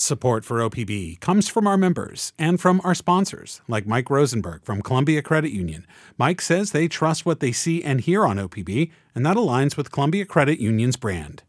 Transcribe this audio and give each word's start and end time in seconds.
Support 0.00 0.44
for 0.44 0.58
OPB 0.58 1.18
comes 1.18 1.48
from 1.48 1.66
our 1.66 1.76
members 1.76 2.32
and 2.38 2.60
from 2.60 2.80
our 2.84 2.94
sponsors, 2.94 3.62
like 3.66 3.84
Mike 3.84 4.08
Rosenberg 4.10 4.62
from 4.62 4.80
Columbia 4.80 5.22
Credit 5.22 5.50
Union. 5.50 5.84
Mike 6.16 6.40
says 6.40 6.70
they 6.70 6.86
trust 6.86 7.26
what 7.26 7.40
they 7.40 7.50
see 7.50 7.82
and 7.82 8.00
hear 8.00 8.24
on 8.24 8.36
OPB, 8.36 8.92
and 9.16 9.26
that 9.26 9.36
aligns 9.36 9.76
with 9.76 9.90
Columbia 9.90 10.24
Credit 10.24 10.60
Union's 10.60 10.96
brand. 10.96 11.42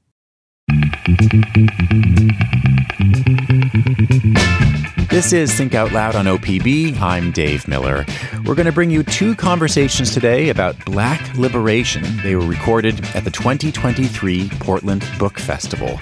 This 5.09 5.33
is 5.33 5.53
Think 5.53 5.75
Out 5.75 5.91
Loud 5.91 6.15
on 6.15 6.25
OPB. 6.25 6.99
I'm 6.99 7.31
Dave 7.31 7.67
Miller. 7.67 8.05
We're 8.45 8.55
going 8.55 8.67
to 8.67 8.71
bring 8.71 8.89
you 8.89 9.03
two 9.03 9.35
conversations 9.35 10.13
today 10.13 10.49
about 10.49 10.75
Black 10.85 11.35
liberation. 11.35 12.03
They 12.23 12.35
were 12.35 12.45
recorded 12.45 13.03
at 13.15 13.25
the 13.25 13.31
2023 13.31 14.49
Portland 14.59 15.07
Book 15.19 15.37
Festival. 15.39 15.99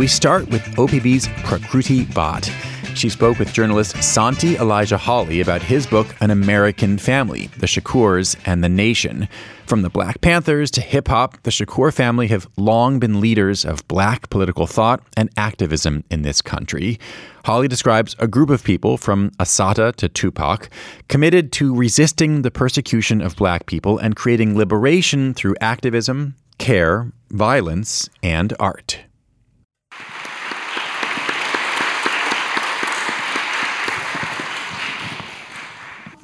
We 0.00 0.06
start 0.06 0.48
with 0.48 0.62
OPB's 0.76 1.28
Prakruti 1.44 2.06
Bhatt. 2.06 2.50
She 2.96 3.10
spoke 3.10 3.38
with 3.38 3.52
journalist 3.52 4.02
Santi 4.02 4.56
Elijah 4.56 4.96
Holley 4.96 5.42
about 5.42 5.60
his 5.60 5.86
book, 5.86 6.06
An 6.22 6.30
Amerikan 6.30 6.98
Family 6.98 7.48
The 7.58 7.66
Shakurs 7.66 8.34
and 8.46 8.64
the 8.64 8.70
Nation. 8.70 9.28
From 9.66 9.82
the 9.82 9.90
Black 9.90 10.22
Panthers 10.22 10.70
to 10.70 10.80
hip 10.80 11.08
hop, 11.08 11.42
the 11.42 11.50
Shakur 11.50 11.92
family 11.92 12.28
have 12.28 12.48
long 12.56 12.98
been 12.98 13.20
leaders 13.20 13.62
of 13.62 13.86
black 13.88 14.30
political 14.30 14.66
thought 14.66 15.02
and 15.18 15.28
activism 15.36 16.02
in 16.10 16.22
this 16.22 16.40
country. 16.40 16.98
Holley 17.44 17.68
describes 17.68 18.16
a 18.18 18.26
group 18.26 18.48
of 18.48 18.64
people 18.64 18.96
from 18.96 19.32
Assata 19.38 19.92
to 19.98 20.08
Tupac 20.08 20.70
committed 21.08 21.52
to 21.52 21.74
resisting 21.74 22.40
the 22.40 22.50
persecution 22.50 23.20
of 23.20 23.36
black 23.36 23.66
people 23.66 23.98
and 23.98 24.16
creating 24.16 24.56
liberation 24.56 25.34
through 25.34 25.56
activism, 25.60 26.36
care, 26.56 27.12
violence, 27.28 28.08
and 28.22 28.54
art. 28.58 29.00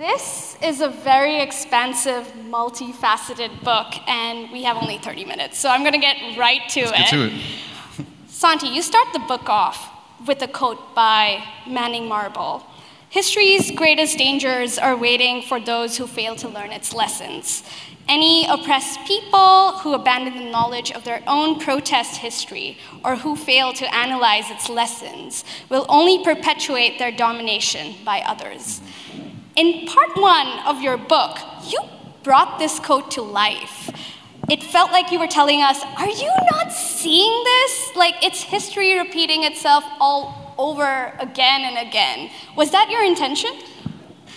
This 0.07 0.57
is 0.63 0.83
a 0.83 0.89
very 0.89 1.41
expansive, 1.41 2.29
multifaceted 2.49 3.65
book, 3.65 3.93
and 4.07 4.53
we 4.53 4.63
have 4.63 4.77
only 4.77 4.99
30 4.99 5.25
minutes, 5.25 5.59
so 5.59 5.69
I'm 5.69 5.81
going 5.81 5.95
to 5.95 5.99
get 5.99 6.39
right 6.39 6.61
to 6.69 6.85
Let's 6.85 6.93
it. 6.93 7.01
get 7.01 7.11
to 7.11 7.27
it. 7.27 8.07
Santi, 8.29 8.69
you 8.69 8.83
start 8.83 9.09
the 9.13 9.19
book 9.19 9.49
off 9.49 9.91
with 10.25 10.41
a 10.43 10.47
quote 10.47 10.95
by 10.95 11.43
Manning 11.67 12.09
Marable 12.09 12.65
History's 13.09 13.73
greatest 13.73 14.17
dangers 14.17 14.79
are 14.79 14.97
waiting 14.97 15.43
for 15.43 15.59
those 15.59 15.97
who 15.97 16.07
fail 16.07 16.37
to 16.37 16.49
learn 16.49 16.71
its 16.71 16.95
lessons. 16.95 17.65
Any 18.09 18.47
oppressed 18.47 19.01
people 19.07 19.79
who 19.79 19.95
abandon 19.95 20.37
the 20.37 20.51
knowledge 20.51 20.93
of 20.93 21.03
their 21.03 21.23
own 21.27 21.59
protest 21.59 22.19
history 22.19 22.79
or 23.05 23.17
who 23.17 23.35
fail 23.35 23.73
to 23.73 23.93
analyze 23.93 24.51
its 24.51 24.69
lessons 24.69 25.45
will 25.69 25.87
only 25.89 26.23
perpetuate 26.23 27.01
their 27.01 27.11
domination 27.11 27.97
by 28.05 28.21
others. 28.21 28.81
In 29.57 29.87
part 29.87 30.15
one 30.17 30.59
of 30.67 30.83
your 30.83 30.99
book, 30.99 31.39
you 31.67 31.81
brought 32.23 32.59
this 32.59 32.79
quote 32.79 33.11
to 33.13 33.23
life. 33.23 33.91
It 34.51 34.63
felt 34.63 34.93
like 34.93 35.11
you 35.11 35.19
were 35.19 35.27
telling 35.27 35.63
us, 35.63 35.83
Are 35.97 36.11
you 36.11 36.31
not 36.53 36.71
seeing 36.73 37.43
this? 37.43 37.97
Like 37.97 38.15
it's 38.23 38.43
history 38.43 38.99
repeating 38.99 39.45
itself 39.45 39.83
all 39.99 40.55
over 40.59 41.15
again 41.19 41.63
and 41.63 41.89
again. 41.89 42.31
Was 42.55 42.71
that 42.73 42.91
your 42.91 43.03
intention? 43.03 43.51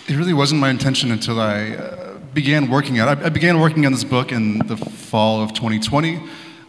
It 0.08 0.16
really 0.16 0.32
wasn't 0.32 0.62
my 0.62 0.70
intention 0.70 1.10
until 1.10 1.38
I 1.38 1.72
uh, 1.72 2.18
began 2.32 2.70
working 2.70 2.98
on 2.98 3.08
it. 3.08 3.22
I, 3.22 3.26
I 3.26 3.28
began 3.28 3.60
working 3.60 3.84
on 3.84 3.92
this 3.92 4.04
book 4.04 4.32
in 4.32 4.58
the 4.66 4.78
fall 4.78 5.42
of 5.42 5.52
2020. 5.52 6.18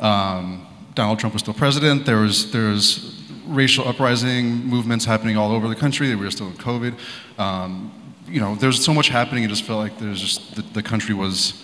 Um, 0.02 0.67
Donald 0.94 1.19
Trump 1.19 1.33
was 1.33 1.41
still 1.41 1.53
president. 1.53 2.05
There 2.05 2.17
was, 2.17 2.52
there 2.52 2.67
was 2.67 3.17
racial 3.45 3.88
uprising 3.88 4.66
movements 4.67 5.05
happening 5.05 5.38
all 5.38 5.53
over 5.53 5.69
the 5.69 5.75
country. 5.75 6.09
We 6.09 6.17
were 6.17 6.31
still 6.31 6.47
in 6.47 6.53
COVID. 6.53 6.95
Um, 7.39 7.94
you 8.27 8.39
know, 8.39 8.55
there's 8.55 8.83
so 8.83 8.94
much 8.94 9.09
happening. 9.09 9.44
It 9.44 9.50
just 9.50 9.64
felt 9.64 9.80
like 9.80 9.97
there's 10.00 10.22
just 10.22 10.55
the, 10.55 10.61
the 10.61 10.83
country 10.83 11.14
was 11.14 11.64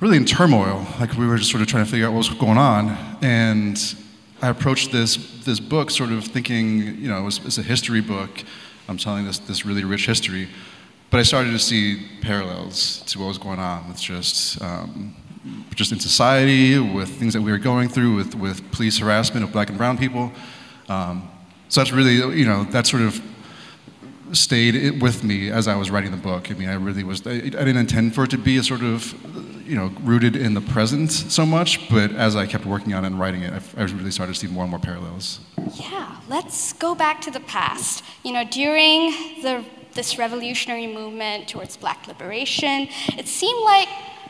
really 0.00 0.16
in 0.16 0.24
turmoil. 0.24 0.86
Like 1.00 1.14
we 1.14 1.26
were 1.26 1.38
just 1.38 1.50
sort 1.50 1.62
of 1.62 1.68
trying 1.68 1.84
to 1.84 1.90
figure 1.90 2.06
out 2.06 2.12
what 2.12 2.18
was 2.18 2.28
going 2.30 2.58
on. 2.58 2.96
And 3.22 3.78
I 4.42 4.48
approached 4.48 4.92
this 4.92 5.16
this 5.44 5.60
book 5.60 5.90
sort 5.90 6.10
of 6.12 6.24
thinking, 6.24 6.96
you 7.00 7.08
know, 7.08 7.26
it's, 7.26 7.38
it's 7.44 7.58
a 7.58 7.62
history 7.62 8.00
book. 8.00 8.42
I'm 8.88 8.98
telling 8.98 9.24
this 9.24 9.38
this 9.38 9.64
really 9.64 9.84
rich 9.84 10.06
history, 10.06 10.48
but 11.10 11.20
I 11.20 11.22
started 11.22 11.52
to 11.52 11.58
see 11.58 12.06
parallels 12.20 13.02
to 13.06 13.18
what 13.18 13.26
was 13.26 13.38
going 13.38 13.58
on 13.58 13.88
with 13.88 14.00
just. 14.00 14.60
Um, 14.62 15.16
just 15.74 15.92
in 15.92 16.00
society, 16.00 16.78
with 16.78 17.10
things 17.18 17.34
that 17.34 17.42
we 17.42 17.52
were 17.52 17.58
going 17.58 17.88
through, 17.88 18.14
with, 18.14 18.34
with 18.34 18.72
police 18.72 18.98
harassment 18.98 19.44
of 19.44 19.52
black 19.52 19.68
and 19.68 19.76
brown 19.76 19.98
people. 19.98 20.32
Um, 20.88 21.28
so 21.68 21.80
that's 21.80 21.92
really, 21.92 22.14
you 22.14 22.46
know, 22.46 22.64
that 22.64 22.86
sort 22.86 23.02
of 23.02 23.20
stayed 24.34 25.00
with 25.00 25.24
me 25.24 25.50
as 25.50 25.68
I 25.68 25.76
was 25.76 25.90
writing 25.90 26.10
the 26.10 26.16
book. 26.16 26.50
I 26.50 26.54
mean, 26.54 26.68
I 26.68 26.74
really 26.74 27.04
was, 27.04 27.26
I, 27.26 27.40
didn't 27.40 27.76
intend 27.76 28.14
for 28.14 28.24
it 28.24 28.30
to 28.30 28.38
be 28.38 28.56
a 28.56 28.62
sort 28.62 28.82
of, 28.82 29.14
you 29.66 29.76
know, 29.76 29.92
rooted 30.02 30.36
in 30.36 30.54
the 30.54 30.60
present 30.60 31.10
so 31.10 31.46
much, 31.46 31.88
but 31.88 32.12
as 32.12 32.36
I 32.36 32.46
kept 32.46 32.66
working 32.66 32.94
on 32.94 33.04
it 33.04 33.08
and 33.08 33.18
writing 33.18 33.42
it, 33.42 33.52
I, 33.52 33.80
I 33.80 33.84
really 33.84 34.10
started 34.10 34.34
to 34.34 34.38
see 34.38 34.46
more 34.46 34.64
and 34.64 34.70
more 34.70 34.80
parallels. 34.80 35.40
Yeah, 35.74 36.16
let's 36.28 36.72
go 36.74 36.94
back 36.94 37.20
to 37.22 37.30
the 37.30 37.40
past. 37.40 38.04
You 38.22 38.32
know, 38.32 38.44
during 38.44 39.10
the, 39.42 39.64
this 39.94 40.18
revolutionary 40.18 40.86
movement 40.86 41.48
towards 41.48 41.76
black 41.76 42.06
liberation, 42.06 42.88
it 43.16 43.28
seemed 43.28 43.64
like 43.64 43.88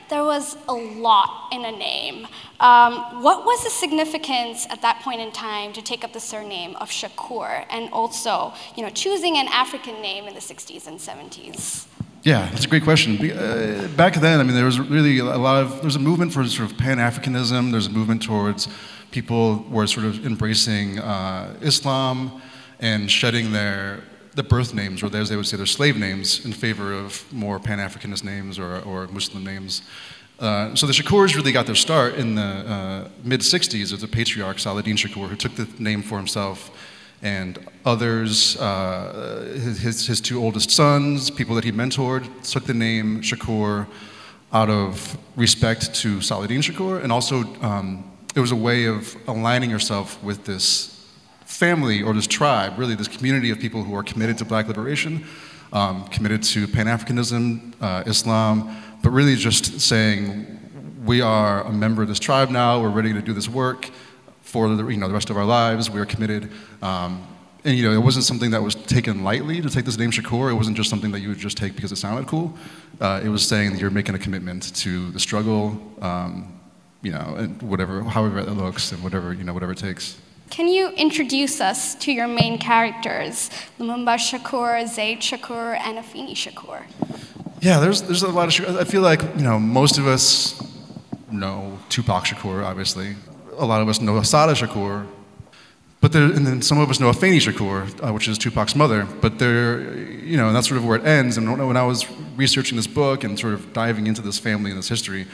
there 0.08 0.24
was 0.24 0.56
a 0.68 0.72
lot 0.72 1.48
in 1.52 1.64
a 1.64 1.72
name. 1.72 2.26
Um, 2.60 3.22
what 3.22 3.44
was 3.44 3.64
the 3.64 3.70
significance 3.70 4.66
at 4.70 4.82
that 4.82 5.00
point 5.02 5.20
in 5.20 5.32
time 5.32 5.72
to 5.72 5.82
take 5.82 6.04
up 6.04 6.12
the 6.12 6.20
surname 6.20 6.76
of 6.76 6.90
Shakur 6.90 7.66
and 7.70 7.90
also, 7.92 8.52
you 8.76 8.82
know, 8.82 8.90
choosing 8.90 9.36
an 9.36 9.48
African 9.48 10.00
name 10.00 10.26
in 10.26 10.34
the 10.34 10.40
60s 10.40 10.86
and 10.86 10.98
70s? 10.98 11.86
Yeah, 12.22 12.48
that's 12.50 12.64
a 12.64 12.68
great 12.68 12.84
question. 12.84 13.18
Uh, 13.18 13.88
back 13.96 14.14
then, 14.14 14.40
I 14.40 14.44
mean, 14.44 14.54
there 14.54 14.64
was 14.64 14.80
really 14.80 15.18
a 15.18 15.24
lot 15.24 15.62
of, 15.62 15.76
there 15.76 15.84
was 15.84 15.96
a 15.96 16.00
movement 16.00 16.32
for 16.32 16.42
sort 16.46 16.70
of 16.70 16.78
Pan-Africanism, 16.78 17.70
there's 17.70 17.86
a 17.86 17.90
movement 17.90 18.22
towards 18.22 18.68
people 19.10 19.64
were 19.70 19.86
sort 19.86 20.06
of 20.06 20.26
embracing 20.26 20.98
uh, 20.98 21.54
Islam 21.60 22.40
and 22.80 23.10
shedding 23.10 23.52
their 23.52 24.02
the 24.34 24.42
birth 24.42 24.74
names, 24.74 25.02
or 25.02 25.14
as 25.16 25.28
they 25.28 25.36
would 25.36 25.46
say, 25.46 25.56
their 25.56 25.66
slave 25.66 25.96
names, 25.96 26.44
in 26.44 26.52
favor 26.52 26.92
of 26.92 27.32
more 27.32 27.58
Pan 27.58 27.78
Africanist 27.78 28.24
names 28.24 28.58
or, 28.58 28.80
or 28.80 29.06
Muslim 29.08 29.44
names. 29.44 29.82
Uh, 30.40 30.74
so 30.74 30.86
the 30.86 30.92
Shakurs 30.92 31.36
really 31.36 31.52
got 31.52 31.66
their 31.66 31.76
start 31.76 32.14
in 32.14 32.34
the 32.34 32.42
uh, 32.42 33.08
mid 33.22 33.40
60s 33.40 33.92
as 33.92 34.02
a 34.02 34.08
patriarch, 34.08 34.58
Saladin 34.58 34.96
Shakur, 34.96 35.28
who 35.28 35.36
took 35.36 35.54
the 35.54 35.68
name 35.78 36.02
for 36.02 36.18
himself. 36.18 36.70
And 37.22 37.58
others, 37.86 38.56
uh, 38.58 39.52
his, 39.54 40.06
his 40.06 40.20
two 40.20 40.42
oldest 40.42 40.70
sons, 40.70 41.30
people 41.30 41.54
that 41.54 41.64
he 41.64 41.72
mentored, 41.72 42.28
took 42.50 42.64
the 42.64 42.74
name 42.74 43.22
Shakur 43.22 43.86
out 44.52 44.68
of 44.68 45.16
respect 45.36 45.94
to 45.96 46.20
Saladin 46.20 46.60
Shakur. 46.60 47.02
And 47.02 47.10
also, 47.10 47.44
um, 47.62 48.10
it 48.34 48.40
was 48.40 48.50
a 48.50 48.56
way 48.56 48.86
of 48.86 49.16
aligning 49.28 49.70
yourself 49.70 50.22
with 50.22 50.44
this 50.44 50.93
family 51.54 52.02
or 52.02 52.12
this 52.12 52.26
tribe, 52.26 52.78
really 52.78 52.94
this 52.94 53.08
community 53.08 53.50
of 53.50 53.58
people 53.58 53.82
who 53.84 53.94
are 53.94 54.02
committed 54.02 54.36
to 54.38 54.44
black 54.44 54.66
liberation, 54.66 55.24
um, 55.72 56.06
committed 56.08 56.42
to 56.42 56.66
Pan 56.66 56.86
Africanism, 56.86 57.74
uh, 57.80 58.02
Islam, 58.06 58.76
but 59.02 59.10
really 59.10 59.36
just 59.36 59.80
saying, 59.80 60.60
we 61.04 61.20
are 61.20 61.62
a 61.64 61.72
member 61.72 62.02
of 62.02 62.08
this 62.08 62.18
tribe 62.18 62.50
now, 62.50 62.80
we're 62.80 62.88
ready 62.88 63.12
to 63.12 63.22
do 63.22 63.32
this 63.32 63.48
work 63.48 63.90
for 64.42 64.68
the, 64.68 64.86
you 64.88 64.96
know, 64.96 65.08
the 65.08 65.14
rest 65.14 65.30
of 65.30 65.36
our 65.36 65.44
lives, 65.44 65.90
we 65.90 66.00
are 66.00 66.06
committed. 66.06 66.50
Um, 66.82 67.26
and 67.64 67.76
you 67.76 67.84
know, 67.84 67.92
it 67.92 68.02
wasn't 68.02 68.24
something 68.24 68.50
that 68.50 68.62
was 68.62 68.74
taken 68.74 69.24
lightly 69.24 69.60
to 69.62 69.70
take 69.70 69.86
this 69.86 69.96
name 69.96 70.10
Shakur. 70.10 70.50
It 70.50 70.54
wasn't 70.54 70.76
just 70.76 70.90
something 70.90 71.12
that 71.12 71.20
you 71.20 71.28
would 71.30 71.38
just 71.38 71.56
take 71.56 71.74
because 71.74 71.92
it 71.92 71.96
sounded 71.96 72.26
cool. 72.26 72.54
Uh, 73.00 73.22
it 73.24 73.28
was 73.28 73.46
saying 73.46 73.72
that 73.72 73.80
you're 73.80 73.90
making 73.90 74.14
a 74.14 74.18
commitment 74.18 74.74
to 74.76 75.10
the 75.12 75.20
struggle, 75.20 75.80
um, 76.02 76.60
you 77.02 77.10
know, 77.10 77.36
and 77.38 77.62
whatever, 77.62 78.02
however 78.02 78.38
it 78.38 78.50
looks, 78.50 78.92
and 78.92 79.02
whatever 79.02 79.32
you 79.32 79.44
know, 79.44 79.54
whatever 79.54 79.72
it 79.72 79.78
takes. 79.78 80.18
Can 80.50 80.68
you 80.68 80.90
introduce 80.90 81.60
us 81.60 81.94
to 81.96 82.12
your 82.12 82.28
main 82.28 82.58
characters, 82.58 83.50
Lumumba 83.78 84.16
Shakur, 84.16 84.86
Zaid 84.86 85.20
Shakur, 85.20 85.76
and 85.78 85.98
Afeni 85.98 86.34
Shakur? 86.34 86.84
Yeah, 87.60 87.80
there's, 87.80 88.02
there's 88.02 88.22
a 88.22 88.28
lot 88.28 88.58
of. 88.58 88.76
I 88.76 88.84
feel 88.84 89.02
like, 89.02 89.22
you 89.36 89.42
know, 89.42 89.58
most 89.58 89.98
of 89.98 90.06
us 90.06 90.60
know 91.30 91.78
Tupac 91.88 92.24
Shakur, 92.24 92.64
obviously. 92.64 93.16
A 93.56 93.64
lot 93.64 93.80
of 93.80 93.88
us 93.88 94.00
know 94.00 94.16
Assata 94.18 94.52
Shakur. 94.52 95.06
But 96.00 96.12
there, 96.12 96.24
and 96.24 96.46
then 96.46 96.60
some 96.60 96.78
of 96.78 96.90
us 96.90 97.00
know 97.00 97.10
Afeni 97.10 97.38
Shakur, 97.38 98.06
uh, 98.06 98.12
which 98.12 98.28
is 98.28 98.36
Tupac's 98.36 98.76
mother. 98.76 99.08
But 99.22 99.38
there, 99.38 99.96
you 99.98 100.36
know, 100.36 100.48
and 100.48 100.56
that's 100.56 100.68
sort 100.68 100.76
of 100.76 100.84
where 100.84 100.98
it 100.98 101.06
ends. 101.06 101.38
And 101.38 101.66
when 101.66 101.76
I 101.78 101.84
was 101.84 102.04
researching 102.36 102.76
this 102.76 102.86
book 102.86 103.24
and 103.24 103.38
sort 103.38 103.54
of 103.54 103.72
diving 103.72 104.06
into 104.06 104.20
this 104.20 104.38
family 104.38 104.70
and 104.70 104.78
this 104.78 104.88
history, 104.88 105.26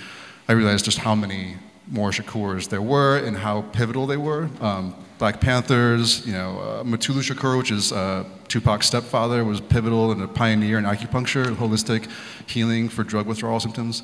I 0.49 0.53
realized 0.53 0.85
just 0.85 0.99
how 0.99 1.17
many 1.17 1.57
more 1.91 2.11
Shakurs 2.11 2.69
there 2.69 2.83
were 2.83 3.19
and 3.19 3.37
how 3.37 3.63
pivotal 3.73 4.07
they 4.07 4.17
were. 4.17 4.49
Um, 4.61 4.95
Black 5.19 5.41
Panthers, 5.41 6.27
you 6.27 6.33
know, 6.33 6.59
uh, 6.61 6.83
Mutulu 6.83 7.21
Shakur, 7.21 7.59
which 7.59 7.71
is 7.71 7.93
uh, 7.93 8.25
Tupac's 8.49 8.87
stepfather, 8.87 9.45
was 9.45 9.61
pivotal 9.61 10.13
and 10.13 10.23
a 10.23 10.29
pioneer 10.29 10.79
in 10.79 10.85
acupuncture, 10.85 11.55
holistic 11.57 12.09
healing 12.47 12.89
for 12.89 13.05
drug 13.05 13.27
withdrawal 13.27 13.61
symptoms. 13.61 14.03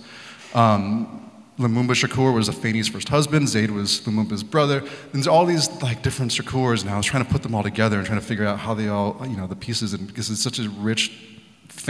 Um, 0.52 1.30
Lumumba 1.58 1.92
Shakur 1.92 2.34
was 2.34 2.50
Afeni's 2.50 2.88
first 2.88 3.08
husband. 3.08 3.48
Zaid 3.48 3.70
was 3.70 4.00
Lumumba's 4.00 4.42
brother. 4.42 4.80
And 4.80 5.14
there's 5.14 5.26
all 5.26 5.46
these 5.46 5.70
like 5.80 6.02
different 6.02 6.32
Shakurs, 6.32 6.82
and 6.82 6.90
I 6.90 6.98
was 6.98 7.06
trying 7.06 7.24
to 7.24 7.30
put 7.30 7.42
them 7.42 7.54
all 7.54 7.62
together 7.62 7.96
and 7.96 8.06
trying 8.06 8.20
to 8.20 8.26
figure 8.26 8.44
out 8.44 8.58
how 8.58 8.74
they 8.74 8.88
all, 8.88 9.16
you 9.26 9.38
know, 9.38 9.46
the 9.46 9.56
pieces, 9.56 9.94
and 9.94 10.06
because 10.06 10.28
it's 10.28 10.42
such 10.42 10.58
a 10.58 10.68
rich 10.68 11.35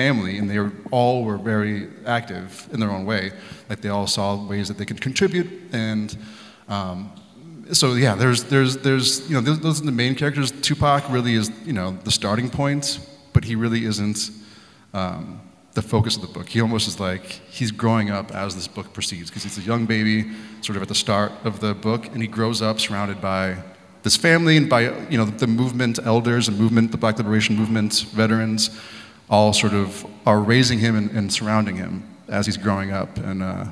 family, 0.03 0.39
and 0.39 0.49
they 0.51 0.61
all 0.91 1.25
were 1.25 1.39
very 1.39 1.89
active 2.05 2.69
in 2.73 2.79
their 2.81 2.91
own 2.91 3.05
way. 3.05 3.33
Like 3.69 3.81
they 3.81 3.89
all 3.89 4.07
saw 4.07 4.27
ways 4.53 4.69
that 4.69 4.79
they 4.79 4.85
could 4.85 5.01
contribute, 5.01 5.49
and 5.73 6.17
um, 6.69 7.11
so 7.73 7.95
yeah, 7.95 8.15
there's 8.15 8.45
there's 8.45 8.77
there's 8.87 9.29
you 9.29 9.35
know 9.35 9.41
those, 9.41 9.61
those 9.61 9.81
are 9.81 9.87
the 9.87 9.99
main 10.05 10.15
characters. 10.15 10.53
Tupac 10.53 11.03
really 11.11 11.35
is 11.35 11.51
you 11.65 11.73
know 11.73 11.99
the 12.05 12.11
starting 12.11 12.49
point, 12.51 13.01
but 13.33 13.45
he 13.45 13.55
really 13.57 13.85
isn't. 13.85 14.31
Um, 14.95 15.41
the 15.77 15.83
focus 15.83 16.17
of 16.17 16.23
the 16.23 16.29
book. 16.29 16.49
He 16.49 16.63
almost 16.63 16.89
is 16.89 16.99
like 16.99 17.25
he's 17.51 17.71
growing 17.71 18.09
up 18.11 18.35
as 18.35 18.55
this 18.55 18.67
book 18.67 18.95
proceeds 18.95 19.29
because 19.29 19.43
he's 19.43 19.59
a 19.59 19.61
young 19.61 19.85
baby, 19.85 20.31
sort 20.63 20.77
of 20.77 20.83
at 20.83 20.89
the 20.89 20.95
start 20.95 21.33
of 21.45 21.61
the 21.61 21.75
book, 21.75 22.07
and 22.07 22.23
he 22.23 22.27
grows 22.27 22.63
up 22.63 22.81
surrounded 22.81 23.21
by 23.21 23.59
this 24.03 24.17
family 24.17 24.57
and 24.57 24.71
by 24.71 24.83
you 25.11 25.19
know 25.19 25.27
the 25.27 25.47
movement 25.47 25.99
elders 26.05 26.49
and 26.49 26.59
movement, 26.59 26.93
the 26.93 26.97
Black 26.97 27.19
Liberation 27.19 27.57
Movement 27.57 28.07
veterans, 28.15 28.71
all 29.29 29.53
sort 29.53 29.75
of 29.75 30.07
are 30.25 30.41
raising 30.41 30.79
him 30.79 30.97
and, 30.97 31.11
and 31.11 31.33
surrounding 31.33 31.77
him 31.77 32.03
as 32.29 32.47
he's 32.47 32.57
growing 32.57 32.93
up. 32.93 33.17
And 33.19 33.43
uh, 33.43 33.67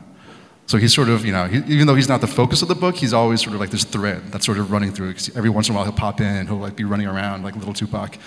so 0.66 0.78
he's 0.78 0.94
sort 0.94 1.08
of 1.08 1.24
you 1.24 1.32
know 1.32 1.46
he, 1.46 1.58
even 1.72 1.86
though 1.86 1.94
he's 1.94 2.08
not 2.08 2.20
the 2.20 2.26
focus 2.26 2.62
of 2.62 2.68
the 2.68 2.74
book, 2.74 2.96
he's 2.96 3.12
always 3.12 3.42
sort 3.42 3.54
of 3.54 3.60
like 3.60 3.70
this 3.70 3.84
thread 3.84 4.22
that's 4.32 4.46
sort 4.46 4.58
of 4.58 4.70
running 4.70 4.92
through. 4.92 5.14
Every 5.34 5.50
once 5.50 5.68
in 5.68 5.74
a 5.74 5.76
while 5.76 5.84
he'll 5.84 5.92
pop 5.92 6.20
in 6.20 6.46
he'll 6.46 6.56
like 6.56 6.76
be 6.76 6.84
running 6.84 7.06
around 7.06 7.42
like 7.42 7.56
little 7.56 7.74
Tupac. 7.74 8.18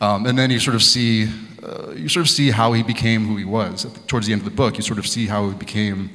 Um, 0.00 0.26
and 0.26 0.38
then 0.38 0.50
you 0.50 0.60
sort 0.60 0.76
of 0.76 0.82
see, 0.82 1.28
uh, 1.62 1.90
you 1.90 2.08
sort 2.08 2.24
of 2.24 2.30
see 2.30 2.50
how 2.50 2.72
he 2.72 2.82
became 2.82 3.26
who 3.26 3.36
he 3.36 3.44
was. 3.44 3.84
Towards 4.06 4.26
the 4.26 4.32
end 4.32 4.42
of 4.42 4.44
the 4.44 4.54
book, 4.54 4.76
you 4.76 4.82
sort 4.82 4.98
of 4.98 5.06
see 5.06 5.26
how 5.26 5.48
he 5.48 5.54
became, 5.54 6.10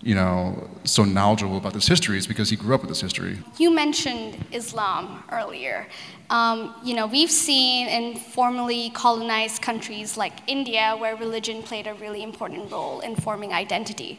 you 0.00 0.14
know, 0.14 0.68
so 0.84 1.04
knowledgeable 1.04 1.56
about 1.56 1.74
this 1.74 1.86
history 1.88 2.18
is 2.18 2.26
because 2.26 2.50
he 2.50 2.56
grew 2.56 2.74
up 2.74 2.82
with 2.82 2.88
this 2.88 3.00
history. 3.00 3.38
You 3.58 3.70
mentioned 3.74 4.44
Islam 4.52 5.24
earlier. 5.30 5.86
Um, 6.30 6.74
you 6.84 6.94
know, 6.94 7.06
we've 7.06 7.30
seen 7.30 7.88
in 7.88 8.16
formerly 8.16 8.90
colonized 8.90 9.62
countries 9.62 10.16
like 10.16 10.34
India 10.46 10.96
where 10.98 11.16
religion 11.16 11.62
played 11.62 11.86
a 11.86 11.94
really 11.94 12.22
important 12.22 12.70
role 12.70 13.00
in 13.00 13.16
forming 13.16 13.52
identity. 13.52 14.18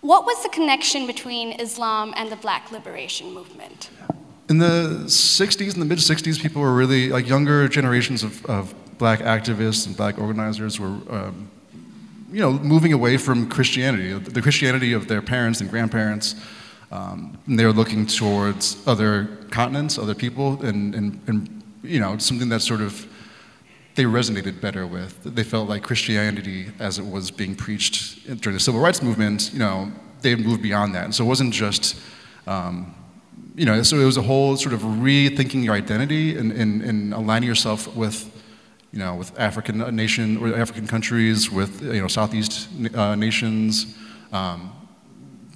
What 0.00 0.24
was 0.24 0.42
the 0.42 0.50
connection 0.50 1.06
between 1.06 1.52
Islam 1.52 2.14
and 2.16 2.30
the 2.30 2.36
Black 2.36 2.70
Liberation 2.70 3.32
Movement? 3.32 3.90
in 4.48 4.58
the 4.58 5.04
60s, 5.06 5.74
in 5.74 5.80
the 5.80 5.86
mid 5.86 5.98
60s, 5.98 6.40
people 6.40 6.62
were 6.62 6.72
really, 6.72 7.10
like 7.10 7.28
younger 7.28 7.68
generations 7.68 8.22
of, 8.22 8.44
of 8.46 8.74
black 8.98 9.20
activists 9.20 9.86
and 9.86 9.96
black 9.96 10.18
organizers 10.18 10.80
were, 10.80 10.96
um, 11.10 11.50
you 12.30 12.40
know, 12.40 12.52
moving 12.52 12.92
away 12.92 13.16
from 13.16 13.48
Christianity, 13.48 14.12
the 14.12 14.42
Christianity 14.42 14.92
of 14.92 15.08
their 15.08 15.22
parents 15.22 15.60
and 15.60 15.70
grandparents. 15.70 16.34
Um, 16.90 17.38
and 17.46 17.58
they 17.58 17.66
were 17.66 17.72
looking 17.72 18.06
towards 18.06 18.76
other 18.86 19.26
continents, 19.50 19.98
other 19.98 20.14
people, 20.14 20.62
and, 20.64 20.94
and, 20.94 21.20
and, 21.26 21.62
you 21.82 22.00
know, 22.00 22.16
something 22.18 22.48
that 22.48 22.60
sort 22.60 22.80
of 22.80 23.06
they 23.94 24.04
resonated 24.04 24.60
better 24.60 24.86
with. 24.86 25.22
They 25.24 25.42
felt 25.42 25.68
like 25.68 25.82
Christianity, 25.82 26.68
as 26.78 26.98
it 26.98 27.04
was 27.04 27.30
being 27.30 27.56
preached 27.56 28.24
during 28.40 28.54
the 28.54 28.60
civil 28.60 28.80
rights 28.80 29.02
movement, 29.02 29.52
you 29.52 29.58
know, 29.58 29.90
they 30.22 30.34
moved 30.36 30.62
beyond 30.62 30.94
that. 30.94 31.04
And 31.04 31.14
so 31.14 31.24
it 31.24 31.26
wasn't 31.26 31.52
just 31.52 32.00
um, 32.46 32.94
you 33.58 33.64
know, 33.64 33.82
so 33.82 33.98
it 33.98 34.04
was 34.04 34.16
a 34.16 34.22
whole 34.22 34.56
sort 34.56 34.72
of 34.72 34.80
rethinking 34.82 35.64
your 35.64 35.74
identity 35.74 36.36
and, 36.36 36.52
and, 36.52 36.80
and 36.80 37.12
aligning 37.12 37.48
yourself 37.48 37.94
with, 37.96 38.30
you 38.92 38.98
know, 38.98 39.14
with 39.14 39.38
African 39.38 39.78
nation 39.94 40.38
or 40.38 40.56
African 40.56 40.86
countries, 40.86 41.50
with 41.50 41.82
you 41.82 42.00
know 42.00 42.08
Southeast 42.08 42.68
uh, 42.94 43.14
nations, 43.14 43.96
um, 44.32 44.72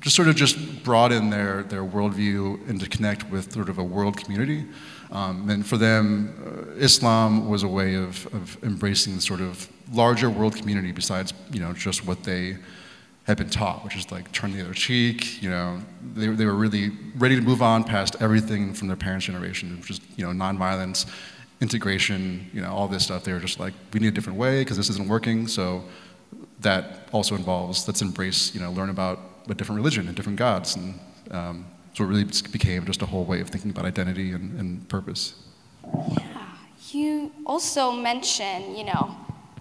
just 0.00 0.16
sort 0.16 0.28
of 0.28 0.36
just 0.36 0.84
broaden 0.84 1.30
their 1.30 1.62
their 1.62 1.82
worldview 1.82 2.68
and 2.68 2.80
to 2.80 2.88
connect 2.88 3.30
with 3.30 3.52
sort 3.52 3.68
of 3.68 3.78
a 3.78 3.84
world 3.84 4.16
community. 4.16 4.66
Um, 5.10 5.50
and 5.50 5.66
for 5.66 5.76
them, 5.76 6.34
uh, 6.46 6.80
Islam 6.80 7.48
was 7.48 7.62
a 7.62 7.68
way 7.68 7.96
of, 7.96 8.26
of 8.34 8.56
embracing 8.64 9.14
the 9.14 9.20
sort 9.20 9.40
of 9.40 9.68
larger 9.92 10.30
world 10.30 10.56
community 10.56 10.90
besides 10.92 11.34
you 11.52 11.60
know 11.60 11.72
just 11.72 12.06
what 12.06 12.24
they 12.24 12.56
had 13.24 13.36
been 13.36 13.50
taught, 13.50 13.84
which 13.84 13.96
is 13.96 14.10
like 14.10 14.30
turn 14.32 14.52
the 14.52 14.60
other 14.60 14.74
cheek. 14.74 15.42
You 15.42 15.50
know, 15.50 15.80
they, 16.14 16.26
they 16.26 16.44
were 16.44 16.54
really 16.54 16.90
ready 17.16 17.36
to 17.36 17.42
move 17.42 17.62
on 17.62 17.84
past 17.84 18.16
everything 18.20 18.74
from 18.74 18.88
their 18.88 18.96
parents' 18.96 19.26
generation, 19.26 19.78
which 19.78 19.90
is 19.90 20.00
you 20.16 20.26
know 20.26 20.32
nonviolence, 20.32 21.06
integration, 21.62 22.50
you 22.52 22.60
know, 22.60 22.72
all 22.72 22.88
this 22.88 23.04
stuff. 23.04 23.24
They 23.24 23.32
were 23.32 23.40
just 23.40 23.58
like, 23.58 23.72
we 23.94 24.00
need 24.00 24.08
a 24.08 24.10
different 24.10 24.38
way 24.38 24.60
because 24.60 24.76
this 24.76 24.90
isn't 24.90 25.08
working. 25.08 25.46
So 25.48 25.84
that 26.60 27.08
also 27.12 27.34
involves 27.34 27.86
let's 27.86 28.02
embrace, 28.02 28.54
you 28.54 28.60
know, 28.60 28.70
learn 28.72 28.90
about 28.90 29.18
a 29.48 29.54
different 29.54 29.78
religion 29.78 30.06
and 30.06 30.16
different 30.16 30.38
gods, 30.38 30.76
and 30.76 30.98
um, 31.30 31.66
so 31.94 32.04
it 32.04 32.06
really 32.06 32.24
became 32.50 32.84
just 32.86 33.02
a 33.02 33.06
whole 33.06 33.24
way 33.24 33.40
of 33.40 33.48
thinking 33.48 33.70
about 33.70 33.84
identity 33.84 34.32
and, 34.32 34.58
and 34.58 34.88
purpose. 34.88 35.34
Yeah, 36.08 36.56
you 36.90 37.32
also 37.44 37.92
mention, 37.92 38.76
you 38.76 38.84
know, 38.84 39.16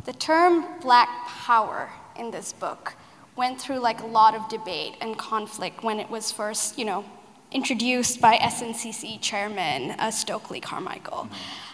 the 0.05 0.13
term 0.13 0.65
Black 0.81 1.09
Power 1.27 1.89
in 2.17 2.31
this 2.31 2.53
book 2.53 2.93
went 3.35 3.59
through 3.59 3.79
like 3.79 4.01
a 4.01 4.05
lot 4.05 4.35
of 4.35 4.47
debate 4.49 4.95
and 5.01 5.17
conflict 5.17 5.83
when 5.83 5.99
it 5.99 6.09
was 6.09 6.31
first, 6.31 6.77
you 6.77 6.85
know, 6.85 7.03
introduced 7.51 8.21
by 8.21 8.37
SNCC 8.37 9.19
chairman 9.19 9.91
uh, 9.91 10.11
Stokely 10.11 10.59
Carmichael. 10.59 11.27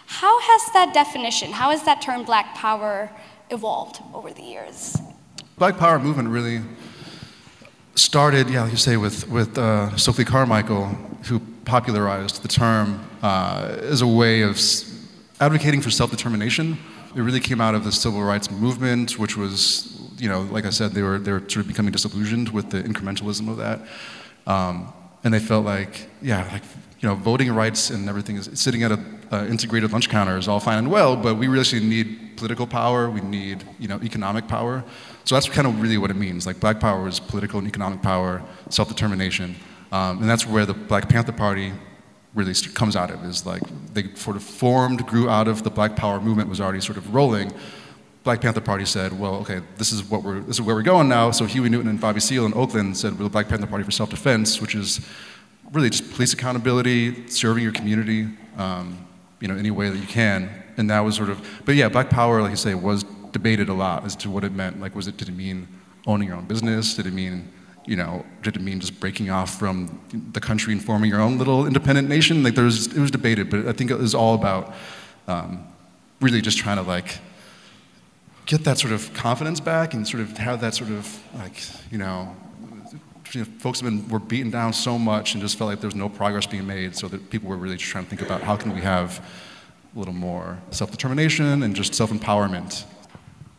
How 0.08 0.40
has 0.40 0.72
that 0.72 0.92
definition, 0.92 1.52
how 1.52 1.70
has 1.70 1.84
that 1.84 2.02
term 2.02 2.24
black 2.24 2.54
power 2.54 3.10
evolved 3.50 4.00
over 4.12 4.32
the 4.32 4.42
years? 4.42 4.96
Black 5.56 5.76
power 5.76 5.98
movement 5.98 6.28
really 6.28 6.60
started, 7.94 8.48
yeah, 8.48 8.62
like 8.62 8.72
you 8.72 8.78
say, 8.78 8.96
with, 8.96 9.28
with 9.28 9.56
uh, 9.58 9.90
Carmichael, 10.26 10.86
who 11.24 11.40
popularized 11.64 12.42
the 12.42 12.48
term 12.48 13.06
uh, 13.22 13.76
as 13.80 14.02
a 14.02 14.06
way 14.06 14.42
of 14.42 14.58
advocating 15.40 15.80
for 15.80 15.90
self-determination. 15.90 16.78
It 17.14 17.20
really 17.20 17.40
came 17.40 17.60
out 17.60 17.74
of 17.74 17.84
the 17.84 17.92
civil 17.92 18.22
rights 18.22 18.50
movement, 18.50 19.18
which 19.18 19.36
was 19.36 19.98
you 20.18 20.28
know, 20.28 20.42
like 20.42 20.64
I 20.64 20.70
said, 20.70 20.92
they 20.92 21.02
were, 21.02 21.18
they 21.18 21.32
were 21.32 21.40
sort 21.40 21.58
of 21.58 21.68
becoming 21.68 21.92
disillusioned 21.92 22.48
with 22.50 22.70
the 22.70 22.82
incrementalism 22.82 23.48
of 23.48 23.56
that. 23.58 23.80
Um, 24.46 24.92
and 25.24 25.32
they 25.32 25.38
felt 25.38 25.64
like, 25.64 26.08
yeah, 26.22 26.48
like, 26.52 26.62
you 27.00 27.08
know, 27.08 27.14
voting 27.14 27.52
rights 27.52 27.90
and 27.90 28.08
everything 28.08 28.36
is 28.36 28.50
sitting 28.54 28.82
at 28.82 28.92
an 28.92 29.48
integrated 29.48 29.92
lunch 29.92 30.08
counter 30.08 30.36
is 30.36 30.48
all 30.48 30.60
fine 30.60 30.78
and 30.78 30.90
well, 30.90 31.16
but 31.16 31.36
we 31.36 31.46
really 31.46 31.80
need 31.80 32.36
political 32.36 32.66
power, 32.66 33.08
we 33.10 33.20
need, 33.20 33.64
you 33.78 33.88
know, 33.88 34.00
economic 34.02 34.48
power. 34.48 34.84
So 35.24 35.34
that's 35.34 35.48
kind 35.48 35.66
of 35.66 35.80
really 35.80 35.98
what 35.98 36.10
it 36.10 36.16
means. 36.16 36.46
Like 36.46 36.60
black 36.60 36.80
power 36.80 37.06
is 37.06 37.20
political 37.20 37.58
and 37.58 37.68
economic 37.68 38.02
power, 38.02 38.42
self-determination. 38.70 39.54
Um, 39.92 40.20
and 40.20 40.28
that's 40.28 40.46
where 40.46 40.66
the 40.66 40.74
Black 40.74 41.08
Panther 41.08 41.32
Party 41.32 41.72
really 42.34 42.54
comes 42.74 42.94
out 42.94 43.10
of, 43.10 43.24
is 43.24 43.46
like 43.46 43.62
they 43.94 44.14
sort 44.14 44.36
of 44.36 44.42
formed, 44.42 45.06
grew 45.06 45.28
out 45.28 45.48
of 45.48 45.62
the 45.62 45.70
black 45.70 45.96
power 45.96 46.20
movement 46.20 46.48
was 46.48 46.60
already 46.60 46.80
sort 46.80 46.98
of 46.98 47.14
rolling, 47.14 47.52
Black 48.24 48.42
Panther 48.42 48.60
Party 48.60 48.84
said, 48.84 49.18
well, 49.18 49.36
okay, 49.36 49.60
this 49.76 49.90
is, 49.90 50.04
what 50.04 50.22
we're, 50.22 50.40
this 50.40 50.56
is 50.56 50.62
where 50.62 50.74
we're 50.74 50.82
going 50.82 51.08
now. 51.08 51.30
So 51.30 51.46
Huey 51.46 51.70
Newton 51.70 51.88
and 51.88 51.98
Bobby 51.98 52.20
Seale 52.20 52.44
in 52.44 52.52
Oakland 52.52 52.96
said, 52.96 53.16
we're 53.16 53.24
the 53.24 53.30
Black 53.30 53.48
Panther 53.48 53.66
Party 53.66 53.84
for 53.84 53.90
self-defense, 53.90 54.60
which 54.60 54.74
is 54.74 55.00
really 55.72 55.90
just 55.90 56.10
police 56.12 56.32
accountability, 56.32 57.28
serving 57.28 57.62
your 57.62 57.72
community, 57.72 58.28
um, 58.56 59.06
you 59.40 59.48
know, 59.48 59.56
any 59.56 59.70
way 59.70 59.90
that 59.90 59.98
you 59.98 60.06
can. 60.06 60.50
And 60.76 60.88
that 60.90 61.00
was 61.00 61.16
sort 61.16 61.28
of, 61.28 61.46
but 61.64 61.74
yeah, 61.74 61.88
Black 61.88 62.08
Power, 62.10 62.40
like 62.40 62.50
you 62.50 62.56
say, 62.56 62.74
was 62.74 63.04
debated 63.32 63.68
a 63.68 63.74
lot 63.74 64.04
as 64.04 64.16
to 64.16 64.30
what 64.30 64.44
it 64.44 64.52
meant. 64.52 64.80
Like, 64.80 64.94
was 64.94 65.08
it, 65.08 65.16
did 65.16 65.28
it 65.28 65.34
mean 65.34 65.68
owning 66.06 66.28
your 66.28 66.36
own 66.36 66.46
business? 66.46 66.94
Did 66.94 67.06
it 67.06 67.12
mean, 67.12 67.50
you 67.86 67.96
know, 67.96 68.24
did 68.42 68.56
it 68.56 68.62
mean 68.62 68.80
just 68.80 68.98
breaking 69.00 69.30
off 69.30 69.58
from 69.58 70.00
the 70.32 70.40
country 70.40 70.72
and 70.72 70.82
forming 70.82 71.10
your 71.10 71.20
own 71.20 71.38
little 71.38 71.66
independent 71.66 72.08
nation? 72.08 72.42
Like, 72.42 72.54
there 72.54 72.64
was, 72.64 72.86
it 72.86 73.00
was 73.00 73.10
debated, 73.10 73.50
but 73.50 73.66
I 73.66 73.72
think 73.72 73.90
it 73.90 73.98
was 73.98 74.14
all 74.14 74.34
about 74.34 74.74
um, 75.26 75.66
really 76.20 76.40
just 76.40 76.58
trying 76.58 76.76
to 76.76 76.82
like 76.82 77.18
get 78.46 78.64
that 78.64 78.78
sort 78.78 78.92
of 78.92 79.12
confidence 79.12 79.60
back 79.60 79.92
and 79.92 80.08
sort 80.08 80.22
of 80.22 80.38
have 80.38 80.60
that 80.62 80.74
sort 80.74 80.90
of 80.90 81.22
like, 81.34 81.60
you 81.90 81.98
know, 81.98 82.34
you 83.34 83.40
know, 83.40 83.46
folks 83.58 83.80
have 83.80 83.90
been 83.90 84.08
were 84.08 84.18
beaten 84.18 84.50
down 84.50 84.72
so 84.72 84.98
much 84.98 85.34
and 85.34 85.42
just 85.42 85.58
felt 85.58 85.70
like 85.70 85.80
there 85.80 85.88
was 85.88 85.94
no 85.94 86.08
progress 86.08 86.46
being 86.46 86.66
made. 86.66 86.96
So 86.96 87.08
that 87.08 87.30
people 87.30 87.48
were 87.48 87.56
really 87.56 87.76
just 87.76 87.90
trying 87.90 88.04
to 88.04 88.10
think 88.10 88.22
about 88.22 88.42
how 88.42 88.56
can 88.56 88.74
we 88.74 88.80
have 88.80 89.24
a 89.94 89.98
little 89.98 90.14
more 90.14 90.58
self-determination 90.70 91.62
and 91.62 91.74
just 91.74 91.94
self-empowerment. 91.94 92.84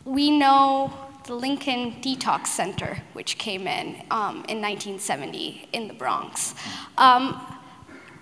We 0.04 0.30
know 0.30 0.92
the 1.26 1.34
Lincoln 1.34 1.92
Detox 2.00 2.48
Center, 2.48 3.02
which 3.12 3.38
came 3.38 3.66
in 3.66 3.96
um, 4.10 4.44
in 4.48 4.60
1970 4.60 5.68
in 5.72 5.88
the 5.88 5.94
Bronx. 5.94 6.54
Um, 6.98 7.40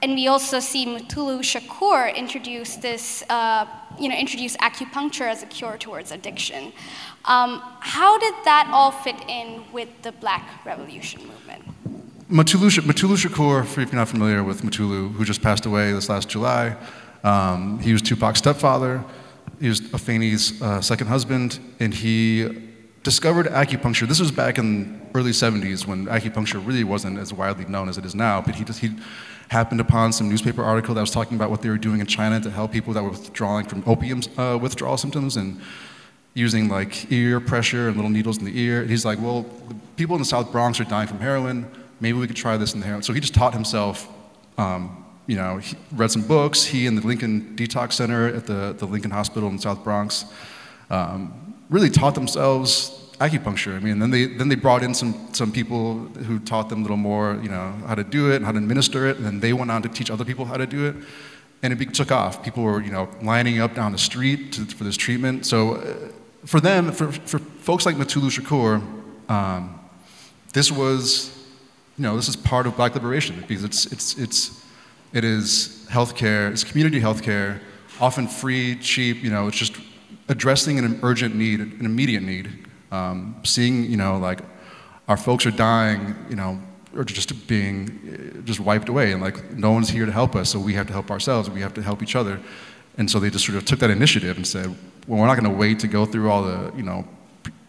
and 0.03 0.15
we 0.15 0.29
also 0.29 0.61
see 0.61 0.87
Mutulu 0.87 1.41
Shakur 1.41 2.15
introduce 2.15 2.77
this, 2.77 3.25
uh, 3.31 3.67
you 3.99 4.09
know, 4.09 4.15
introduce 4.17 4.57
acupuncture 4.59 5.29
as 5.29 5.43
a 5.43 5.47
cure 5.47 5.77
towards 5.77 6.13
addiction. 6.13 6.73
Um, 7.25 7.63
how 7.81 8.19
did 8.19 8.35
that 8.45 8.71
all 8.73 8.91
fit 8.91 9.17
in 9.29 9.65
with 9.73 9.89
the 10.03 10.13
Black 10.13 10.65
Revolution 10.65 11.27
movement? 11.27 11.65
Mutulu, 12.31 12.69
Shakur, 12.71 13.63
if 13.63 13.77
you're 13.77 13.95
not 13.95 14.09
familiar 14.09 14.45
with 14.45 14.63
Mutulu, 14.63 15.13
who 15.13 15.25
just 15.25 15.43
passed 15.43 15.67
away 15.67 15.93
this 15.93 16.09
last 16.09 16.29
July, 16.29 16.77
um, 17.25 17.79
he 17.81 17.93
was 17.93 18.03
Tupac's 18.03 18.39
stepfather. 18.39 19.03
He 19.61 19.69
was 19.69 19.81
Afeni's 19.81 20.61
uh, 20.61 20.81
second 20.81 21.07
husband, 21.07 21.59
and 21.81 21.93
he 21.93 22.69
discovered 23.03 23.47
acupuncture. 23.47 24.07
This 24.07 24.21
was 24.21 24.31
back 24.31 24.59
in 24.59 25.01
early 25.15 25.31
70s 25.31 25.87
when 25.87 26.07
acupuncture 26.07 26.65
really 26.65 26.85
wasn't 26.85 27.19
as 27.19 27.33
widely 27.33 27.65
known 27.65 27.89
as 27.89 27.99
it 27.99 28.05
is 28.05 28.15
now. 28.15 28.41
But 28.41 28.55
he 28.55 28.65
just 28.65 28.81
he 28.81 28.91
happened 29.49 29.81
upon 29.81 30.13
some 30.13 30.29
newspaper 30.29 30.63
article 30.63 30.95
that 30.95 31.01
was 31.01 31.11
talking 31.11 31.37
about 31.37 31.51
what 31.51 31.63
they 31.63 31.71
were 31.71 31.79
doing 31.79 32.01
in 32.01 32.07
China 32.07 32.39
to 32.41 32.51
help 32.51 32.71
people 32.71 32.93
that 32.93 33.03
were 33.03 33.11
withdrawing 33.11 33.67
from 33.67 33.83
opium 33.87 34.21
uh, 34.37 34.59
withdrawal 34.61 34.99
symptoms 34.99 35.37
and 35.37 35.61
using 36.39 36.69
like 36.69 37.11
ear 37.11 37.41
pressure 37.41 37.89
and 37.89 37.97
little 37.97 38.11
needles 38.11 38.39
in 38.39 38.45
the 38.45 38.59
ear. 38.59 38.81
And 38.81 38.91
he's 38.91 39.05
like, 39.05 39.21
well, 39.21 39.45
people 39.97 40.15
in 40.17 40.23
the 40.23 40.27
South 40.27 40.53
Bronx 40.53 40.81
are 40.81 40.85
dying 40.85 41.09
from 41.09 41.19
heroin. 41.19 41.67
Maybe 42.01 42.17
we 42.17 42.27
could 42.27 42.37
try 42.37 42.57
this 42.57 42.75
in 42.75 42.81
the 42.81 42.87
heroin. 42.87 43.03
So 43.03 43.13
he 43.13 43.21
just 43.21 43.35
taught 43.35 43.53
himself. 43.53 44.09
Um, 44.57 45.05
you 45.27 45.37
know, 45.37 45.59
he 45.59 45.77
read 45.93 46.11
some 46.11 46.23
books. 46.23 46.65
He 46.65 46.87
and 46.87 46.97
the 46.97 47.07
Lincoln 47.07 47.55
Detox 47.57 47.93
Center 47.93 48.29
at 48.29 48.47
the, 48.47 48.75
the 48.79 48.87
Lincoln 48.87 49.11
Hospital 49.11 49.49
in 49.51 49.57
the 49.57 49.63
South 49.63 49.85
Bronx 49.85 50.25
um, 50.91 51.55
really 51.69 51.91
taught 51.91 52.15
themselves 52.15 52.95
acupuncture. 53.21 53.77
I 53.77 53.81
mean, 53.81 53.99
then 53.99 54.11
they 54.11 54.27
then 54.27 54.49
they 54.49 54.55
brought 54.55 54.83
in 54.83 54.95
some 54.95 55.15
some 55.33 55.53
people 55.53 55.99
who 56.27 56.39
taught 56.39 56.69
them 56.69 56.81
a 56.81 56.83
little 56.83 56.97
more, 56.97 57.39
you 57.43 57.49
know, 57.49 57.73
how 57.87 57.95
to 57.95 58.05
do 58.05 58.31
it 58.33 58.37
and 58.37 58.45
how 58.45 58.53
to 58.53 58.59
administer 58.59 59.07
it, 59.07 59.17
and 59.17 59.27
then 59.27 59.41
they 59.41 59.53
went 59.53 59.71
on 59.71 59.83
to 59.83 59.89
teach 59.89 60.11
other 60.11 60.25
people 60.25 60.45
how 60.45 60.57
to 60.57 60.67
do 60.67 60.87
it, 60.87 60.97
and 61.63 61.73
it 61.73 61.95
took 61.95 62.13
off. 62.13 62.43
People 62.43 62.63
were, 62.63 62.81
you 62.83 62.91
know, 62.91 63.09
lining 63.23 63.61
up 63.61 63.75
down 63.75 63.93
the 63.93 63.99
street 63.99 64.53
to, 64.53 64.65
for 64.65 64.85
this 64.85 64.97
treatment. 64.97 65.47
So, 65.47 65.75
uh, 65.75 65.95
for 66.45 66.61
them, 66.61 66.93
for 66.93 67.11
for 67.13 67.39
folks 67.39 67.87
like 67.87 67.97
Mutulu 67.97 68.31
Shakur, 68.31 68.83
um, 69.31 69.79
this 70.53 70.73
was, 70.73 71.37
you 71.97 72.03
know, 72.03 72.17
this 72.17 72.29
is 72.29 72.37
part 72.37 72.67
of 72.67 72.77
Black 72.77 72.95
liberation 72.95 73.45
because 73.47 73.65
it's 73.65 73.87
it's 73.87 74.19
it's 74.19 74.65
it 75.13 75.25
is 75.25 75.87
healthcare, 75.91 76.51
it's 76.51 76.65
community 76.65 77.01
healthcare, 77.01 77.61
often 78.01 78.27
free, 78.27 78.77
cheap. 78.77 79.23
You 79.23 79.31
know, 79.31 79.49
it's 79.49 79.57
just 79.57 79.77
addressing 80.29 80.79
an 80.79 81.01
urgent 81.03 81.35
need, 81.35 81.61
an 81.61 81.85
immediate 81.85 82.23
need. 82.23 82.67
Um, 82.91 83.37
seeing, 83.45 83.85
you 83.85 83.97
know, 83.97 84.17
like 84.17 84.41
our 85.09 85.17
folks 85.17 85.45
are 85.45 85.51
dying, 85.51 86.15
you 86.31 86.37
know, 86.37 86.61
or 86.95 87.05
just 87.05 87.47
being 87.47 88.43
just 88.45 88.61
wiped 88.61 88.89
away, 88.89 89.13
and 89.13 89.21
like 89.21 89.53
no 89.53 89.73
one's 89.73 89.91
here 89.91 90.07
to 90.07 90.13
help 90.13 90.35
us, 90.35 90.51
so 90.51 90.59
we 90.59 90.75
have 90.75 90.87
to 90.87 90.93
help 90.93 91.11
ourselves. 91.11 91.51
We 91.51 91.61
have 91.61 91.75
to 91.75 91.83
help 91.83 92.03
each 92.03 92.17
other, 92.17 92.41
and 92.97 93.11
so 93.11 93.21
they 93.21 93.29
just 93.29 93.45
sort 93.45 93.59
of 93.59 93.65
took 93.65 93.81
that 93.81 93.91
initiative 93.91 94.37
and 94.37 94.47
said, 94.47 94.75
well, 95.09 95.19
we're 95.21 95.27
not 95.27 95.41
going 95.41 95.51
to 95.51 95.59
wait 95.59 95.81
to 95.81 95.89
go 95.89 96.05
through 96.05 96.31
all 96.31 96.43
the, 96.43 96.73
you 96.77 96.83
know, 96.83 97.09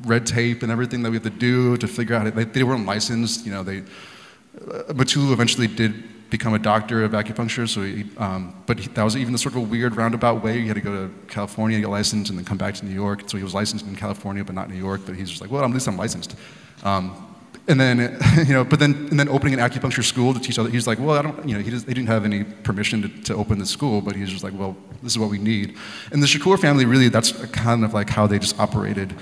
red 0.03 0.27
tape 0.27 0.61
and 0.61 0.71
everything 0.71 1.01
that 1.03 1.09
we 1.09 1.15
have 1.15 1.23
to 1.23 1.29
do 1.29 1.77
to 1.77 1.87
figure 1.87 2.15
out. 2.15 2.35
They, 2.35 2.43
they 2.43 2.63
weren't 2.63 2.85
licensed, 2.85 3.45
you 3.45 3.51
know. 3.51 3.63
They 3.63 3.79
uh, 3.79 4.93
Mutulu 4.93 5.31
eventually 5.31 5.67
did 5.67 6.29
become 6.29 6.53
a 6.53 6.59
doctor 6.59 7.03
of 7.03 7.13
acupuncture. 7.13 7.67
So, 7.67 7.81
he, 7.81 8.05
um, 8.17 8.53
but 8.65 8.77
he, 8.79 8.87
that 8.89 9.03
was 9.03 9.15
even 9.15 9.31
the 9.31 9.39
sort 9.39 9.55
of 9.55 9.61
a 9.61 9.65
weird 9.65 9.95
roundabout 9.95 10.43
way. 10.43 10.59
He 10.59 10.67
had 10.67 10.75
to 10.75 10.81
go 10.81 11.07
to 11.07 11.13
California 11.27 11.77
to 11.77 11.81
get 11.81 11.89
licensed 11.89 12.29
and 12.29 12.37
then 12.37 12.45
come 12.45 12.57
back 12.57 12.75
to 12.75 12.85
New 12.85 12.93
York. 12.93 13.23
So 13.27 13.37
he 13.37 13.43
was 13.43 13.53
licensed 13.53 13.85
in 13.85 13.95
California, 13.95 14.43
but 14.43 14.53
not 14.53 14.69
New 14.69 14.75
York. 14.77 15.01
But 15.05 15.15
he's 15.15 15.29
just 15.29 15.41
like, 15.41 15.49
well, 15.49 15.63
at 15.63 15.71
least 15.71 15.87
I'm 15.87 15.97
licensed. 15.97 16.35
Um, 16.83 17.28
and 17.69 17.79
then, 17.79 18.19
you 18.47 18.53
know, 18.53 18.63
but 18.63 18.79
then, 18.79 19.07
and 19.09 19.19
then 19.19 19.29
opening 19.29 19.53
an 19.53 19.59
acupuncture 19.59 20.03
school 20.03 20.33
to 20.33 20.39
teach 20.39 20.57
other. 20.57 20.69
He's 20.69 20.87
like, 20.87 20.99
well, 20.99 21.17
I 21.17 21.21
don't, 21.21 21.47
you 21.47 21.55
know, 21.55 21.61
he, 21.61 21.69
just, 21.69 21.85
didn't 21.85 22.07
have 22.07 22.25
any 22.25 22.43
permission 22.43 23.03
to, 23.03 23.07
to 23.23 23.35
open 23.35 23.59
the 23.59 23.65
school, 23.65 24.01
but 24.01 24.15
he's 24.15 24.29
just 24.29 24.43
like, 24.43 24.53
well, 24.53 24.75
this 25.03 25.13
is 25.13 25.19
what 25.19 25.29
we 25.29 25.37
need. 25.37 25.77
And 26.11 26.21
the 26.21 26.27
Shakur 26.27 26.59
family 26.59 26.85
really, 26.85 27.09
that's 27.09 27.31
kind 27.47 27.85
of 27.85 27.93
like 27.93 28.09
how 28.09 28.27
they 28.27 28.39
just 28.39 28.59
operated 28.59 29.13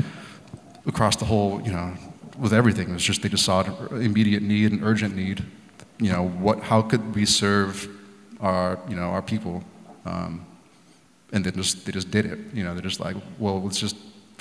across 0.86 1.18
the 1.18 1.26
whole, 1.26 1.62
you 1.62 1.72
know, 1.72 1.94
with 2.40 2.54
everything. 2.54 2.90
It 2.90 2.94
was 2.94 3.04
just 3.04 3.22
they 3.22 3.30
just 3.30 3.46
saw 3.46 3.64
an 3.64 4.02
immediate 4.02 4.42
need, 4.42 4.72
an 4.72 4.84
urgent 4.84 5.16
need, 5.16 5.44
you 6.00 6.12
know, 6.12 6.28
what, 6.28 6.62
how 6.62 6.82
could 6.82 7.16
we 7.16 7.26
serve 7.26 7.90
our, 8.40 8.80
you 8.88 8.96
know, 8.96 9.10
our 9.10 9.22
people? 9.22 9.64
Um, 10.06 10.46
and 11.34 11.44
they 11.44 11.52
just, 11.52 11.86
they 11.86 11.92
just 11.92 12.12
did 12.12 12.26
it. 12.26 12.40
You 12.54 12.64
know, 12.64 12.74
they're 12.74 12.82
just 12.82 13.02
like, 13.02 13.18
well, 13.40 13.62
let's 13.62 13.80
just 13.80 13.98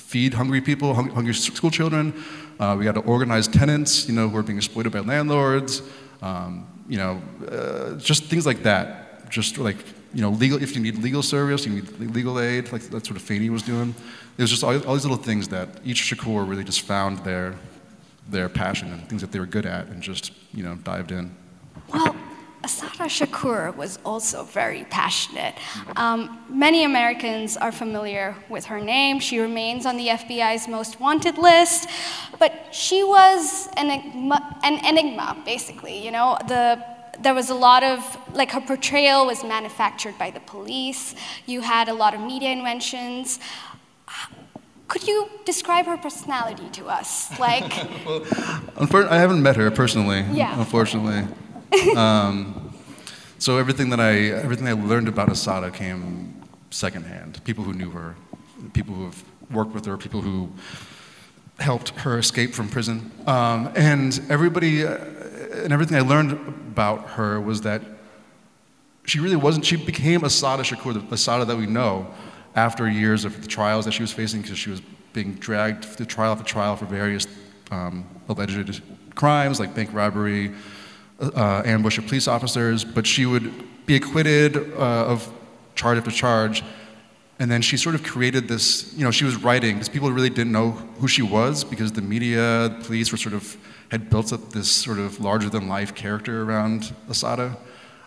feed 0.07 0.33
hungry 0.33 0.61
people, 0.61 0.93
hungry, 0.93 1.13
hungry 1.13 1.33
school 1.33 1.69
children. 1.69 2.13
Uh, 2.59 2.75
we 2.79 2.85
got 2.85 2.95
to 2.95 3.01
organize 3.01 3.45
tenants, 3.45 4.07
you 4.07 4.15
know, 4.15 4.29
who 4.29 4.37
are 4.37 4.43
being 4.43 4.57
exploited 4.57 4.93
by 4.93 5.01
landlords. 5.01 5.81
Um, 6.21 6.65
you 6.87 6.97
know, 6.97 7.21
uh, 7.51 7.95
just 7.97 8.23
things 8.23 8.45
like 8.45 8.63
that. 8.63 9.29
Just 9.29 9.57
like, 9.57 9.75
you 10.13 10.21
know, 10.21 10.29
legal, 10.29 10.63
if 10.63 10.73
you 10.75 10.81
need 10.81 10.97
legal 10.99 11.21
service, 11.21 11.65
you 11.65 11.73
need 11.73 11.99
legal 11.99 12.39
aid, 12.39 12.71
like 12.71 12.83
that's 12.83 13.11
what 13.11 13.19
Afeni 13.19 13.49
was 13.49 13.63
doing. 13.63 13.93
It 14.37 14.41
was 14.41 14.49
just 14.49 14.63
all, 14.63 14.71
all 14.87 14.93
these 14.93 15.03
little 15.03 15.21
things 15.21 15.49
that 15.49 15.67
each 15.83 16.01
Shakur 16.03 16.47
really 16.47 16.63
just 16.63 16.81
found 16.81 17.17
their, 17.25 17.55
their 18.29 18.47
passion 18.47 18.93
and 18.93 19.09
things 19.09 19.19
that 19.19 19.33
they 19.33 19.39
were 19.39 19.45
good 19.45 19.65
at 19.65 19.87
and 19.87 20.01
just, 20.01 20.31
you 20.53 20.63
know, 20.63 20.75
dived 20.75 21.11
in. 21.11 21.35
Well, 21.91 22.15
Assata 22.67 23.03
Shakur 23.03 23.73
was 23.77 23.97
also 24.03 24.43
very 24.43 24.83
passionate. 24.89 25.55
Um, 25.95 26.19
many 26.49 26.83
Americans 26.83 27.55
are 27.55 27.71
familiar 27.71 28.35
with 28.49 28.65
her 28.65 28.81
name. 28.81 29.21
She 29.21 29.39
remains 29.39 29.85
on 29.85 29.95
the 29.95 30.07
FBI's 30.07 30.67
most 30.67 30.99
wanted 30.99 31.37
list, 31.37 31.87
but 32.39 32.51
she 32.73 33.05
was 33.05 33.69
an 33.77 33.89
enigma, 33.89 34.59
an 34.65 34.85
enigma 34.85 35.37
basically. 35.45 35.97
You 36.05 36.11
know, 36.11 36.37
the 36.49 36.83
there 37.23 37.33
was 37.33 37.49
a 37.49 37.55
lot 37.55 37.83
of 37.83 37.97
like 38.33 38.51
her 38.51 38.59
portrayal 38.59 39.25
was 39.25 39.45
manufactured 39.45 40.15
by 40.19 40.29
the 40.29 40.41
police. 40.41 41.15
You 41.45 41.61
had 41.61 41.87
a 41.87 41.93
lot 41.93 42.13
of 42.15 42.19
media 42.19 42.51
inventions. 42.51 43.39
Could 44.89 45.07
you 45.07 45.29
describe 45.45 45.85
her 45.85 45.97
personality 45.97 46.67
to 46.79 46.87
us? 46.87 47.11
Like, 47.39 47.71
well, 48.05 49.07
I 49.09 49.17
haven't 49.23 49.41
met 49.41 49.55
her 49.55 49.71
personally. 49.71 50.25
Yeah. 50.33 50.59
Unfortunately. 50.59 51.23
um, 51.95 52.73
so 53.39 53.57
everything 53.57 53.89
that 53.89 53.99
I 53.99 54.15
everything 54.15 54.67
I 54.67 54.73
learned 54.73 55.07
about 55.07 55.29
Assata 55.29 55.71
came 55.71 56.41
secondhand. 56.69 57.43
People 57.43 57.63
who 57.63 57.73
knew 57.73 57.91
her, 57.91 58.15
people 58.73 58.93
who 58.95 59.05
have 59.05 59.23
worked 59.51 59.73
with 59.73 59.85
her, 59.85 59.97
people 59.97 60.21
who 60.21 60.49
helped 61.59 61.89
her 61.89 62.17
escape 62.19 62.53
from 62.53 62.69
prison, 62.69 63.11
um, 63.25 63.71
and 63.75 64.21
everybody 64.29 64.85
uh, 64.85 64.97
and 65.63 65.73
everything 65.73 65.97
I 65.97 66.01
learned 66.01 66.31
about 66.31 67.09
her 67.11 67.39
was 67.39 67.61
that 67.61 67.81
she 69.05 69.19
really 69.19 69.35
wasn't. 69.35 69.65
She 69.65 69.75
became 69.75 70.23
Assata 70.23 70.63
Shakur, 70.63 70.93
the 70.93 71.13
Assata 71.13 71.45
that 71.45 71.57
we 71.57 71.65
know, 71.65 72.07
after 72.55 72.89
years 72.89 73.25
of 73.25 73.41
the 73.41 73.47
trials 73.47 73.85
that 73.85 73.91
she 73.91 74.03
was 74.03 74.11
facing, 74.11 74.41
because 74.41 74.57
she 74.57 74.69
was 74.69 74.81
being 75.13 75.33
dragged 75.35 75.97
to 75.97 76.05
trial 76.05 76.31
after 76.31 76.43
trial 76.43 76.75
for 76.75 76.85
various 76.85 77.27
um, 77.71 78.05
alleged 78.29 78.81
crimes 79.15 79.59
like 79.59 79.73
bank 79.73 79.89
robbery, 79.93 80.53
uh, 81.19 81.63
ambush 81.65 81.97
of 81.97 82.05
police 82.05 82.27
officers, 82.27 82.83
but 82.83 83.05
she 83.07 83.25
would 83.25 83.51
be 83.85 83.95
acquitted 83.95 84.57
uh, 84.73 85.05
of 85.05 85.31
charge 85.75 85.97
after 85.97 86.11
charge. 86.11 86.63
And 87.39 87.51
then 87.51 87.61
she 87.61 87.77
sort 87.77 87.93
of 87.93 88.03
created 88.03 88.47
this, 88.47 88.93
you 88.95 89.03
know, 89.03 89.11
she 89.11 89.23
was 89.23 89.35
writing 89.35 89.75
because 89.75 89.89
people 89.89 90.11
really 90.11 90.29
didn't 90.29 90.51
know 90.51 90.71
who 90.99 91.07
she 91.07 91.21
was 91.21 91.63
because 91.63 91.91
the 91.91 92.01
media, 92.01 92.69
the 92.69 92.83
police 92.83 93.11
were 93.11 93.17
sort 93.17 93.35
of, 93.35 93.57
had 93.89 94.09
built 94.09 94.33
up 94.33 94.51
this 94.51 94.71
sort 94.71 94.97
of 94.97 95.19
larger 95.19 95.49
than 95.49 95.67
life 95.67 95.93
character 95.93 96.41
around 96.41 96.93
Assata. 97.09 97.55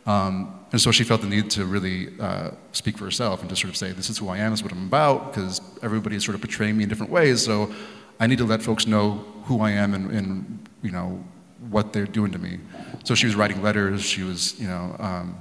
Um, 0.04 0.58
and 0.72 0.80
so 0.80 0.90
she 0.90 1.04
felt 1.04 1.20
the 1.20 1.28
need 1.28 1.50
to 1.50 1.64
really 1.64 2.18
uh, 2.18 2.50
speak 2.72 2.98
for 2.98 3.04
herself 3.04 3.40
and 3.40 3.48
to 3.50 3.56
sort 3.56 3.70
of 3.70 3.76
say, 3.76 3.92
this 3.92 4.10
is 4.10 4.18
who 4.18 4.28
I 4.28 4.38
am, 4.38 4.50
this 4.50 4.60
is 4.60 4.64
what 4.64 4.72
I'm 4.72 4.86
about, 4.86 5.32
because 5.32 5.60
everybody 5.82 6.16
is 6.16 6.24
sort 6.24 6.34
of 6.34 6.40
portraying 6.40 6.76
me 6.76 6.82
in 6.82 6.88
different 6.88 7.12
ways. 7.12 7.44
So 7.44 7.72
I 8.18 8.26
need 8.26 8.38
to 8.38 8.44
let 8.44 8.62
folks 8.62 8.86
know 8.86 9.24
who 9.44 9.60
I 9.60 9.70
am 9.70 9.94
and, 9.94 10.10
and 10.10 10.68
you 10.82 10.90
know, 10.90 11.22
what 11.68 11.92
they're 11.92 12.06
doing 12.06 12.32
to 12.32 12.38
me. 12.38 12.58
So 13.04 13.14
she 13.14 13.26
was 13.26 13.34
writing 13.34 13.62
letters, 13.62 14.02
she 14.02 14.22
was, 14.22 14.58
you 14.58 14.68
know, 14.68 14.96
um, 14.98 15.36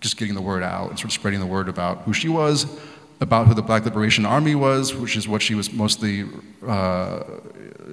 just 0.00 0.16
getting 0.16 0.34
the 0.34 0.42
word 0.42 0.62
out 0.62 0.90
and 0.90 0.98
sort 0.98 1.06
of 1.06 1.12
spreading 1.12 1.40
the 1.40 1.46
word 1.46 1.68
about 1.68 2.02
who 2.02 2.12
she 2.12 2.28
was, 2.28 2.66
about 3.20 3.46
who 3.46 3.54
the 3.54 3.62
Black 3.62 3.84
Liberation 3.84 4.26
Army 4.26 4.54
was, 4.54 4.94
which 4.94 5.16
is 5.16 5.26
what 5.26 5.40
she 5.42 5.54
was 5.54 5.72
mostly 5.72 6.26
uh, 6.66 7.22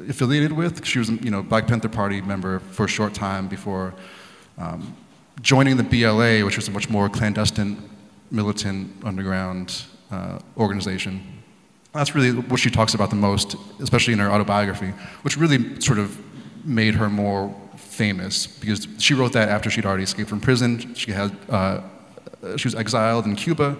affiliated 0.09 0.51
with. 0.51 0.85
She 0.85 0.99
was, 0.99 1.09
you 1.09 1.31
know, 1.31 1.41
Black 1.41 1.67
Panther 1.67 1.89
Party 1.89 2.21
member 2.21 2.59
for 2.59 2.85
a 2.85 2.89
short 2.89 3.13
time 3.13 3.47
before 3.47 3.93
um, 4.57 4.95
joining 5.41 5.77
the 5.77 5.83
BLA, 5.83 6.45
which 6.45 6.57
was 6.57 6.67
a 6.67 6.71
much 6.71 6.89
more 6.89 7.09
clandestine, 7.09 7.89
militant, 8.29 8.91
underground 9.03 9.83
uh, 10.11 10.39
organization. 10.57 11.21
That's 11.93 12.15
really 12.15 12.31
what 12.31 12.59
she 12.59 12.69
talks 12.69 12.93
about 12.93 13.09
the 13.09 13.15
most, 13.15 13.55
especially 13.79 14.13
in 14.13 14.19
her 14.19 14.29
autobiography, 14.29 14.93
which 15.23 15.37
really 15.37 15.79
sort 15.81 15.99
of 15.99 16.17
made 16.65 16.95
her 16.95 17.09
more 17.09 17.53
famous 17.75 18.47
because 18.47 18.87
she 18.97 19.13
wrote 19.13 19.33
that 19.33 19.49
after 19.49 19.69
she'd 19.69 19.85
already 19.85 20.03
escaped 20.03 20.29
from 20.29 20.39
prison. 20.39 20.93
She 20.95 21.11
had 21.11 21.35
uh, 21.49 21.81
she 22.57 22.67
was 22.67 22.75
exiled 22.75 23.25
in 23.25 23.35
Cuba. 23.35 23.77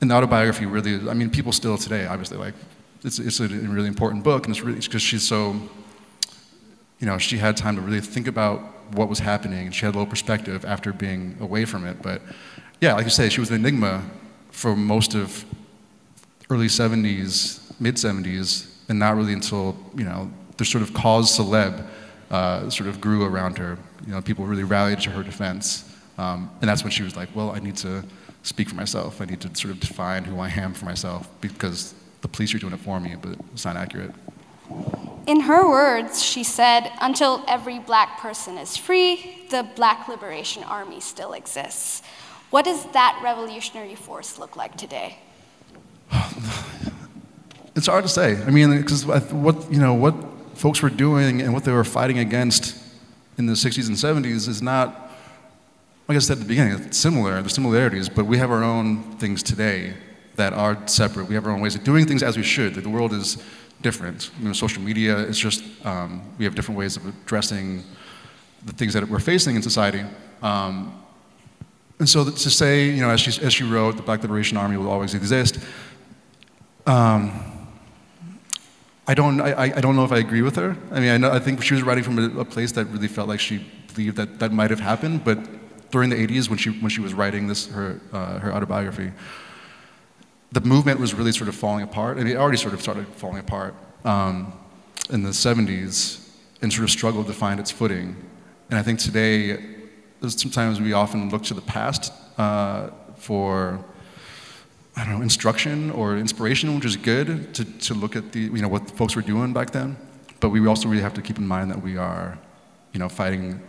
And 0.00 0.10
the 0.10 0.14
autobiography 0.14 0.64
really, 0.66 1.08
I 1.08 1.14
mean, 1.14 1.30
people 1.30 1.52
still 1.52 1.76
today, 1.76 2.06
obviously, 2.06 2.38
like 2.38 2.54
it's 3.04 3.18
it's 3.18 3.40
a 3.40 3.48
really 3.48 3.88
important 3.88 4.24
book, 4.24 4.46
and 4.46 4.54
it's 4.54 4.64
really 4.64 4.80
because 4.80 5.02
she's 5.02 5.26
so, 5.26 5.56
you 6.98 7.06
know, 7.06 7.18
she 7.18 7.36
had 7.36 7.56
time 7.56 7.76
to 7.76 7.82
really 7.82 8.00
think 8.00 8.26
about 8.26 8.60
what 8.94 9.08
was 9.08 9.18
happening, 9.18 9.66
and 9.66 9.74
she 9.74 9.84
had 9.84 9.94
a 9.94 9.98
little 9.98 10.10
perspective 10.10 10.64
after 10.64 10.92
being 10.92 11.36
away 11.40 11.64
from 11.66 11.86
it. 11.86 12.00
But 12.02 12.22
yeah, 12.80 12.94
like 12.94 13.04
you 13.04 13.10
say, 13.10 13.28
she 13.28 13.40
was 13.40 13.50
an 13.50 13.56
enigma 13.56 14.02
for 14.50 14.74
most 14.74 15.14
of 15.14 15.44
early 16.48 16.66
70s, 16.66 17.60
mid 17.78 17.96
70s, 17.96 18.70
and 18.88 18.98
not 18.98 19.16
really 19.16 19.34
until 19.34 19.76
you 19.94 20.04
know 20.04 20.30
the 20.56 20.64
sort 20.64 20.82
of 20.82 20.94
cause 20.94 21.38
celeb 21.38 21.86
uh, 22.30 22.70
sort 22.70 22.88
of 22.88 23.00
grew 23.00 23.24
around 23.24 23.58
her. 23.58 23.78
You 24.06 24.12
know, 24.12 24.20
people 24.20 24.46
really 24.46 24.64
rallied 24.64 25.00
to 25.00 25.10
her 25.10 25.22
defense. 25.22 25.84
Um, 26.18 26.50
and 26.60 26.68
that's 26.68 26.82
when 26.82 26.90
she 26.90 27.02
was 27.02 27.16
like, 27.16 27.28
well, 27.34 27.50
I 27.50 27.58
need 27.58 27.76
to 27.78 28.04
speak 28.42 28.68
for 28.68 28.74
myself. 28.74 29.20
I 29.20 29.24
need 29.24 29.40
to 29.40 29.54
sort 29.54 29.72
of 29.72 29.80
define 29.80 30.24
who 30.24 30.38
I 30.38 30.48
am 30.48 30.74
for 30.74 30.84
myself 30.84 31.28
because 31.40 31.94
the 32.20 32.28
police 32.28 32.54
are 32.54 32.58
doing 32.58 32.72
it 32.72 32.80
for 32.80 33.00
me, 33.00 33.16
but 33.20 33.36
it's 33.52 33.64
not 33.64 33.76
accurate. 33.76 34.12
In 35.26 35.40
her 35.40 35.68
words, 35.68 36.22
she 36.22 36.44
said, 36.44 36.90
until 37.00 37.44
every 37.48 37.78
black 37.78 38.18
person 38.20 38.58
is 38.58 38.76
free, 38.76 39.46
the 39.50 39.66
Black 39.76 40.08
Liberation 40.08 40.62
Army 40.64 41.00
still 41.00 41.32
exists. 41.32 42.02
What 42.50 42.64
does 42.64 42.84
that 42.92 43.20
revolutionary 43.22 43.94
force 43.94 44.38
look 44.38 44.56
like 44.56 44.76
today? 44.76 45.18
It's 47.76 47.86
hard 47.86 48.02
to 48.02 48.10
say. 48.10 48.36
I 48.42 48.50
mean, 48.50 48.78
because 48.78 49.06
what, 49.06 49.72
you 49.72 49.78
know, 49.78 49.94
what 49.94 50.14
folks 50.60 50.82
were 50.82 50.90
doing 50.90 51.40
and 51.40 51.54
what 51.54 51.64
they 51.64 51.72
were 51.72 51.82
fighting 51.82 52.18
against 52.18 52.76
in 53.38 53.46
the 53.46 53.54
60s 53.54 53.88
and 53.88 53.96
70s 53.96 54.46
is 54.46 54.60
not, 54.60 55.10
like 56.06 56.16
I 56.16 56.18
said 56.18 56.36
at 56.36 56.40
the 56.40 56.48
beginning, 56.48 56.74
it's 56.84 56.98
similar, 56.98 57.32
there's 57.40 57.54
similarities, 57.54 58.10
but 58.10 58.26
we 58.26 58.36
have 58.36 58.50
our 58.50 58.62
own 58.62 59.16
things 59.16 59.42
today 59.42 59.94
that 60.36 60.52
are 60.52 60.76
separate. 60.86 61.28
We 61.28 61.34
have 61.34 61.46
our 61.46 61.52
own 61.52 61.62
ways 61.62 61.76
of 61.76 61.82
doing 61.82 62.06
things 62.06 62.22
as 62.22 62.36
we 62.36 62.42
should. 62.42 62.74
The 62.74 62.90
world 62.90 63.14
is 63.14 63.42
different. 63.80 64.30
You 64.38 64.48
know, 64.48 64.52
social 64.52 64.82
media 64.82 65.16
is 65.16 65.38
just, 65.38 65.64
um, 65.86 66.22
we 66.36 66.44
have 66.44 66.54
different 66.54 66.76
ways 66.76 66.98
of 66.98 67.06
addressing 67.06 67.82
the 68.66 68.74
things 68.74 68.92
that 68.92 69.08
we're 69.08 69.18
facing 69.18 69.56
in 69.56 69.62
society. 69.62 70.04
Um, 70.42 71.02
and 71.98 72.06
so 72.06 72.22
to 72.22 72.50
say, 72.50 72.84
you 72.84 73.00
know, 73.00 73.08
as 73.08 73.20
she, 73.20 73.42
as 73.42 73.54
she 73.54 73.64
wrote, 73.64 73.96
the 73.96 74.02
Black 74.02 74.20
Liberation 74.20 74.58
Army 74.58 74.76
will 74.76 74.90
always 74.90 75.14
exist, 75.14 75.58
um, 76.86 77.49
I, 79.06 79.14
don't, 79.14 79.40
I, 79.40 79.72
I 79.76 79.80
don't 79.80 79.96
know 79.96 80.04
if 80.04 80.12
I 80.12 80.18
agree 80.18 80.42
with 80.42 80.56
her. 80.56 80.76
I 80.92 81.00
mean, 81.00 81.10
I, 81.10 81.16
know, 81.16 81.30
I 81.30 81.38
think 81.38 81.62
she 81.62 81.74
was 81.74 81.82
writing 81.82 82.04
from 82.04 82.18
a, 82.18 82.40
a 82.40 82.44
place 82.44 82.72
that 82.72 82.86
really 82.86 83.08
felt 83.08 83.28
like 83.28 83.40
she 83.40 83.66
believed 83.88 84.16
that 84.16 84.38
that 84.38 84.52
might 84.52 84.70
have 84.70 84.80
happened, 84.80 85.24
but 85.24 85.38
during 85.90 86.10
the 86.10 86.16
80s 86.16 86.48
when 86.48 86.58
she, 86.58 86.70
when 86.70 86.90
she 86.90 87.00
was 87.00 87.14
writing 87.14 87.48
this, 87.48 87.66
her, 87.68 88.00
uh, 88.12 88.38
her 88.38 88.52
autobiography, 88.52 89.12
the 90.52 90.60
movement 90.60 90.98
was 91.00 91.14
really 91.14 91.32
sort 91.32 91.48
of 91.48 91.54
falling 91.54 91.82
apart. 91.82 92.18
I 92.18 92.24
mean, 92.24 92.34
it 92.34 92.36
already 92.36 92.56
sort 92.56 92.74
of 92.74 92.80
started 92.80 93.06
falling 93.08 93.38
apart 93.38 93.74
um, 94.04 94.52
in 95.10 95.22
the 95.22 95.30
70s 95.30 96.28
and 96.62 96.72
sort 96.72 96.84
of 96.84 96.90
struggled 96.90 97.26
to 97.26 97.32
find 97.32 97.60
its 97.60 97.70
footing. 97.70 98.16
And 98.68 98.78
I 98.78 98.82
think 98.82 98.98
today, 98.98 99.64
sometimes 100.26 100.80
we 100.80 100.92
often 100.92 101.30
look 101.30 101.42
to 101.44 101.54
the 101.54 101.60
past 101.62 102.12
uh, 102.38 102.90
for, 103.16 103.84
I 104.96 105.04
don't 105.04 105.14
know, 105.14 105.22
instruction 105.22 105.90
or 105.90 106.16
inspiration, 106.16 106.74
which 106.74 106.84
is 106.84 106.96
good 106.96 107.54
to, 107.54 107.64
to 107.64 107.94
look 107.94 108.16
at 108.16 108.32
the, 108.32 108.40
you 108.40 108.62
know, 108.62 108.68
what 108.68 108.90
folks 108.90 109.14
were 109.16 109.22
doing 109.22 109.52
back 109.52 109.70
then. 109.70 109.96
But 110.40 110.48
we 110.50 110.66
also 110.66 110.88
really 110.88 111.02
have 111.02 111.14
to 111.14 111.22
keep 111.22 111.38
in 111.38 111.46
mind 111.46 111.70
that 111.70 111.82
we 111.82 111.96
are, 111.96 112.38
you 112.92 112.98
know, 112.98 113.08
fighting 113.08 113.62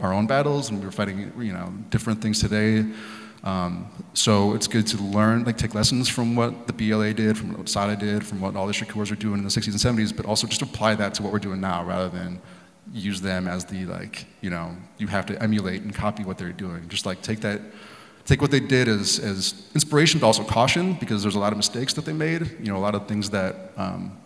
our 0.00 0.12
own 0.12 0.26
battles 0.26 0.70
and 0.70 0.82
we're 0.82 0.90
fighting, 0.90 1.32
you 1.38 1.52
know, 1.52 1.72
different 1.90 2.22
things 2.22 2.40
today 2.40 2.86
um, 3.42 3.90
so 4.12 4.54
it's 4.54 4.66
good 4.66 4.86
to 4.88 4.98
learn, 4.98 5.44
like 5.44 5.56
take 5.56 5.74
lessons 5.74 6.08
from 6.08 6.36
what 6.36 6.66
the 6.66 6.72
BLA 6.72 7.14
did, 7.14 7.38
from 7.38 7.56
what 7.56 7.68
Sada 7.68 7.96
did, 7.96 8.26
from 8.26 8.40
what 8.40 8.54
all 8.54 8.66
the 8.66 8.72
Shakurs 8.72 9.10
were 9.10 9.16
doing 9.16 9.38
in 9.38 9.44
the 9.44 9.50
60s 9.50 9.84
and 9.84 9.98
70s, 9.98 10.14
but 10.14 10.26
also 10.26 10.46
just 10.46 10.62
apply 10.62 10.94
that 10.96 11.14
to 11.14 11.22
what 11.22 11.32
we're 11.32 11.38
doing 11.38 11.60
now 11.60 11.82
rather 11.84 12.08
than 12.08 12.40
use 12.92 13.20
them 13.20 13.48
as 13.48 13.64
the 13.64 13.86
like, 13.86 14.26
you 14.40 14.50
know, 14.50 14.76
you 14.98 15.06
have 15.06 15.24
to 15.26 15.42
emulate 15.42 15.82
and 15.82 15.94
copy 15.94 16.24
what 16.24 16.36
they're 16.36 16.52
doing. 16.52 16.86
Just 16.88 17.06
like 17.06 17.22
take 17.22 17.40
that, 17.40 17.60
take 18.30 18.40
what 18.40 18.52
they 18.52 18.60
did 18.60 18.86
as, 18.86 19.18
as 19.18 19.54
inspiration, 19.74 20.20
but 20.20 20.26
also 20.28 20.44
caution 20.44 20.94
because 20.94 21.20
there's 21.20 21.34
a 21.34 21.38
lot 21.38 21.52
of 21.52 21.56
mistakes 21.56 21.92
that 21.94 22.04
they 22.04 22.12
made. 22.12 22.42
You 22.60 22.70
know, 22.70 22.76
a 22.76 22.84
lot 22.88 22.94
of 22.94 23.08
things 23.08 23.28
that, 23.30 23.72
um, 23.76 24.16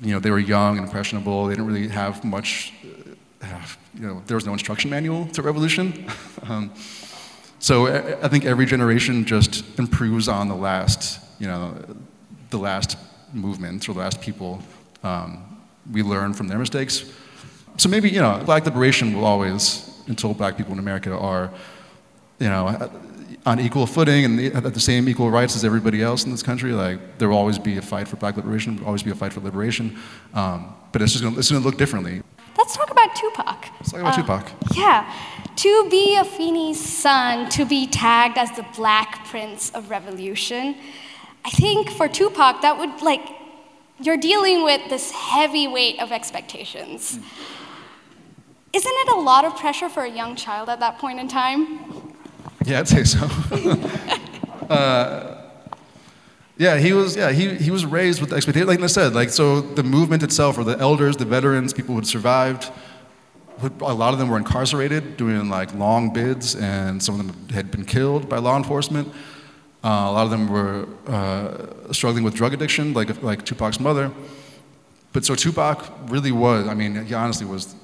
you 0.00 0.12
know, 0.12 0.20
they 0.20 0.30
were 0.30 0.38
young 0.38 0.78
and 0.78 0.86
impressionable. 0.86 1.46
They 1.46 1.54
didn't 1.54 1.66
really 1.66 1.88
have 1.88 2.22
much, 2.22 2.72
uh, 3.42 3.46
you 3.94 4.06
know, 4.06 4.22
there 4.26 4.36
was 4.36 4.46
no 4.46 4.52
instruction 4.52 4.88
manual 4.88 5.26
to 5.34 5.42
revolution. 5.42 6.06
um, 6.48 6.72
so 7.58 7.88
I 8.22 8.28
think 8.28 8.44
every 8.44 8.66
generation 8.66 9.24
just 9.24 9.78
improves 9.80 10.28
on 10.28 10.46
the 10.48 10.54
last, 10.54 11.20
you 11.40 11.48
know, 11.48 11.74
the 12.50 12.58
last 12.58 12.96
movement 13.32 13.88
or 13.88 13.94
the 13.94 14.00
last 14.00 14.20
people. 14.20 14.62
Um, 15.02 15.44
we 15.90 16.04
learn 16.04 16.34
from 16.34 16.46
their 16.46 16.58
mistakes. 16.58 17.04
So 17.78 17.88
maybe, 17.88 18.10
you 18.10 18.20
know, 18.20 18.40
black 18.44 18.64
liberation 18.64 19.12
will 19.12 19.24
always, 19.24 19.90
until 20.06 20.34
black 20.34 20.56
people 20.56 20.72
in 20.72 20.78
America 20.78 21.16
are, 21.16 21.50
you 22.42 22.48
know, 22.48 22.90
on 23.46 23.60
equal 23.60 23.86
footing 23.86 24.24
and 24.24 24.40
at 24.66 24.74
the 24.74 24.80
same 24.80 25.08
equal 25.08 25.30
rights 25.30 25.54
as 25.56 25.64
everybody 25.64 26.02
else 26.02 26.24
in 26.24 26.30
this 26.30 26.42
country, 26.42 26.72
like 26.72 26.98
there 27.18 27.28
will 27.28 27.38
always 27.38 27.58
be 27.58 27.76
a 27.78 27.82
fight 27.82 28.08
for 28.08 28.16
black 28.16 28.36
liberation, 28.36 28.76
will 28.76 28.86
always 28.86 29.02
be 29.02 29.10
a 29.10 29.14
fight 29.14 29.32
for 29.32 29.40
liberation. 29.40 29.96
Um, 30.34 30.74
but 30.90 31.02
it's 31.02 31.12
just 31.12 31.24
gonna, 31.24 31.38
it's 31.38 31.50
gonna 31.50 31.64
look 31.64 31.78
differently. 31.78 32.22
Let's 32.58 32.76
talk 32.76 32.90
about 32.90 33.14
Tupac. 33.14 33.66
Let's 33.78 33.92
talk 33.92 34.00
about 34.00 34.18
uh, 34.18 34.22
Tupac. 34.22 34.52
Yeah. 34.76 35.12
To 35.56 35.88
be 35.88 36.16
a 36.16 36.24
Afeni's 36.24 36.80
son, 36.80 37.48
to 37.50 37.64
be 37.64 37.86
tagged 37.86 38.38
as 38.38 38.50
the 38.52 38.66
Black 38.76 39.24
Prince 39.26 39.70
of 39.70 39.90
Revolution, 39.90 40.76
I 41.44 41.50
think 41.50 41.90
for 41.90 42.08
Tupac, 42.08 42.62
that 42.62 42.78
would 42.78 43.02
like, 43.02 43.22
you're 44.00 44.16
dealing 44.16 44.64
with 44.64 44.88
this 44.90 45.10
heavy 45.10 45.68
weight 45.68 46.00
of 46.00 46.10
expectations. 46.12 47.18
Mm. 47.18 47.22
Isn't 48.72 48.92
it 48.92 49.08
a 49.08 49.20
lot 49.20 49.44
of 49.44 49.56
pressure 49.56 49.88
for 49.88 50.02
a 50.02 50.10
young 50.10 50.34
child 50.34 50.68
at 50.68 50.80
that 50.80 50.98
point 50.98 51.20
in 51.20 51.28
time? 51.28 52.11
Yeah, 52.64 52.80
I'd 52.80 52.88
say 52.88 53.04
so. 53.04 53.26
uh, 54.68 55.42
yeah, 56.56 56.76
he 56.76 56.92
was. 56.92 57.16
Yeah, 57.16 57.32
he, 57.32 57.54
he 57.56 57.70
was 57.70 57.84
raised 57.84 58.20
with 58.20 58.30
the 58.30 58.36
expectation. 58.36 58.68
Like 58.68 58.80
I 58.80 58.86
said, 58.86 59.14
like 59.14 59.30
so, 59.30 59.60
the 59.60 59.82
movement 59.82 60.22
itself, 60.22 60.58
or 60.58 60.64
the 60.64 60.78
elders, 60.78 61.16
the 61.16 61.24
veterans, 61.24 61.72
people 61.72 61.94
who 61.94 62.00
had 62.00 62.06
survived, 62.06 62.70
a 63.80 63.94
lot 63.94 64.12
of 64.12 64.18
them 64.18 64.28
were 64.28 64.38
incarcerated, 64.38 65.16
doing 65.16 65.48
like 65.48 65.74
long 65.74 66.12
bids, 66.12 66.54
and 66.54 67.02
some 67.02 67.18
of 67.18 67.26
them 67.26 67.48
had 67.48 67.70
been 67.70 67.84
killed 67.84 68.28
by 68.28 68.38
law 68.38 68.56
enforcement. 68.56 69.08
Uh, 69.84 69.88
a 69.88 70.12
lot 70.12 70.24
of 70.24 70.30
them 70.30 70.48
were 70.48 70.86
uh, 71.08 71.92
struggling 71.92 72.22
with 72.22 72.34
drug 72.34 72.54
addiction, 72.54 72.92
like 72.92 73.22
like 73.22 73.44
Tupac's 73.44 73.80
mother. 73.80 74.12
But 75.12 75.24
so 75.24 75.34
Tupac 75.34 75.84
really 76.06 76.32
was. 76.32 76.68
I 76.68 76.74
mean, 76.74 77.04
he 77.06 77.14
honestly 77.14 77.46
was. 77.46 77.74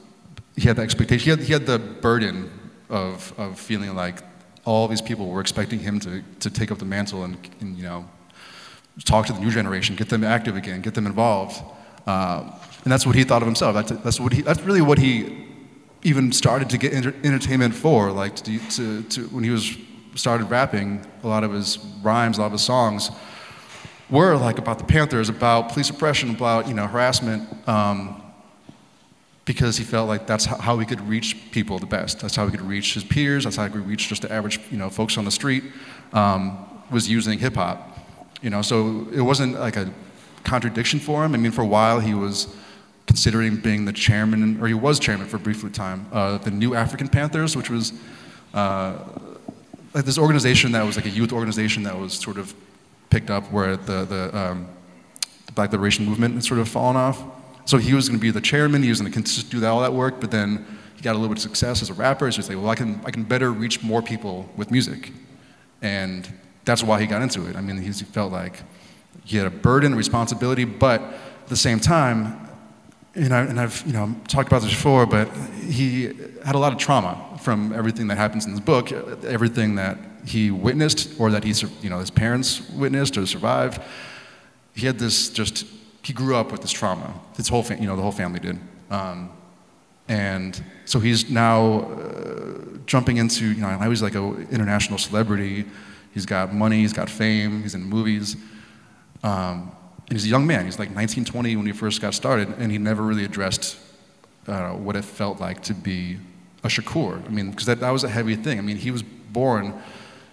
He 0.56 0.62
had 0.62 0.76
the 0.76 0.82
expectation. 0.82 1.24
He 1.24 1.30
had, 1.30 1.40
he 1.40 1.52
had 1.52 1.66
the 1.66 1.78
burden 1.78 2.50
of 2.88 3.32
of 3.38 3.58
feeling 3.58 3.94
like 3.94 4.22
all 4.68 4.88
these 4.88 5.02
people 5.02 5.28
were 5.28 5.40
expecting 5.40 5.78
him 5.78 5.98
to 6.00 6.22
to 6.40 6.50
take 6.50 6.70
up 6.72 6.78
the 6.78 6.84
mantle 6.84 7.24
and, 7.24 7.36
and 7.60 7.76
you 7.76 7.82
know 7.82 8.04
talk 9.04 9.26
to 9.26 9.32
the 9.32 9.40
new 9.40 9.50
generation, 9.50 9.96
get 9.96 10.08
them 10.08 10.24
active 10.24 10.56
again, 10.56 10.80
get 10.80 10.94
them 10.94 11.06
involved. 11.06 11.62
Uh, 12.06 12.50
and 12.84 12.92
that's 12.92 13.06
what 13.06 13.14
he 13.14 13.24
thought 13.24 13.42
of 13.42 13.46
himself. 13.46 13.74
That's, 13.74 13.90
that's, 14.02 14.20
what 14.20 14.32
he, 14.32 14.42
that's 14.42 14.60
really 14.62 14.80
what 14.80 14.98
he 14.98 15.46
even 16.02 16.32
started 16.32 16.70
to 16.70 16.78
get 16.78 16.92
entertainment 16.92 17.74
for. 17.74 18.10
Like 18.10 18.36
to, 18.36 18.58
to, 18.70 19.02
to, 19.02 19.28
when 19.28 19.44
he 19.44 19.50
was 19.50 19.76
started 20.14 20.50
rapping, 20.50 21.04
a 21.22 21.28
lot 21.28 21.44
of 21.44 21.52
his 21.52 21.78
rhymes, 22.02 22.38
a 22.38 22.40
lot 22.40 22.46
of 22.46 22.52
his 22.52 22.62
songs 22.62 23.10
were 24.10 24.36
like 24.36 24.58
about 24.58 24.78
the 24.78 24.84
Panthers, 24.84 25.28
about 25.28 25.68
police 25.70 25.90
oppression, 25.90 26.30
about 26.30 26.66
you 26.66 26.74
know 26.74 26.86
harassment, 26.86 27.46
um, 27.68 28.22
because 29.48 29.78
he 29.78 29.82
felt 29.82 30.06
like 30.08 30.26
that's 30.26 30.44
how 30.44 30.78
he 30.78 30.84
could 30.84 31.00
reach 31.08 31.50
people 31.52 31.78
the 31.78 31.86
best. 31.86 32.20
That's 32.20 32.36
how 32.36 32.44
he 32.44 32.50
could 32.50 32.60
reach 32.60 32.92
his 32.92 33.02
peers. 33.02 33.44
That's 33.44 33.56
how 33.56 33.64
he 33.64 33.70
could 33.70 33.86
reach 33.86 34.08
just 34.08 34.20
the 34.20 34.30
average 34.30 34.60
you 34.70 34.76
know 34.76 34.90
folks 34.90 35.16
on 35.16 35.24
the 35.24 35.30
street. 35.30 35.64
Um, 36.12 36.66
was 36.90 37.08
using 37.08 37.38
hip 37.38 37.54
hop, 37.54 37.98
you 38.42 38.50
know. 38.50 38.60
So 38.60 39.08
it 39.10 39.22
wasn't 39.22 39.58
like 39.58 39.76
a 39.76 39.90
contradiction 40.44 41.00
for 41.00 41.24
him. 41.24 41.34
I 41.34 41.38
mean, 41.38 41.50
for 41.50 41.62
a 41.62 41.66
while 41.66 41.98
he 41.98 42.12
was 42.12 42.54
considering 43.06 43.56
being 43.56 43.86
the 43.86 43.92
chairman, 43.92 44.60
or 44.60 44.68
he 44.68 44.74
was 44.74 44.98
chairman 44.98 45.26
for 45.26 45.36
a 45.36 45.40
brief 45.40 45.60
time, 45.72 46.06
uh, 46.12 46.36
the 46.36 46.50
New 46.50 46.74
African 46.74 47.08
Panthers, 47.08 47.56
which 47.56 47.70
was 47.70 47.94
uh, 48.52 48.98
like 49.94 50.04
this 50.04 50.18
organization 50.18 50.72
that 50.72 50.84
was 50.84 50.96
like 50.96 51.06
a 51.06 51.10
youth 51.10 51.32
organization 51.32 51.84
that 51.84 51.98
was 51.98 52.12
sort 52.12 52.36
of 52.36 52.54
picked 53.08 53.30
up 53.30 53.50
where 53.50 53.78
the, 53.78 54.04
the, 54.04 54.38
um, 54.38 54.68
the 55.46 55.52
Black 55.52 55.72
Liberation 55.72 56.04
Movement 56.04 56.34
had 56.34 56.44
sort 56.44 56.60
of 56.60 56.68
fallen 56.68 56.96
off. 56.96 57.24
So 57.68 57.76
he 57.76 57.92
was 57.92 58.08
going 58.08 58.18
to 58.18 58.22
be 58.22 58.30
the 58.30 58.40
chairman, 58.40 58.82
he 58.82 58.88
was 58.88 59.02
going 59.02 59.12
to 59.12 59.44
do 59.44 59.66
all 59.66 59.82
that 59.82 59.92
work, 59.92 60.22
but 60.22 60.30
then 60.30 60.64
he 60.96 61.02
got 61.02 61.12
a 61.12 61.18
little 61.18 61.28
bit 61.28 61.36
of 61.36 61.42
success 61.42 61.82
as 61.82 61.90
a 61.90 61.92
rapper. 61.92 62.32
So 62.32 62.36
he's 62.36 62.48
like, 62.48 62.56
well, 62.56 62.70
I 62.70 62.74
can, 62.74 62.98
I 63.04 63.10
can 63.10 63.24
better 63.24 63.52
reach 63.52 63.82
more 63.82 64.00
people 64.00 64.48
with 64.56 64.70
music. 64.70 65.12
And 65.82 66.26
that's 66.64 66.82
why 66.82 66.98
he 66.98 67.06
got 67.06 67.20
into 67.20 67.46
it. 67.46 67.56
I 67.56 67.60
mean, 67.60 67.76
he 67.76 67.92
felt 67.92 68.32
like 68.32 68.62
he 69.22 69.36
had 69.36 69.46
a 69.46 69.50
burden, 69.50 69.92
a 69.92 69.96
responsibility, 69.96 70.64
but 70.64 71.02
at 71.02 71.48
the 71.48 71.56
same 71.56 71.78
time, 71.78 72.48
you 73.14 73.28
know, 73.28 73.36
and 73.36 73.60
I've 73.60 73.82
you 73.86 73.92
know 73.92 74.16
talked 74.28 74.48
about 74.48 74.62
this 74.62 74.70
before, 74.70 75.04
but 75.04 75.28
he 75.68 76.04
had 76.46 76.54
a 76.54 76.58
lot 76.58 76.72
of 76.72 76.78
trauma 76.78 77.38
from 77.42 77.74
everything 77.74 78.06
that 78.06 78.16
happens 78.16 78.46
in 78.46 78.52
this 78.52 78.60
book, 78.60 78.92
everything 78.92 79.74
that 79.74 79.98
he 80.24 80.50
witnessed 80.50 81.20
or 81.20 81.30
that 81.32 81.44
he, 81.44 81.52
you 81.82 81.90
know, 81.90 81.98
his 81.98 82.10
parents 82.10 82.66
witnessed 82.70 83.18
or 83.18 83.26
survived. 83.26 83.82
He 84.74 84.86
had 84.86 84.98
this 84.98 85.28
just, 85.28 85.66
he 86.08 86.14
grew 86.14 86.34
up 86.36 86.50
with 86.50 86.62
this 86.62 86.72
trauma. 86.72 87.12
His 87.36 87.48
whole, 87.48 87.62
you 87.66 87.86
know, 87.86 87.94
the 87.94 88.00
whole 88.00 88.12
family 88.12 88.40
did. 88.40 88.58
Um, 88.90 89.30
and 90.08 90.58
so 90.86 91.00
he's 91.00 91.28
now 91.28 91.80
uh, 91.80 92.78
jumping 92.86 93.18
into, 93.18 93.44
you 93.44 93.60
know, 93.60 93.76
now 93.76 93.90
he's 93.90 94.00
like 94.00 94.14
an 94.14 94.48
international 94.50 94.96
celebrity. 94.96 95.66
He's 96.14 96.24
got 96.24 96.54
money, 96.54 96.78
he's 96.78 96.94
got 96.94 97.10
fame, 97.10 97.60
he's 97.60 97.74
in 97.74 97.82
movies. 97.82 98.36
Um, 99.22 99.70
and 100.08 100.12
he's 100.12 100.24
a 100.24 100.28
young 100.28 100.46
man. 100.46 100.64
He's 100.64 100.78
like 100.78 100.90
19, 100.92 101.26
20 101.26 101.56
when 101.56 101.66
he 101.66 101.72
first 101.72 102.00
got 102.00 102.14
started, 102.14 102.48
and 102.56 102.72
he 102.72 102.78
never 102.78 103.02
really 103.02 103.26
addressed 103.26 103.76
uh, 104.46 104.70
what 104.70 104.96
it 104.96 105.04
felt 105.04 105.40
like 105.40 105.62
to 105.64 105.74
be 105.74 106.16
a 106.64 106.68
Shakur. 106.68 107.22
I 107.22 107.28
mean, 107.28 107.50
because 107.50 107.66
that, 107.66 107.80
that 107.80 107.90
was 107.90 108.04
a 108.04 108.08
heavy 108.08 108.34
thing. 108.34 108.58
I 108.58 108.62
mean, 108.62 108.78
he 108.78 108.90
was 108.90 109.02
born 109.02 109.74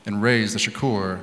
and 0.05 0.21
raised 0.21 0.55
a 0.55 0.59
Shakur, 0.59 1.21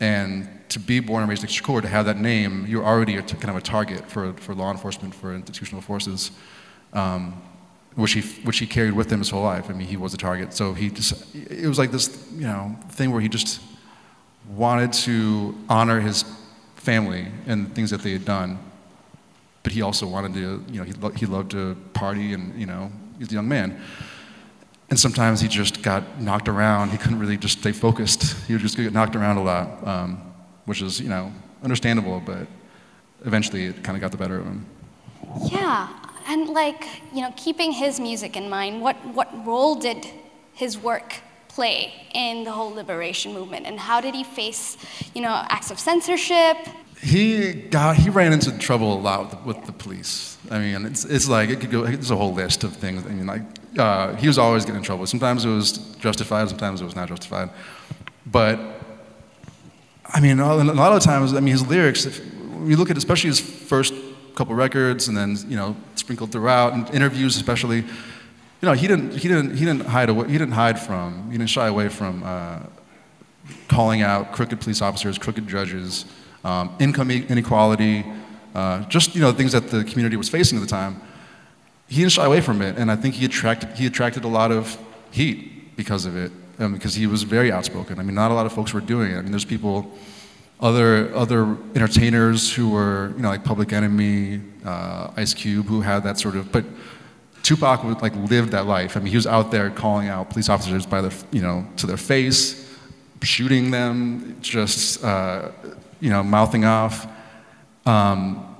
and 0.00 0.48
to 0.76 0.80
be 0.80 1.00
born 1.00 1.22
and 1.22 1.30
raised 1.30 1.42
in 1.42 1.48
Shakur, 1.48 1.80
to 1.80 1.88
have 1.88 2.04
that 2.04 2.18
name, 2.18 2.66
you're 2.68 2.84
already 2.84 3.16
a 3.16 3.22
t- 3.22 3.34
kind 3.38 3.48
of 3.48 3.56
a 3.56 3.62
target 3.62 4.10
for, 4.10 4.34
for 4.34 4.54
law 4.54 4.70
enforcement, 4.70 5.14
for 5.14 5.34
institutional 5.34 5.80
forces, 5.80 6.32
um, 6.92 7.42
which, 7.94 8.12
he, 8.12 8.20
which 8.44 8.58
he 8.58 8.66
carried 8.66 8.92
with 8.92 9.10
him 9.10 9.20
his 9.20 9.30
whole 9.30 9.42
life. 9.42 9.70
I 9.70 9.72
mean, 9.72 9.88
he 9.88 9.96
was 9.96 10.12
a 10.12 10.18
target. 10.18 10.52
So 10.52 10.74
he 10.74 10.90
just, 10.90 11.34
it 11.34 11.66
was 11.66 11.78
like 11.78 11.92
this, 11.92 12.30
you 12.34 12.42
know, 12.42 12.76
thing 12.90 13.10
where 13.10 13.22
he 13.22 13.28
just 13.30 13.62
wanted 14.50 14.92
to 14.92 15.56
honor 15.70 15.98
his 15.98 16.26
family 16.74 17.26
and 17.46 17.68
the 17.68 17.70
things 17.70 17.88
that 17.88 18.02
they 18.02 18.12
had 18.12 18.26
done. 18.26 18.58
But 19.62 19.72
he 19.72 19.80
also 19.80 20.06
wanted 20.06 20.34
to, 20.34 20.62
you 20.70 20.78
know, 20.78 20.84
he, 20.84 20.92
lo- 20.92 21.10
he 21.10 21.24
loved 21.24 21.52
to 21.52 21.74
party 21.94 22.34
and, 22.34 22.54
you 22.60 22.66
know, 22.66 22.92
he's 23.18 23.30
a 23.30 23.34
young 23.34 23.48
man. 23.48 23.80
And 24.90 25.00
sometimes 25.00 25.40
he 25.40 25.48
just 25.48 25.82
got 25.82 26.20
knocked 26.20 26.48
around. 26.48 26.90
He 26.90 26.98
couldn't 26.98 27.18
really 27.18 27.38
just 27.38 27.60
stay 27.60 27.72
focused. 27.72 28.36
He 28.46 28.52
would 28.52 28.60
just 28.60 28.76
get 28.76 28.92
knocked 28.92 29.16
around 29.16 29.38
a 29.38 29.42
lot, 29.42 29.86
um, 29.86 30.25
which 30.66 30.82
is, 30.82 31.00
you 31.00 31.08
know, 31.08 31.32
understandable, 31.62 32.20
but 32.24 32.46
eventually 33.24 33.64
it 33.66 33.82
kind 33.82 33.96
of 33.96 34.00
got 34.00 34.10
the 34.10 34.18
better 34.18 34.38
of 34.38 34.44
him. 34.44 34.66
Yeah, 35.50 35.88
and 36.28 36.48
like, 36.50 36.84
you 37.12 37.22
know, 37.22 37.32
keeping 37.36 37.72
his 37.72 37.98
music 37.98 38.36
in 38.36 38.48
mind, 38.48 38.82
what, 38.82 38.96
what 39.06 39.28
role 39.46 39.76
did 39.76 40.06
his 40.52 40.78
work 40.78 41.20
play 41.48 41.92
in 42.12 42.44
the 42.44 42.52
whole 42.52 42.72
liberation 42.72 43.32
movement? 43.32 43.66
And 43.66 43.78
how 43.80 44.00
did 44.00 44.14
he 44.14 44.24
face, 44.24 44.76
you 45.14 45.22
know, 45.22 45.44
acts 45.48 45.70
of 45.70 45.78
censorship? 45.78 46.56
He 47.02 47.52
got 47.52 47.96
he 47.96 48.08
ran 48.08 48.32
into 48.32 48.56
trouble 48.58 48.94
a 48.94 49.00
lot 49.00 49.20
with 49.20 49.30
the, 49.30 49.36
with 49.46 49.66
the 49.66 49.72
police. 49.72 50.38
I 50.50 50.58
mean, 50.58 50.86
it's, 50.86 51.04
it's 51.04 51.28
like 51.28 51.50
it 51.50 51.60
could 51.60 51.70
go. 51.70 51.84
There's 51.84 52.10
a 52.10 52.16
whole 52.16 52.32
list 52.32 52.64
of 52.64 52.74
things. 52.74 53.04
I 53.04 53.10
mean, 53.10 53.26
like 53.26 53.42
uh, 53.78 54.14
he 54.16 54.26
was 54.26 54.38
always 54.38 54.64
getting 54.64 54.78
in 54.78 54.82
trouble. 54.82 55.06
Sometimes 55.06 55.44
it 55.44 55.50
was 55.50 55.72
justified. 55.98 56.48
Sometimes 56.48 56.80
it 56.80 56.84
was 56.84 56.96
not 56.96 57.08
justified. 57.08 57.50
But 58.24 58.58
I 60.12 60.20
mean, 60.20 60.40
a 60.40 60.54
lot 60.54 60.92
of 60.92 61.02
times, 61.02 61.34
I 61.34 61.40
mean, 61.40 61.52
his 61.52 61.66
lyrics. 61.66 62.06
If 62.06 62.18
you 62.64 62.76
look 62.76 62.90
at, 62.90 62.96
especially 62.96 63.28
his 63.28 63.40
first 63.40 63.94
couple 64.34 64.54
records, 64.54 65.08
and 65.08 65.16
then 65.16 65.36
you 65.48 65.56
know, 65.56 65.76
sprinkled 65.94 66.32
throughout, 66.32 66.72
and 66.72 66.88
interviews 66.90 67.36
especially. 67.36 67.78
You 67.78 68.68
know, 68.68 68.72
he 68.72 68.86
didn't 68.86 69.12
he 69.12 69.28
didn't 69.28 69.56
he 69.56 69.64
didn't 69.64 69.86
hide 69.86 70.08
away. 70.08 70.28
He 70.28 70.38
didn't 70.38 70.52
hide 70.52 70.80
from. 70.80 71.30
He 71.30 71.36
didn't 71.36 71.50
shy 71.50 71.66
away 71.66 71.88
from 71.88 72.22
uh, 72.24 72.60
calling 73.68 74.02
out 74.02 74.32
crooked 74.32 74.60
police 74.60 74.80
officers, 74.80 75.18
crooked 75.18 75.46
judges 75.46 76.06
um, 76.46 76.74
income 76.78 77.10
inequality, 77.10 78.04
uh, 78.54 78.84
just 78.84 79.14
you 79.14 79.20
know 79.20 79.32
things 79.32 79.52
that 79.52 79.68
the 79.68 79.84
community 79.84 80.16
was 80.16 80.28
facing 80.28 80.58
at 80.58 80.60
the 80.60 80.68
time. 80.68 81.00
He 81.88 81.96
didn't 81.96 82.12
shy 82.12 82.24
away 82.24 82.40
from 82.40 82.62
it, 82.62 82.78
and 82.78 82.90
I 82.90 82.96
think 82.96 83.16
he 83.16 83.24
attracted 83.24 83.70
he 83.70 83.86
attracted 83.86 84.24
a 84.24 84.28
lot 84.28 84.52
of 84.52 84.78
heat 85.10 85.76
because 85.76 86.06
of 86.06 86.16
it, 86.16 86.30
um, 86.58 86.74
because 86.74 86.94
he 86.94 87.06
was 87.06 87.22
very 87.22 87.52
outspoken. 87.52 87.98
I 87.98 88.02
mean, 88.02 88.14
not 88.14 88.30
a 88.30 88.34
lot 88.34 88.46
of 88.46 88.52
folks 88.52 88.72
were 88.72 88.80
doing 88.80 89.12
it. 89.12 89.18
I 89.18 89.22
mean, 89.22 89.32
there's 89.32 89.44
people, 89.44 89.90
other 90.60 91.14
other 91.14 91.56
entertainers 91.74 92.54
who 92.54 92.70
were 92.70 93.12
you 93.16 93.22
know 93.22 93.28
like 93.28 93.44
Public 93.44 93.72
Enemy, 93.72 94.40
uh, 94.64 95.10
Ice 95.16 95.34
Cube, 95.34 95.66
who 95.66 95.80
had 95.80 96.02
that 96.04 96.18
sort 96.18 96.36
of, 96.36 96.50
but. 96.52 96.64
Tupac 97.42 97.84
would, 97.84 98.02
like 98.02 98.12
lived 98.28 98.50
that 98.50 98.66
life. 98.66 98.96
I 98.96 98.98
mean, 99.00 99.10
he 99.10 99.14
was 99.16 99.26
out 99.28 99.52
there 99.52 99.70
calling 99.70 100.08
out 100.08 100.30
police 100.30 100.48
officers 100.48 100.84
by 100.84 101.00
their, 101.00 101.12
you 101.30 101.40
know, 101.40 101.64
to 101.76 101.86
their 101.86 101.96
face, 101.96 102.76
shooting 103.22 103.70
them, 103.70 104.36
just 104.40 105.04
uh, 105.04 105.52
you 106.00 106.10
know, 106.10 106.24
mouthing 106.24 106.64
off. 106.64 107.06
Um, 107.86 108.56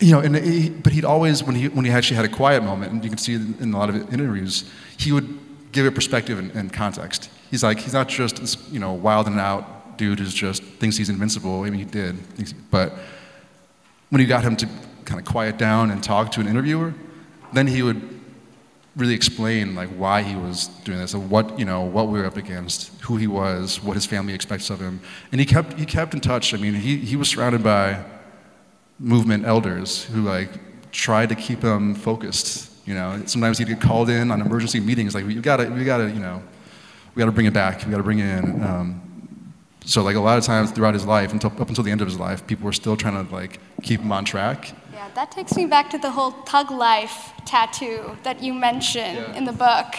you 0.00 0.10
know, 0.10 0.20
and 0.20 0.36
he, 0.36 0.70
but 0.70 0.92
he'd 0.92 1.04
always, 1.04 1.44
when 1.44 1.54
he, 1.54 1.68
when 1.68 1.84
he 1.84 1.90
actually 1.90 2.16
had 2.16 2.24
a 2.24 2.28
quiet 2.28 2.62
moment, 2.62 2.92
and 2.92 3.04
you 3.04 3.10
can 3.10 3.18
see 3.18 3.34
in 3.34 3.72
a 3.72 3.78
lot 3.78 3.88
of 3.88 4.12
interviews, 4.12 4.68
he 4.98 5.12
would 5.12 5.38
give 5.74 5.86
it 5.86 5.94
perspective 5.94 6.38
and, 6.38 6.50
and 6.52 6.72
context. 6.72 7.28
He's 7.50 7.62
like, 7.62 7.78
he's 7.80 7.92
not 7.92 8.08
just 8.08 8.36
this, 8.36 8.56
you 8.70 8.78
know, 8.78 8.92
wild 8.92 9.26
and 9.26 9.38
out 9.38 9.98
dude 9.98 10.18
who's 10.20 10.32
just 10.32 10.62
thinks 10.62 10.96
he's 10.96 11.10
invincible. 11.10 11.62
I 11.62 11.70
mean, 11.70 11.80
he 11.80 11.84
did, 11.84 12.16
but 12.70 12.92
when 14.10 14.20
you 14.20 14.26
got 14.26 14.42
him 14.42 14.56
to 14.56 14.66
kind 15.04 15.20
of 15.20 15.26
quiet 15.26 15.58
down 15.58 15.90
and 15.90 16.02
talk 16.02 16.30
to 16.32 16.40
an 16.40 16.48
interviewer, 16.48 16.94
then 17.52 17.66
he 17.66 17.82
would 17.82 18.00
really 18.96 19.14
explain 19.14 19.74
like 19.74 19.88
why 19.90 20.22
he 20.22 20.36
was 20.36 20.68
doing 20.84 20.98
this, 20.98 21.14
and 21.14 21.28
what 21.28 21.58
you 21.58 21.64
know, 21.64 21.82
what 21.82 22.08
we 22.08 22.18
were 22.18 22.26
up 22.26 22.36
against, 22.36 23.00
who 23.02 23.16
he 23.16 23.26
was, 23.26 23.82
what 23.82 23.94
his 23.94 24.06
family 24.06 24.32
expects 24.32 24.70
of 24.70 24.80
him, 24.80 25.00
and 25.32 25.40
he 25.40 25.46
kept 25.46 25.78
he 25.78 25.84
kept 25.84 26.14
in 26.14 26.20
touch. 26.20 26.54
I 26.54 26.56
mean, 26.56 26.74
he 26.74 26.98
he 26.98 27.16
was 27.16 27.28
surrounded 27.28 27.62
by 27.62 28.04
movement 28.98 29.44
elders 29.44 30.04
who 30.04 30.22
like 30.22 30.50
tried 30.92 31.28
to 31.28 31.34
keep 31.34 31.62
him 31.62 31.94
focused. 31.94 32.70
You 32.86 32.94
know, 32.94 33.22
sometimes 33.26 33.58
he'd 33.58 33.68
get 33.68 33.80
called 33.80 34.10
in 34.10 34.30
on 34.30 34.40
emergency 34.40 34.80
meetings, 34.80 35.14
like 35.14 35.26
we 35.26 35.34
gotta 35.36 35.70
we 35.70 35.84
gotta 35.84 36.10
you 36.10 36.20
know, 36.20 36.42
we 37.14 37.20
gotta 37.20 37.32
bring 37.32 37.46
it 37.46 37.54
back, 37.54 37.84
we 37.84 37.90
gotta 37.90 38.02
bring 38.02 38.18
it 38.18 38.26
in. 38.26 38.62
Um, 38.62 39.00
so 39.86 40.02
like 40.02 40.16
a 40.16 40.20
lot 40.20 40.38
of 40.38 40.44
times 40.44 40.70
throughout 40.70 40.94
his 40.94 41.04
life, 41.06 41.32
until 41.32 41.50
up 41.60 41.68
until 41.68 41.84
the 41.84 41.90
end 41.90 42.00
of 42.00 42.08
his 42.08 42.18
life, 42.18 42.46
people 42.46 42.64
were 42.66 42.72
still 42.72 42.96
trying 42.96 43.26
to 43.26 43.32
like 43.32 43.60
keep 43.82 44.00
him 44.00 44.12
on 44.12 44.24
track 44.24 44.74
yeah, 45.04 45.10
that 45.14 45.30
takes 45.30 45.54
me 45.56 45.66
back 45.66 45.90
to 45.90 45.98
the 45.98 46.10
whole 46.10 46.30
thug 46.30 46.70
life 46.70 47.32
tattoo 47.44 48.16
that 48.22 48.42
you 48.42 48.54
mentioned 48.54 49.18
yeah. 49.18 49.36
in 49.36 49.44
the 49.44 49.52
book. 49.52 49.96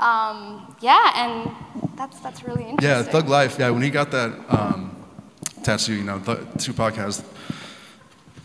Um, 0.00 0.76
yeah, 0.80 1.12
and 1.14 1.50
that's 1.96 2.18
that's 2.20 2.42
really 2.42 2.64
interesting. 2.64 2.88
Yeah, 2.88 3.02
thug 3.02 3.28
life. 3.28 3.58
Yeah, 3.58 3.70
when 3.70 3.82
he 3.82 3.90
got 3.90 4.10
that 4.10 4.32
um, 4.48 4.96
tattoo, 5.62 5.94
you 5.94 6.04
know, 6.04 6.18
Th- 6.18 6.38
Tupac 6.58 6.94
has 6.94 7.22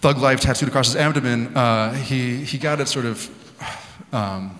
thug 0.01 0.17
life 0.17 0.41
tattooed 0.41 0.69
across 0.69 0.87
his 0.87 0.95
abdomen. 0.95 1.55
Uh, 1.55 1.93
he 1.93 2.43
he 2.43 2.57
got 2.57 2.79
it 2.79 2.87
sort 2.87 3.05
of. 3.05 3.29
Um, 4.15 4.57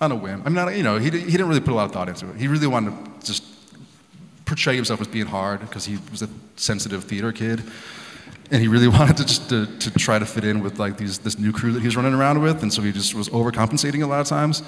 on 0.00 0.12
a 0.12 0.16
whim. 0.16 0.42
I 0.46 0.48
mean, 0.48 0.76
you 0.76 0.82
know, 0.82 0.96
he, 0.96 1.10
he 1.10 1.30
didn't 1.32 1.48
really 1.48 1.60
put 1.60 1.72
a 1.72 1.74
lot 1.74 1.84
of 1.84 1.92
thought 1.92 2.08
into 2.08 2.30
it. 2.30 2.36
He 2.36 2.48
really 2.48 2.66
wanted 2.66 3.20
to 3.20 3.26
just 3.26 3.44
portray 4.46 4.74
himself 4.74 5.00
as 5.02 5.08
being 5.08 5.26
hard 5.26 5.60
because 5.60 5.84
he 5.84 5.98
was 6.10 6.22
a 6.22 6.28
sensitive 6.56 7.04
theater 7.04 7.32
kid 7.32 7.62
and 8.50 8.60
he 8.60 8.68
really 8.68 8.88
wanted 8.98 9.16
to 9.18 9.24
just 9.24 9.48
to, 9.48 9.66
to 9.78 9.90
try 9.92 10.18
to 10.18 10.26
fit 10.26 10.44
in 10.44 10.60
with 10.60 10.78
like 10.78 10.96
these 10.96 11.18
this 11.18 11.38
new 11.38 11.52
crew 11.52 11.72
that 11.72 11.80
he 11.80 11.86
was 11.86 11.96
running 11.96 12.14
around 12.14 12.42
with, 12.42 12.62
and 12.62 12.72
so 12.72 12.82
he 12.82 12.92
just 12.92 13.14
was 13.14 13.28
overcompensating 13.28 14.02
a 14.02 14.06
lot 14.06 14.20
of 14.20 14.26
times, 14.26 14.62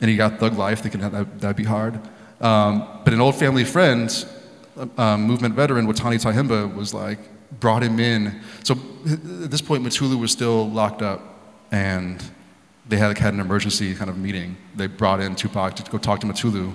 and 0.00 0.10
he 0.10 0.16
got 0.16 0.38
thug 0.38 0.56
life 0.56 0.80
thinking 0.80 1.00
that 1.00 1.40
that'd 1.40 1.56
be 1.56 1.64
hard. 1.64 2.00
Um, 2.40 2.86
but 3.04 3.12
an 3.12 3.20
old 3.20 3.34
family 3.34 3.64
friend, 3.64 4.24
um, 4.96 5.22
movement 5.24 5.54
veteran 5.54 5.86
Watani 5.86 6.20
Tyehimba, 6.22 6.74
was 6.74 6.94
like 6.94 7.18
brought 7.60 7.82
him 7.82 8.00
in. 8.00 8.40
So 8.64 8.74
at 9.06 9.50
this 9.50 9.60
point, 9.60 9.84
Mutulu 9.84 10.18
was 10.18 10.32
still 10.32 10.70
locked 10.70 11.02
up, 11.02 11.20
and 11.70 12.22
they 12.90 12.96
had, 12.96 13.08
like, 13.08 13.18
had 13.18 13.34
an 13.34 13.40
emergency 13.40 13.94
kind 13.94 14.10
of 14.10 14.18
meeting. 14.18 14.56
They 14.76 14.86
brought 14.86 15.20
in 15.20 15.34
Tupac 15.34 15.76
to 15.76 15.90
go 15.90 15.98
talk 15.98 16.20
to 16.20 16.26
Mutulu 16.26 16.74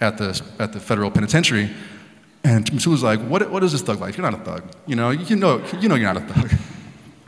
at 0.00 0.16
the 0.18 0.40
at 0.58 0.72
the 0.72 0.80
federal 0.80 1.10
penitentiary. 1.10 1.70
And 2.44 2.64
Mutulu 2.70 2.92
was 2.92 3.02
like, 3.02 3.20
what, 3.20 3.48
what 3.50 3.62
is 3.62 3.72
this 3.72 3.82
thug 3.82 4.00
life? 4.00 4.16
You're 4.16 4.28
not 4.28 4.40
a 4.40 4.44
thug. 4.44 4.64
You 4.86 4.96
know, 4.96 5.10
you 5.10 5.36
know, 5.36 5.64
you 5.80 5.88
know 5.88 5.94
you're 5.94 6.12
not 6.12 6.22
a 6.22 6.32
thug. 6.32 6.50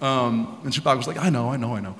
Um, 0.02 0.60
and 0.64 0.70
Tupac 0.70 0.98
was 0.98 1.06
like, 1.06 1.16
I 1.16 1.30
know, 1.30 1.48
I 1.48 1.56
know, 1.56 1.74
I 1.74 1.80
know. 1.80 1.94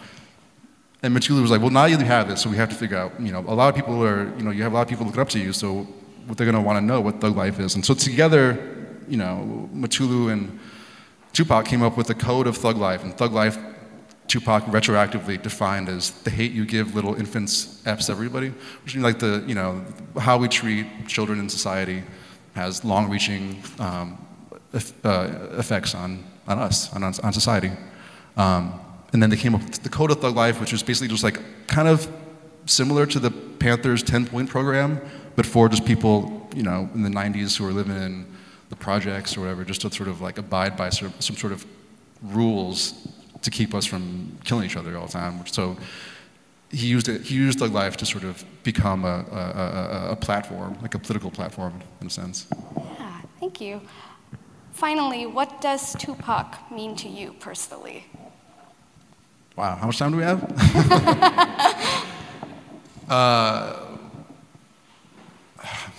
And 1.02 1.16
Mutulu 1.16 1.40
was 1.40 1.50
like, 1.50 1.62
well, 1.62 1.70
now 1.70 1.86
you 1.86 1.96
have 1.96 2.28
this, 2.28 2.42
so 2.42 2.50
we 2.50 2.56
have 2.56 2.68
to 2.68 2.74
figure 2.74 2.98
out, 2.98 3.18
you 3.18 3.32
know, 3.32 3.38
a 3.38 3.54
lot 3.54 3.70
of 3.70 3.74
people 3.74 4.04
are, 4.04 4.24
you 4.36 4.44
know, 4.44 4.50
you 4.50 4.62
have 4.62 4.72
a 4.72 4.74
lot 4.74 4.82
of 4.82 4.88
people 4.88 5.06
looking 5.06 5.22
up 5.22 5.30
to 5.30 5.38
you, 5.38 5.54
so 5.54 5.86
what 6.26 6.36
they're 6.36 6.44
going 6.44 6.54
to 6.54 6.60
want 6.60 6.76
to 6.76 6.84
know 6.84 7.00
what 7.00 7.20
thug 7.22 7.34
life 7.34 7.58
is. 7.58 7.76
And 7.76 7.84
so 7.84 7.94
together, 7.94 8.86
you 9.08 9.16
know, 9.16 9.68
Mutulu 9.74 10.32
and 10.32 10.58
Tupac 11.32 11.66
came 11.66 11.82
up 11.82 11.96
with 11.96 12.10
a 12.10 12.14
code 12.14 12.46
of 12.46 12.56
thug 12.56 12.76
life. 12.76 13.02
And 13.02 13.16
thug 13.16 13.32
life, 13.32 13.58
Tupac 14.26 14.64
retroactively 14.64 15.40
defined 15.40 15.88
as 15.88 16.10
the 16.22 16.30
hate 16.30 16.52
you 16.52 16.64
give 16.64 16.94
little 16.94 17.14
infants 17.14 17.82
F's 17.86 18.08
everybody, 18.08 18.48
which 18.82 18.94
means 18.94 19.04
like 19.04 19.18
the, 19.18 19.44
you 19.46 19.54
know, 19.54 19.84
how 20.18 20.38
we 20.38 20.48
treat 20.48 20.86
children 21.06 21.38
in 21.38 21.48
society 21.48 22.02
has 22.54 22.84
long-reaching 22.84 23.62
um, 23.78 24.18
uh, 25.04 25.28
effects 25.58 25.94
on, 25.94 26.24
on 26.48 26.58
us, 26.58 26.92
on, 26.94 27.02
on 27.02 27.32
society. 27.32 27.70
Um, 28.36 28.80
and 29.12 29.22
then 29.22 29.30
they 29.30 29.36
came 29.36 29.54
up 29.54 29.62
with 29.62 29.82
the 29.82 29.88
Code 29.88 30.10
of 30.10 30.20
Thug 30.20 30.34
Life, 30.34 30.60
which 30.60 30.72
was 30.72 30.82
basically 30.82 31.08
just 31.08 31.22
like 31.22 31.38
kind 31.66 31.88
of 31.88 32.08
similar 32.66 33.06
to 33.06 33.18
the 33.18 33.30
Panthers 33.30 34.02
10-point 34.02 34.48
program, 34.48 35.00
but 35.36 35.46
for 35.46 35.68
just 35.68 35.84
people, 35.84 36.48
you 36.54 36.62
know, 36.62 36.88
in 36.94 37.02
the 37.02 37.10
90s 37.10 37.56
who 37.56 37.64
were 37.64 37.72
living 37.72 37.96
in 37.96 38.26
the 38.70 38.76
projects 38.76 39.36
or 39.36 39.40
whatever, 39.40 39.64
just 39.64 39.82
to 39.82 39.90
sort 39.90 40.08
of 40.08 40.20
like 40.20 40.38
abide 40.38 40.76
by 40.76 40.88
some 40.88 41.12
sort 41.20 41.52
of 41.52 41.64
rules 42.22 43.08
to 43.44 43.50
keep 43.50 43.74
us 43.74 43.86
from 43.86 44.36
killing 44.44 44.64
each 44.64 44.76
other 44.76 44.98
all 44.98 45.06
the 45.06 45.12
time. 45.12 45.46
So 45.46 45.76
he 46.70 46.88
used 46.88 47.08
it, 47.08 47.22
he 47.22 47.34
used 47.34 47.60
Thug 47.60 47.72
Life 47.72 47.96
to 47.98 48.06
sort 48.06 48.24
of 48.24 48.44
become 48.62 49.04
a, 49.04 49.24
a, 49.30 49.36
a, 49.36 50.08
a, 50.12 50.16
platform, 50.16 50.76
like 50.82 50.94
a 50.94 50.98
political 50.98 51.30
platform 51.30 51.80
in 52.00 52.06
a 52.08 52.10
sense. 52.10 52.46
Yeah, 52.76 53.20
thank 53.38 53.60
you. 53.60 53.80
Finally, 54.72 55.26
what 55.26 55.60
does 55.60 55.94
Tupac 55.96 56.70
mean 56.70 56.96
to 56.96 57.08
you 57.08 57.34
personally? 57.34 58.06
Wow, 59.56 59.76
how 59.76 59.86
much 59.86 59.98
time 59.98 60.10
do 60.10 60.16
we 60.16 60.24
have? 60.24 60.42
uh, 63.08 63.76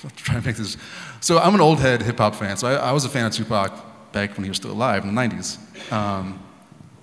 I'm 0.03 0.10
trying 0.17 0.41
to 0.41 0.47
make 0.47 0.58
this. 0.58 0.75
So 1.21 1.39
I'm 1.39 1.55
an 1.55 1.62
old 1.62 1.79
head 1.79 2.01
hip 2.01 2.17
hop 2.17 2.36
fan. 2.36 2.58
So 2.58 2.67
I, 2.67 2.89
I, 2.89 2.91
was 2.91 3.05
a 3.05 3.10
fan 3.10 3.25
of 3.25 3.31
Tupac 3.31 3.71
back 4.12 4.36
when 4.36 4.43
he 4.43 4.49
was 4.49 4.58
still 4.58 4.71
alive 4.71 5.05
in 5.05 5.15
the 5.15 5.21
90s. 5.21 5.58
Um, 5.91 6.39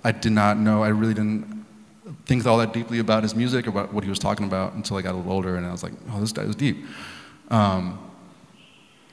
I 0.03 0.11
did 0.11 0.31
not 0.31 0.57
know. 0.57 0.83
I 0.83 0.89
really 0.89 1.13
didn't 1.13 1.65
think 2.25 2.45
all 2.45 2.57
that 2.57 2.73
deeply 2.73 2.99
about 2.99 3.23
his 3.23 3.35
music 3.35 3.67
about 3.67 3.93
what 3.93 4.03
he 4.03 4.09
was 4.09 4.19
talking 4.19 4.45
about 4.45 4.73
until 4.73 4.97
I 4.97 5.01
got 5.01 5.13
a 5.13 5.17
little 5.17 5.31
older, 5.31 5.55
and 5.55 5.65
I 5.65 5.71
was 5.71 5.83
like, 5.83 5.93
oh, 6.11 6.19
this 6.19 6.31
guy 6.31 6.43
is 6.43 6.55
deep. 6.55 6.85
Um, 7.49 7.99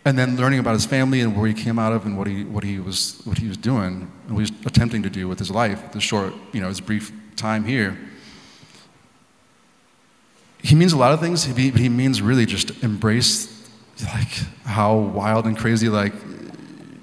and 0.04 0.18
then 0.18 0.36
learning 0.36 0.60
about 0.60 0.74
his 0.74 0.86
family 0.86 1.20
and 1.20 1.36
where 1.36 1.46
he 1.46 1.54
came 1.54 1.78
out 1.78 1.92
of 1.92 2.06
and 2.06 2.16
what 2.16 2.26
he, 2.26 2.44
what 2.44 2.64
he, 2.64 2.78
was, 2.78 3.20
what 3.24 3.38
he 3.38 3.48
was 3.48 3.56
doing 3.56 4.08
and 4.26 4.36
what 4.36 4.46
he 4.46 4.52
was 4.52 4.66
attempting 4.66 5.02
to 5.02 5.10
do 5.10 5.28
with 5.28 5.38
his 5.38 5.50
life, 5.50 5.92
the 5.92 6.00
short, 6.00 6.32
you 6.52 6.60
know, 6.60 6.68
his 6.68 6.80
brief 6.80 7.12
time 7.36 7.64
here. 7.64 7.98
He 10.62 10.74
means 10.74 10.92
a 10.92 10.96
lot 10.96 11.12
of 11.12 11.20
things, 11.20 11.46
but 11.46 11.58
he 11.58 11.88
means 11.88 12.20
really 12.22 12.46
just 12.46 12.82
embrace 12.82 13.68
like 14.04 14.32
how 14.64 14.96
wild 14.96 15.46
and 15.46 15.56
crazy 15.56 15.88
like 15.88 16.14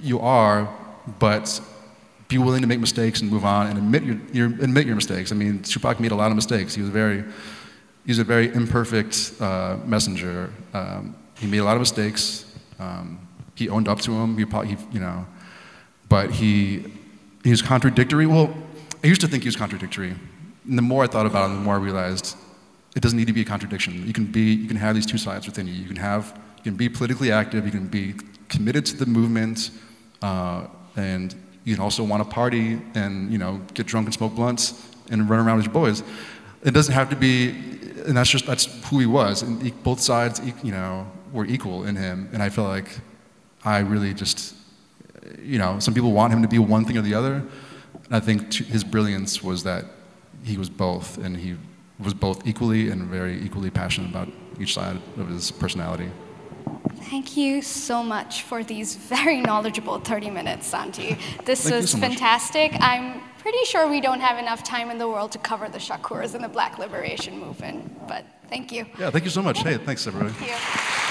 you 0.02 0.20
are, 0.20 0.74
but 1.20 1.62
be 2.28 2.38
willing 2.38 2.62
to 2.62 2.68
make 2.68 2.80
mistakes 2.80 3.22
and 3.22 3.32
move 3.32 3.46
on 3.46 3.68
and 3.68 3.78
admit 3.78 4.04
your, 4.04 4.18
your, 4.34 4.48
admit 4.48 4.86
your 4.86 4.96
mistakes. 4.96 5.32
I 5.32 5.36
mean, 5.36 5.62
Tupac 5.64 6.00
made 6.00 6.12
a 6.12 6.16
lot 6.16 6.30
of 6.30 6.36
mistakes. 6.36 6.76
He 6.76 6.82
was 6.82 6.90
very, 6.90 7.24
he 8.06 8.12
was 8.12 8.20
a 8.20 8.24
very 8.24 8.54
imperfect 8.54 9.34
uh, 9.40 9.78
messenger. 9.86 10.52
Um, 10.74 11.16
he 11.38 11.48
made 11.48 11.60
a 11.60 11.64
lot 11.64 11.76
of 11.76 11.82
mistakes. 11.82 12.46
Um, 12.80 13.20
he 13.56 13.70
owned 13.70 13.88
up 13.88 14.02
to 14.02 14.12
them. 14.12 14.38
He, 14.38 14.46
he, 14.68 14.78
you 14.92 15.00
know, 15.00 15.26
but 16.10 16.32
he, 16.32 16.86
he 17.44 17.50
was 17.50 17.62
contradictory. 17.62 18.26
Well, 18.26 18.54
I 19.04 19.08
used 19.08 19.22
to 19.22 19.28
think 19.28 19.44
he 19.44 19.48
was 19.48 19.56
contradictory. 19.56 20.16
And 20.68 20.78
the 20.78 20.82
more 20.82 21.04
I 21.04 21.08
thought 21.08 21.26
about 21.26 21.50
it, 21.50 21.54
the 21.54 21.62
more 21.62 21.76
I 21.76 21.80
realized 21.80 22.36
it 22.96 23.02
doesn't 23.02 23.18
need 23.18 23.28
to 23.28 23.34
be 23.34 23.42
a 23.42 23.46
contradiction. 23.46 24.06
You 24.06 24.14
can 24.14 24.26
be, 24.26 24.54
you 24.54 24.68
can 24.68 24.78
have 24.78 24.96
these 24.96 25.06
two 25.06 25.18
sides 25.18 25.46
within 25.46 25.68
you. 25.68 25.74
You 25.74 25.88
can 25.88 25.96
have, 25.96 26.40
you 26.58 26.64
can 26.64 26.76
be 26.76 26.90
politically 26.90 27.32
active. 27.32 27.66
You 27.66 27.72
can 27.72 27.88
be 27.88 28.16
committed 28.50 28.86
to 28.88 28.98
the 28.98 29.06
movement, 29.06 29.72
uh, 30.22 30.66
and 30.96 31.36
you 31.68 31.76
can 31.76 31.84
also 31.84 32.02
want 32.02 32.24
to 32.24 32.30
party 32.30 32.80
and 32.96 33.30
you 33.30 33.38
know 33.38 33.60
get 33.74 33.86
drunk 33.86 34.06
and 34.08 34.14
smoke 34.14 34.34
blunts 34.34 34.90
and 35.12 35.30
run 35.30 35.46
around 35.46 35.58
with 35.58 35.66
your 35.66 35.74
boys. 35.74 36.02
It 36.64 36.74
doesn't 36.74 36.94
have 36.94 37.10
to 37.10 37.16
be, 37.18 37.50
and 38.06 38.16
that's 38.16 38.30
just 38.30 38.46
that's 38.46 38.66
who 38.90 39.00
he 39.00 39.06
was. 39.06 39.42
And 39.42 39.84
both 39.84 40.00
sides, 40.00 40.42
you 40.64 40.72
know, 40.72 41.06
were 41.34 41.46
equal 41.46 41.84
in 41.84 41.98
him. 41.98 42.30
And 42.32 42.42
I 42.42 42.48
feel 42.48 42.64
like 42.64 42.88
I 43.66 43.80
really 43.80 44.14
just, 44.14 44.56
you 45.42 45.58
know, 45.58 45.78
some 45.80 45.94
people 45.94 46.14
want 46.14 46.32
him 46.32 46.42
to 46.42 46.48
be 46.48 46.58
one 46.58 46.86
thing 46.86 46.98
or 46.98 47.02
the 47.02 47.14
other. 47.14 47.44
And 48.06 48.16
I 48.16 48.22
think 48.22 48.54
his 48.54 48.86
brilliance 48.86 49.44
was 49.44 49.64
that 49.64 49.84
he 50.46 50.58
was 50.58 50.70
both, 50.70 51.18
and 51.18 51.36
he 51.36 51.58
was 52.00 52.14
both 52.14 52.48
equally 52.48 52.92
and 52.92 53.10
very 53.10 53.42
equally 53.42 53.72
passionate 53.72 54.10
about 54.10 54.30
each 54.58 54.74
side 54.74 55.02
of 55.18 55.28
his 55.28 55.52
personality. 55.52 56.10
Thank 56.88 57.38
you 57.38 57.62
so 57.62 58.04
much 58.04 58.44
for 58.44 58.64
these 58.64 58.96
very 59.16 59.42
knowledgeable 59.42 60.00
30 60.00 60.30
minutes, 60.30 60.68
Santi. 60.68 61.18
This 61.46 61.70
was 61.70 61.92
so 61.92 61.98
fantastic. 61.98 62.74
Much. 62.74 62.82
I'm 62.82 63.22
pretty 63.40 63.64
sure 63.66 63.90
we 63.90 64.02
don't 64.02 64.20
have 64.20 64.38
enough 64.40 64.64
time 64.64 64.90
in 64.92 64.98
the 64.98 65.08
world 65.08 65.32
to 65.34 65.38
cover 65.38 65.70
the 65.70 65.80
Shakurs 65.80 66.36
and 66.36 66.44
the 66.44 66.50
Black 66.50 66.78
Liberation 66.78 67.40
Movement, 67.40 68.08
but 68.08 68.26
thank 68.50 68.72
you. 68.72 68.86
Yeah, 69.00 69.10
thank 69.10 69.24
you 69.24 69.32
so 69.32 69.42
much. 69.42 69.62
Hey, 69.64 69.78
thanks, 69.78 70.06
everybody. 70.08 70.34
Thank 70.34 70.52
you. 70.52 71.08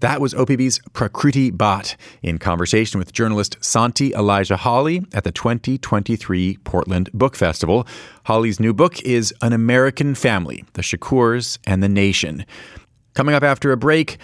That 0.00 0.20
was 0.20 0.34
OPB's 0.34 0.78
Prakruti 0.92 1.50
Bhatt 1.50 1.96
in 2.22 2.38
conversation 2.38 2.98
with 2.98 3.14
journalist 3.14 3.56
Santi 3.62 4.12
Elijah 4.12 4.58
Holley 4.58 5.02
at 5.14 5.24
the 5.24 5.32
2023 5.32 6.58
Portland 6.64 7.10
Book 7.14 7.34
Festival. 7.34 7.86
Holley's 8.24 8.60
new 8.60 8.74
book 8.74 9.00
is 9.04 9.32
An 9.40 9.52
Amerikan 9.52 10.14
Family 10.14 10.66
The 10.74 10.82
Shakurs 10.82 11.58
and 11.64 11.82
the 11.82 11.88
Nation. 11.88 12.44
Coming 13.16 13.34
up 13.34 13.42
after 13.42 13.72
a 13.72 13.78
break, 13.78 14.18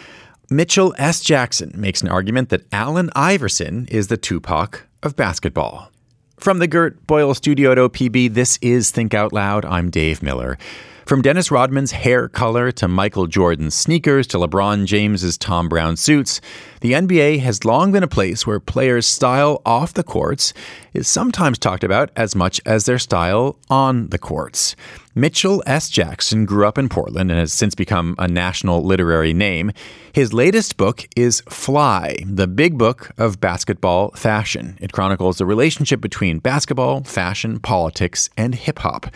Mitchell 0.51 0.95
S. 0.99 1.23
Jackson 1.23 1.73
makes 1.75 2.03
an 2.03 2.09
argument 2.09 2.51
that 2.51 2.67
Allen 2.73 3.09
Iverson 3.17 3.87
is 3.87 4.09
the 4.09 4.19
Tupac 4.19 4.87
of 5.03 5.17
basketball. 5.17 5.91
From 6.37 6.59
the 6.59 6.67
Gert 6.67 7.07
Boyle 7.07 7.33
studio 7.33 7.73
at 7.73 7.79
OPB, 7.79 8.35
this 8.35 8.59
is 8.61 8.91
Think 8.91 9.15
Out 9.15 9.33
Loud. 9.33 9.65
I'm 9.65 9.89
Dave 9.89 10.23
Miller. 10.23 10.59
From 11.05 11.21
Dennis 11.21 11.51
Rodman's 11.51 11.91
hair 11.91 12.29
color 12.29 12.71
to 12.73 12.87
Michael 12.87 13.27
Jordan's 13.27 13.75
sneakers 13.75 14.25
to 14.29 14.39
LeBron 14.39 14.87
James's 14.87 15.37
Thom 15.37 15.69
Browne 15.69 15.97
suits, 15.97 16.41
the 16.81 16.93
NBA 16.93 17.41
has 17.41 17.65
long 17.65 17.91
been 17.91 18.05
a 18.05 18.09
place 18.09 18.47
where 18.47 18.61
players' 18.61 19.07
style 19.07 19.61
off 19.67 19.95
the 19.95 20.05
courts 20.05 20.55
is 20.95 21.09
sometimes 21.09 21.59
talked 21.59 21.83
about 21.83 22.11
as 22.15 22.37
much 22.37 22.61
as 22.65 22.85
their 22.85 23.01
style 23.01 23.59
on 23.69 24.09
the 24.09 24.19
courts. 24.19 24.77
Mitchell 25.15 25.63
S. 25.67 25.91
Jackson 25.91 26.47
grew 26.47 26.67
up 26.67 26.79
in 26.79 26.89
Portland 26.89 27.31
and 27.31 27.39
has 27.39 27.53
since 27.53 27.75
become 27.75 28.15
a 28.19 28.27
national 28.27 28.83
literary 28.83 29.35
name. 29.35 29.73
His 30.13 30.33
latest 30.33 30.77
book 30.77 31.07
is 31.17 31.43
Fly, 31.49 32.17
the 32.25 32.47
big 32.47 32.79
book 32.79 33.11
of 33.19 33.41
basketball 33.41 34.13
fashion. 34.13 34.79
It 34.81 34.93
chronicles 34.93 35.39
the 35.39 35.47
relationship 35.47 36.01
between 36.01 36.39
basketball, 36.39 37.03
fashion, 37.03 37.59
politics, 37.59 38.31
and 38.39 38.55
hip 38.55 38.79
hop. 38.79 39.07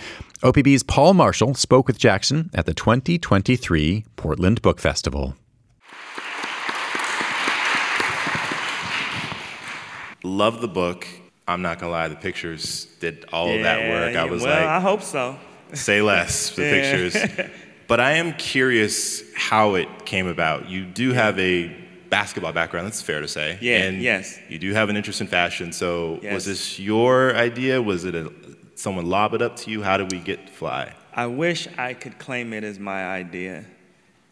OPB's 0.43 0.83
Paul 0.83 1.15
Marshall 1.15 1.55
spoke 1.55 1.87
with 1.87 1.99
Jackson 1.99 2.51
at 2.53 2.67
the 2.67 2.75
2023 2.75 4.05
Portland 4.17 4.61
Book 4.61 4.79
Festival. 4.79 5.35
Love 10.23 10.61
the 10.61 10.69
book. 10.69 11.07
I'm 11.49 11.63
not 11.63 11.79
gonna 11.79 11.93
lie, 11.93 12.09
the 12.09 12.17
pictures 12.17 12.87
did 13.01 13.25
all 13.33 13.49
yeah, 13.49 13.55
of 13.55 13.63
that 13.63 13.89
work. 13.89 14.17
I 14.17 14.25
was 14.25 14.43
well, 14.43 14.61
like, 14.61 14.69
I 14.69 14.81
hope 14.81 15.03
so. 15.03 15.39
Say 15.73 16.03
less. 16.03 16.51
The 16.51 16.63
pictures. 16.63 17.17
But 17.89 18.01
I 18.01 18.15
am 18.15 18.33
curious 18.33 19.23
how 19.37 19.77
it 19.77 20.07
came 20.07 20.27
about. 20.27 20.69
You 20.69 20.85
do 20.85 21.11
yeah. 21.11 21.23
have 21.23 21.39
a 21.39 21.69
basketball 22.11 22.53
background, 22.53 22.87
that's 22.87 23.01
fair 23.01 23.21
to 23.21 23.29
say. 23.29 23.59
Yeah, 23.61 23.85
and 23.85 24.03
yes. 24.03 24.39
You 24.49 24.59
do 24.59 24.73
have 24.73 24.89
an 24.89 24.97
interest 24.97 25.21
in 25.21 25.29
fashion. 25.29 25.73
So 25.73 26.19
yes. 26.21 26.35
was 26.35 26.45
this 26.47 26.81
your 26.81 27.37
idea? 27.37 27.81
Was 27.81 28.05
it 28.05 28.17
a, 28.17 28.33
someone 28.77 29.07
lob 29.07 29.35
it 29.35 29.43
up 29.43 29.57
to 29.57 29.71
you? 29.71 29.83
How 29.83 29.97
did 29.97 30.13
we 30.13 30.21
get 30.21 30.49
fly? 30.49 30.95
I 31.13 31.27
wish 31.27 31.67
I 31.79 31.95
could 31.95 32.19
claim 32.19 32.53
it 32.53 32.63
as 32.63 32.79
my 32.79 33.07
idea. 33.07 33.65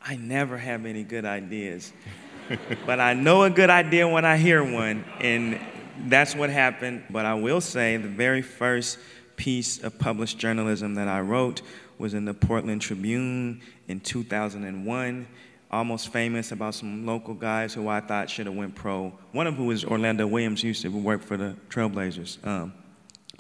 I 0.03 0.17
never 0.17 0.57
have 0.57 0.85
any 0.85 1.03
good 1.03 1.25
ideas. 1.25 1.93
but 2.87 3.01
I 3.01 3.15
know 3.15 3.45
a 3.45 3.51
good 3.51 3.71
idea 3.71 4.07
when 4.07 4.25
I 4.25 4.37
hear 4.37 4.63
one, 4.63 5.05
and 5.21 5.59
that's 6.07 6.35
what 6.35 6.51
happened. 6.51 7.05
But 7.09 7.25
I 7.25 7.35
will 7.35 7.61
say 7.61 7.97
the 7.97 8.09
very 8.09 8.43
first 8.43 8.99
piece 9.37 9.83
of 9.83 9.99
published 9.99 10.39
journalism 10.39 10.95
that 10.95 11.09
I 11.09 11.21
wrote 11.21 11.63
was 11.99 12.15
in 12.15 12.25
the 12.25 12.35
Portland 12.35 12.83
Tribune 12.83 13.63
in 13.89 14.01
2001. 14.01 15.27
Almost 15.71 16.13
famous 16.13 16.53
about 16.53 16.75
some 16.75 17.05
local 17.05 17.35
guys 17.35 17.75
who 17.75 17.89
I 17.89 18.01
thought 18.01 18.31
should 18.31 18.47
have 18.47 18.55
went 18.55 18.75
pro. 18.75 19.13
One 19.33 19.47
of 19.47 19.55
who 19.55 19.65
was 19.65 19.85
Orlando 19.85 20.27
Williams, 20.27 20.63
used 20.63 20.83
to 20.83 20.89
work 20.89 21.23
for 21.23 21.37
the 21.37 21.57
Trailblazers, 21.69 22.47
um, 22.47 22.75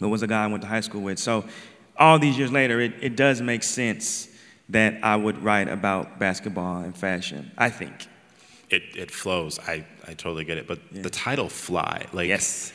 but 0.04 0.10
was 0.10 0.22
a 0.22 0.26
guy 0.26 0.44
I 0.44 0.46
went 0.48 0.60
to 0.60 0.68
high 0.68 0.82
school 0.82 1.00
with. 1.00 1.18
So 1.18 1.46
all 1.96 2.18
these 2.18 2.36
years 2.36 2.52
later, 2.52 2.78
it, 2.78 2.92
it 3.00 3.16
does 3.16 3.40
make 3.40 3.62
sense 3.62 4.28
that 4.68 5.02
I 5.02 5.16
would 5.16 5.42
write 5.42 5.66
about 5.66 6.18
basketball 6.18 6.82
and 6.82 6.94
fashion, 6.94 7.50
I 7.56 7.70
think. 7.70 8.06
It, 8.68 8.82
it 8.94 9.10
flows. 9.10 9.58
I, 9.60 9.86
I 10.06 10.12
totally 10.12 10.44
get 10.44 10.58
it. 10.58 10.66
But 10.66 10.80
yeah. 10.92 11.00
the 11.00 11.08
title 11.08 11.48
Fly, 11.48 12.04
like, 12.12 12.28
yes. 12.28 12.74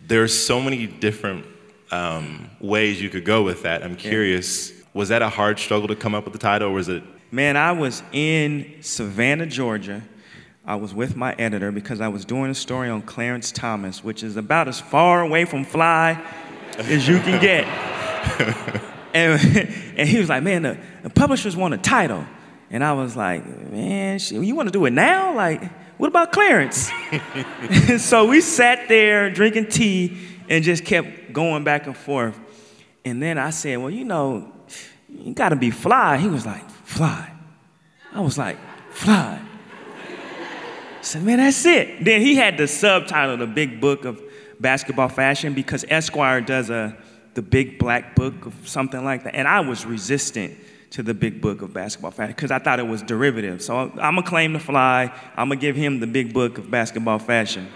there's 0.00 0.32
so 0.32 0.58
many 0.58 0.86
different 0.86 1.44
um, 1.90 2.48
ways 2.60 3.02
you 3.02 3.10
could 3.10 3.26
go 3.26 3.42
with 3.42 3.64
that. 3.64 3.82
I'm 3.82 3.94
curious, 3.94 4.70
yeah. 4.70 4.84
was 4.94 5.10
that 5.10 5.20
a 5.20 5.28
hard 5.28 5.58
struggle 5.58 5.88
to 5.88 5.96
come 5.96 6.14
up 6.14 6.24
with 6.24 6.32
the 6.32 6.38
title, 6.38 6.70
or 6.70 6.72
was 6.72 6.88
it? 6.88 7.02
Man, 7.30 7.58
I 7.58 7.72
was 7.72 8.02
in 8.12 8.76
Savannah, 8.80 9.44
Georgia. 9.44 10.02
I 10.64 10.76
was 10.76 10.94
with 10.94 11.14
my 11.14 11.34
editor 11.34 11.72
because 11.72 12.00
I 12.00 12.08
was 12.08 12.24
doing 12.24 12.50
a 12.50 12.54
story 12.54 12.88
on 12.88 13.02
Clarence 13.02 13.52
Thomas, 13.52 14.02
which 14.02 14.22
is 14.22 14.38
about 14.38 14.66
as 14.66 14.80
far 14.80 15.20
away 15.20 15.44
from 15.44 15.62
fly 15.62 16.22
as 16.78 17.06
you 17.06 17.18
can 17.20 17.40
get. 17.40 17.64
and, 19.14 19.68
and 19.96 20.08
he 20.08 20.18
was 20.18 20.28
like, 20.28 20.42
man, 20.42 20.62
the, 20.62 20.78
the 21.02 21.10
publishers 21.10 21.56
want 21.56 21.74
a 21.74 21.78
title. 21.78 22.24
And 22.70 22.84
I 22.84 22.92
was 22.92 23.16
like, 23.16 23.44
man, 23.70 24.18
shit, 24.18 24.42
you 24.42 24.54
want 24.54 24.68
to 24.68 24.72
do 24.72 24.84
it 24.84 24.92
now? 24.92 25.34
Like, 25.34 25.62
what 25.98 26.08
about 26.08 26.32
Clarence? 26.32 26.90
so 27.98 28.26
we 28.26 28.40
sat 28.40 28.88
there 28.88 29.30
drinking 29.30 29.66
tea 29.66 30.16
and 30.48 30.64
just 30.64 30.84
kept 30.84 31.32
going 31.32 31.62
back 31.64 31.86
and 31.86 31.96
forth. 31.96 32.38
And 33.04 33.22
then 33.22 33.38
I 33.38 33.50
said, 33.50 33.78
Well, 33.78 33.90
you 33.90 34.04
know, 34.04 34.52
you 35.08 35.34
gotta 35.34 35.56
be 35.56 35.70
fly. 35.70 36.16
He 36.16 36.28
was 36.28 36.46
like, 36.46 36.68
Fly. 36.70 37.32
I 38.12 38.20
was 38.20 38.38
like, 38.38 38.56
Fly. 38.90 39.40
I 40.08 41.02
said, 41.02 41.22
Man, 41.22 41.38
that's 41.38 41.64
it. 41.66 42.04
Then 42.04 42.20
he 42.20 42.34
had 42.34 42.56
the 42.56 42.66
subtitle, 42.66 43.36
The 43.36 43.46
Big 43.46 43.80
Book 43.80 44.04
of 44.04 44.22
Basketball 44.60 45.08
Fashion, 45.08 45.54
because 45.54 45.84
Esquire 45.88 46.40
does 46.40 46.70
a 46.70 46.96
the 47.34 47.42
big 47.42 47.78
black 47.78 48.14
book 48.16 48.46
of 48.46 48.54
something 48.68 49.04
like 49.04 49.24
that. 49.24 49.34
And 49.34 49.46
I 49.46 49.60
was 49.60 49.86
resistant 49.86 50.58
to 50.90 51.02
the 51.02 51.14
big 51.14 51.40
book 51.40 51.62
of 51.62 51.72
basketball 51.72 52.10
fashion 52.10 52.34
because 52.34 52.50
I 52.50 52.58
thought 52.58 52.80
it 52.80 52.86
was 52.86 53.02
derivative. 53.02 53.62
So 53.62 53.76
I'm 53.76 54.16
gonna 54.16 54.22
claim 54.24 54.52
to 54.54 54.58
fly. 54.58 55.12
I'm 55.36 55.48
gonna 55.48 55.60
give 55.60 55.76
him 55.76 56.00
the 56.00 56.06
big 56.06 56.34
book 56.34 56.58
of 56.58 56.70
basketball 56.70 57.18
fashion. 57.18 57.68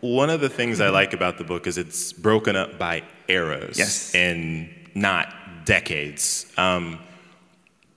One 0.00 0.30
of 0.30 0.40
the 0.40 0.48
things 0.48 0.80
I 0.80 0.90
like 0.90 1.12
about 1.12 1.38
the 1.38 1.44
book 1.44 1.66
is 1.66 1.78
it's 1.78 2.12
broken 2.12 2.56
up 2.56 2.78
by 2.78 3.04
eras 3.28 3.78
yes. 3.78 4.14
and 4.14 4.68
not 4.94 5.32
decades. 5.64 6.52
Um, 6.58 6.98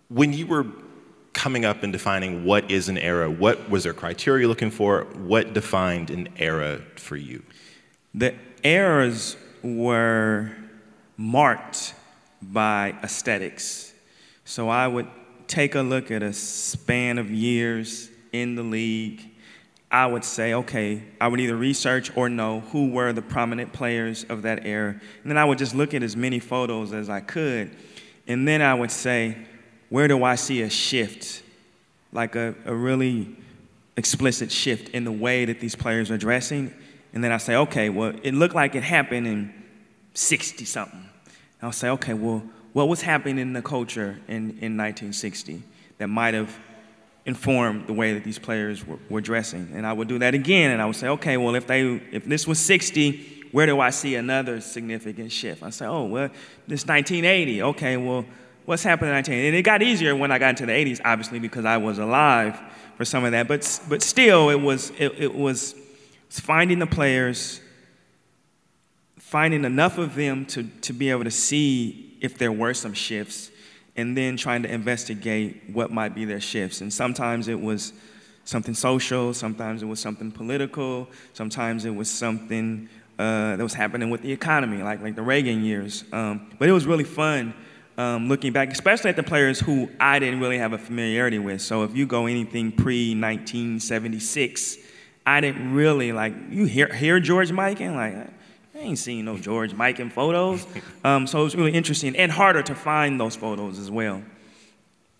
when 0.08 0.32
you 0.32 0.48
were 0.48 0.66
coming 1.34 1.66
up 1.66 1.84
and 1.84 1.92
defining 1.92 2.46
what 2.46 2.72
is 2.72 2.88
an 2.88 2.98
era, 2.98 3.30
what 3.30 3.70
was 3.70 3.84
there 3.84 3.94
criteria 3.94 4.48
looking 4.48 4.72
for? 4.72 5.04
What 5.16 5.54
defined 5.54 6.10
an 6.10 6.30
era 6.38 6.80
for 6.96 7.18
you? 7.18 7.44
The 8.18 8.34
eras 8.64 9.38
were 9.62 10.52
marked 11.18 11.94
by 12.42 12.96
aesthetics. 13.04 13.94
So 14.44 14.70
I 14.70 14.88
would 14.88 15.08
take 15.48 15.76
a 15.76 15.82
look 15.82 16.10
at 16.10 16.24
a 16.24 16.34
span 16.34 17.20
of 17.20 17.30
years 17.30 18.10
in 18.34 18.56
the 18.56 18.64
league, 18.64 19.22
I 19.92 20.08
would 20.08 20.24
say, 20.24 20.56
okay, 20.56 21.04
I 21.22 21.28
would 21.28 21.40
either 21.40 21.56
research 21.56 22.16
or 22.18 22.28
know 22.28 22.62
who 22.72 22.90
were 22.90 23.14
the 23.14 23.22
prominent 23.22 23.72
players 23.72 24.26
of 24.26 24.42
that 24.42 24.66
era. 24.66 25.00
And 25.22 25.32
then 25.32 25.38
I 25.38 25.46
would 25.46 25.60
just 25.60 25.76
look 25.76 25.94
at 25.94 26.02
as 26.02 26.18
many 26.18 26.40
photos 26.40 26.94
as 26.94 27.10
I 27.10 27.20
could. 27.22 27.72
And 28.28 28.48
then 28.48 28.64
I 28.64 28.74
would 28.74 28.92
say, 28.92 29.38
where 29.90 30.08
do 30.08 30.24
I 30.24 30.36
see 30.36 30.64
a 30.64 30.70
shift? 30.70 31.44
Like 32.12 32.36
a, 32.36 32.56
a 32.66 32.74
really 32.74 33.36
explicit 33.96 34.52
shift 34.52 34.90
in 34.90 35.04
the 35.04 35.12
way 35.12 35.46
that 35.46 35.60
these 35.60 35.76
players 35.76 36.10
are 36.10 36.18
dressing. 36.18 36.74
And 37.18 37.24
then 37.24 37.32
I 37.32 37.38
say, 37.38 37.56
okay, 37.56 37.90
well, 37.90 38.14
it 38.22 38.36
looked 38.36 38.54
like 38.54 38.76
it 38.76 38.84
happened 38.84 39.26
in 39.26 39.52
60 40.14 40.66
something. 40.66 41.04
I'll 41.64 41.72
say, 41.72 41.90
okay, 41.90 42.14
well, 42.14 42.44
what 42.74 42.88
was 42.88 43.02
happening 43.02 43.40
in 43.40 43.54
the 43.54 43.64
culture 43.64 44.20
in, 44.28 44.52
in 44.62 44.78
1960 44.78 45.64
that 45.98 46.10
might 46.10 46.36
have 46.36 46.56
informed 47.26 47.88
the 47.88 47.94
way 47.94 48.14
that 48.14 48.24
these 48.24 48.38
players 48.38 48.86
were, 48.86 49.00
were, 49.10 49.20
dressing. 49.20 49.72
And 49.74 49.88
I 49.88 49.94
would 49.94 50.08
do 50.08 50.20
that 50.20 50.36
again, 50.36 50.70
and 50.70 50.80
I 50.80 50.86
would 50.86 50.96
say, 50.96 51.08
okay, 51.08 51.38
well, 51.38 51.56
if 51.56 51.66
they 51.66 51.82
if 52.12 52.24
this 52.26 52.46
was 52.46 52.60
60, 52.60 53.48
where 53.52 53.66
do 53.66 53.80
I 53.80 53.90
see 53.90 54.14
another 54.14 54.62
significant 54.62 55.32
shift? 55.32 55.64
I 55.64 55.72
say, 55.72 55.88
oh, 55.88 56.06
well, 56.06 56.30
this 56.68 56.86
1980. 56.86 57.64
Okay, 57.64 57.98
well, 57.98 58.26
what's 58.66 58.84
happened 58.84 59.10
in 59.10 59.16
1980? 59.16 59.48
And 59.48 59.58
it 59.58 59.64
got 59.64 59.82
easier 59.82 60.16
when 60.16 60.32
I 60.32 60.38
got 60.38 60.50
into 60.50 60.68
the 60.68 60.72
80s, 60.72 61.02
obviously, 61.04 61.40
because 61.40 61.66
I 61.66 61.78
was 61.78 61.98
alive 61.98 62.60
for 62.96 63.06
some 63.06 63.26
of 63.26 63.32
that. 63.32 63.48
But 63.48 63.80
but 63.90 64.04
still, 64.04 64.52
it 64.52 64.62
was 64.62 64.92
it, 65.00 65.14
it 65.18 65.34
was 65.34 65.74
finding 66.30 66.80
the 66.80 66.88
players, 66.88 67.62
finding 69.18 69.66
enough 69.66 69.98
of 69.98 70.16
them 70.16 70.46
to 70.48 70.64
to 70.82 70.94
be 70.94 71.10
able 71.10 71.24
to 71.24 71.32
see 71.32 72.18
if 72.22 72.38
there 72.38 72.52
were 72.52 72.74
some 72.74 72.94
shifts 72.94 73.52
and 73.96 74.16
then 74.16 74.38
trying 74.38 74.62
to 74.64 74.72
investigate 74.72 75.64
what 75.74 75.92
might 75.92 76.14
be 76.14 76.24
their 76.24 76.40
shifts. 76.40 76.82
And 76.82 76.94
sometimes 76.94 77.48
it 77.48 77.60
was 77.60 77.94
something 78.46 78.76
social, 78.76 79.34
sometimes 79.34 79.82
it 79.82 79.88
was 79.88 80.00
something 80.00 80.32
political, 80.32 81.10
sometimes 81.34 81.84
it 81.84 81.94
was 81.94 82.10
something 82.10 82.88
uh, 83.18 83.56
that 83.56 83.64
was 83.64 83.74
happening 83.74 84.12
with 84.12 84.22
the 84.22 84.32
economy, 84.32 84.84
like, 84.84 85.02
like 85.02 85.16
the 85.16 85.24
Reagan 85.24 85.64
years. 85.64 86.04
Um, 86.14 86.50
but 86.60 86.70
it 86.70 86.72
was 86.72 86.86
really 86.86 87.04
fun 87.04 87.56
um, 87.98 88.30
looking 88.30 88.54
back, 88.54 88.72
especially 88.72 89.10
at 89.10 89.16
the 89.16 89.24
players 89.24 89.60
who 89.60 89.90
I 90.00 90.20
didn't 90.20 90.40
really 90.40 90.60
have 90.60 90.74
a 90.74 90.78
familiarity 90.78 91.40
with. 91.40 91.62
So 91.64 91.84
if 91.84 91.96
you 91.96 92.06
go 92.06 92.28
anything 92.28 92.72
pre 92.72 93.16
1976, 93.16 94.78
I 95.28 95.42
didn't 95.42 95.74
really 95.74 96.14
like, 96.14 96.34
you 96.50 96.64
hear, 96.64 96.88
hear 96.88 97.20
George 97.20 97.52
Mikan 97.52 97.96
Like, 97.96 98.16
I 98.74 98.80
ain't 98.80 98.98
seen 98.98 99.26
no 99.26 99.38
George 99.38 99.74
Mikan 99.74 100.12
photos. 100.12 100.66
Um, 101.04 101.26
so 101.26 101.40
it 101.40 101.44
was 101.44 101.56
really 101.56 101.72
interesting 101.72 102.18
and 102.18 102.30
harder 102.32 102.62
to 102.64 102.76
find 102.76 103.20
those 103.20 103.36
photos 103.36 103.80
as 103.80 103.90
well. 103.90 104.22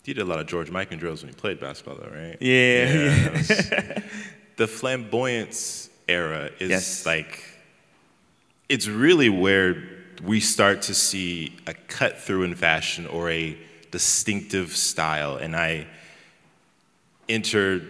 You 0.04 0.14
did 0.14 0.20
a 0.20 0.24
lot 0.24 0.38
of 0.38 0.46
George 0.46 0.70
Mikan 0.70 0.98
drills 0.98 1.22
when 1.22 1.30
you 1.30 1.36
played 1.36 1.60
basketball, 1.60 1.96
though, 1.96 2.14
right? 2.14 2.36
Yeah. 2.40 3.30
yeah. 3.48 4.02
the 4.56 4.66
flamboyance 4.66 5.88
era 6.08 6.50
is 6.58 6.70
yes. 6.70 7.06
like, 7.06 7.42
it's 8.68 8.86
really 8.86 9.30
where 9.30 9.82
we 10.22 10.40
start 10.40 10.82
to 10.82 10.94
see 10.94 11.56
a 11.66 11.74
cut 11.74 12.18
through 12.18 12.42
in 12.42 12.54
fashion 12.54 13.06
or 13.06 13.30
a 13.30 13.56
distinctive 13.90 14.76
style. 14.76 15.36
And 15.36 15.56
I 15.56 15.86
enter 17.28 17.82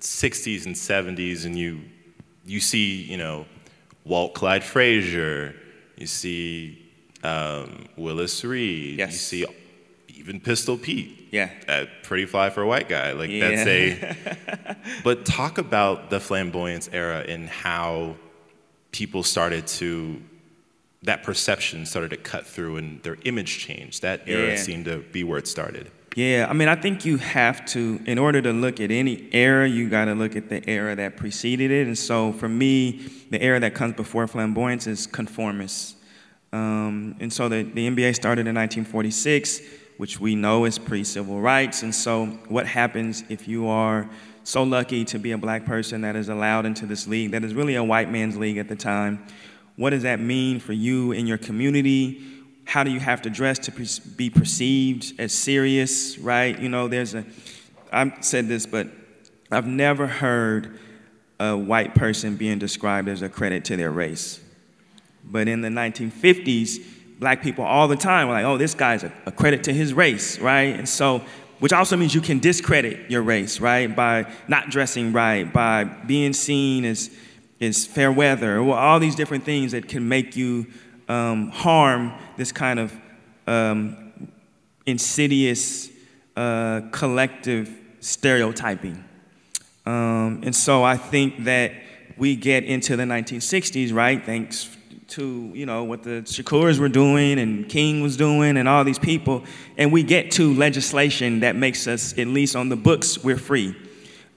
60s 0.00 0.66
and 0.66 0.74
70s, 0.74 1.44
and 1.44 1.58
you, 1.58 1.80
you 2.44 2.60
see, 2.60 3.02
you 3.02 3.16
know, 3.16 3.46
Walt 4.04 4.34
Clyde 4.34 4.64
Frazier, 4.64 5.54
you 5.96 6.06
see 6.06 6.90
um, 7.22 7.86
Willis 7.96 8.44
Reed, 8.44 8.98
yes. 8.98 9.12
you 9.12 9.18
see 9.18 9.46
even 10.08 10.40
Pistol 10.40 10.76
Pete. 10.76 11.28
Yeah. 11.30 11.50
Uh, 11.68 11.84
pretty 12.02 12.26
fly 12.26 12.50
for 12.50 12.62
a 12.62 12.66
white 12.66 12.88
guy. 12.88 13.12
Like 13.12 13.30
yeah. 13.30 13.48
that's 13.50 13.68
a 13.68 14.76
But 15.04 15.24
talk 15.26 15.58
about 15.58 16.10
the 16.10 16.20
flamboyance 16.20 16.88
era 16.92 17.24
and 17.26 17.48
how 17.48 18.16
people 18.92 19.22
started 19.22 19.66
to 19.66 20.22
that 21.02 21.22
perception 21.22 21.86
started 21.86 22.10
to 22.10 22.16
cut 22.16 22.46
through 22.46 22.76
and 22.78 23.02
their 23.02 23.16
image 23.24 23.58
changed. 23.58 24.02
That 24.02 24.22
era 24.26 24.48
Yeah. 24.50 24.56
seemed 24.56 24.86
to 24.86 24.98
be 24.98 25.22
where 25.22 25.38
it 25.38 25.46
started. 25.46 25.90
Yeah, 26.18 26.48
I 26.50 26.52
mean, 26.52 26.66
I 26.66 26.74
think 26.74 27.04
you 27.04 27.16
have 27.18 27.64
to, 27.66 28.00
in 28.04 28.18
order 28.18 28.42
to 28.42 28.52
look 28.52 28.80
at 28.80 28.90
any 28.90 29.28
era, 29.30 29.68
you 29.68 29.88
got 29.88 30.06
to 30.06 30.16
look 30.16 30.34
at 30.34 30.48
the 30.48 30.68
era 30.68 30.96
that 30.96 31.16
preceded 31.16 31.70
it. 31.70 31.86
And 31.86 31.96
so 31.96 32.32
for 32.32 32.48
me, 32.48 33.08
the 33.30 33.40
era 33.40 33.60
that 33.60 33.74
comes 33.74 33.94
before 33.94 34.26
flamboyance 34.26 34.88
is 34.88 35.06
conformist. 35.06 35.94
Um, 36.52 37.14
and 37.20 37.32
so 37.32 37.48
the, 37.48 37.62
the 37.62 37.88
NBA 37.88 38.16
started 38.16 38.48
in 38.48 38.56
1946, 38.56 39.60
which 39.98 40.18
we 40.18 40.34
know 40.34 40.64
is 40.64 40.76
pre 40.76 41.04
civil 41.04 41.40
rights. 41.40 41.84
And 41.84 41.94
so, 41.94 42.26
what 42.48 42.66
happens 42.66 43.22
if 43.28 43.46
you 43.46 43.68
are 43.68 44.10
so 44.42 44.64
lucky 44.64 45.04
to 45.04 45.20
be 45.20 45.30
a 45.30 45.38
black 45.38 45.66
person 45.66 46.00
that 46.00 46.16
is 46.16 46.28
allowed 46.28 46.66
into 46.66 46.84
this 46.84 47.06
league 47.06 47.30
that 47.30 47.44
is 47.44 47.54
really 47.54 47.76
a 47.76 47.84
white 47.84 48.10
man's 48.10 48.36
league 48.36 48.58
at 48.58 48.66
the 48.66 48.74
time? 48.74 49.24
What 49.76 49.90
does 49.90 50.02
that 50.02 50.18
mean 50.18 50.58
for 50.58 50.72
you 50.72 51.12
in 51.12 51.28
your 51.28 51.38
community? 51.38 52.37
How 52.68 52.84
do 52.84 52.90
you 52.90 53.00
have 53.00 53.22
to 53.22 53.30
dress 53.30 53.58
to 53.58 53.72
be 54.16 54.28
perceived 54.28 55.18
as 55.18 55.32
serious, 55.32 56.18
right? 56.18 56.60
You 56.60 56.68
know, 56.68 56.86
there's 56.86 57.14
a, 57.14 57.24
I've 57.90 58.12
said 58.22 58.46
this, 58.46 58.66
but 58.66 58.88
I've 59.50 59.66
never 59.66 60.06
heard 60.06 60.78
a 61.40 61.56
white 61.56 61.94
person 61.94 62.36
being 62.36 62.58
described 62.58 63.08
as 63.08 63.22
a 63.22 63.28
credit 63.30 63.64
to 63.66 63.76
their 63.78 63.90
race. 63.90 64.38
But 65.24 65.48
in 65.48 65.62
the 65.62 65.70
1950s, 65.70 66.84
black 67.18 67.42
people 67.42 67.64
all 67.64 67.88
the 67.88 67.96
time 67.96 68.28
were 68.28 68.34
like, 68.34 68.44
oh, 68.44 68.58
this 68.58 68.74
guy's 68.74 69.02
a, 69.02 69.10
a 69.24 69.32
credit 69.32 69.64
to 69.64 69.72
his 69.72 69.94
race, 69.94 70.38
right? 70.38 70.76
And 70.76 70.86
so, 70.86 71.22
which 71.60 71.72
also 71.72 71.96
means 71.96 72.14
you 72.14 72.20
can 72.20 72.38
discredit 72.38 73.10
your 73.10 73.22
race, 73.22 73.60
right? 73.60 73.86
By 73.96 74.30
not 74.46 74.68
dressing 74.68 75.14
right, 75.14 75.50
by 75.50 75.84
being 75.84 76.34
seen 76.34 76.84
as, 76.84 77.10
as 77.62 77.86
fair 77.86 78.12
weather, 78.12 78.58
or 78.58 78.76
all 78.76 79.00
these 79.00 79.14
different 79.14 79.44
things 79.44 79.72
that 79.72 79.88
can 79.88 80.06
make 80.06 80.36
you 80.36 80.66
um, 81.08 81.50
harm 81.50 82.12
this 82.36 82.52
kind 82.52 82.78
of 82.78 82.94
um, 83.46 84.12
insidious 84.86 85.90
uh, 86.36 86.82
collective 86.92 87.70
stereotyping. 88.00 89.04
Um, 89.86 90.42
and 90.44 90.54
so 90.54 90.84
I 90.84 90.96
think 90.96 91.44
that 91.44 91.72
we 92.16 92.36
get 92.36 92.64
into 92.64 92.96
the 92.96 93.04
1960s, 93.04 93.92
right? 93.92 94.24
Thanks 94.24 94.76
to 95.08 95.50
you 95.54 95.64
know 95.64 95.84
what 95.84 96.02
the 96.02 96.22
Shakurs 96.26 96.78
were 96.78 96.90
doing 96.90 97.38
and 97.38 97.66
King 97.66 98.02
was 98.02 98.18
doing 98.18 98.58
and 98.58 98.68
all 98.68 98.84
these 98.84 98.98
people, 98.98 99.44
and 99.78 99.90
we 99.90 100.02
get 100.02 100.30
to 100.32 100.52
legislation 100.54 101.40
that 101.40 101.56
makes 101.56 101.86
us, 101.86 102.16
at 102.18 102.26
least 102.26 102.54
on 102.54 102.68
the 102.68 102.76
books, 102.76 103.24
we're 103.24 103.38
free. 103.38 103.74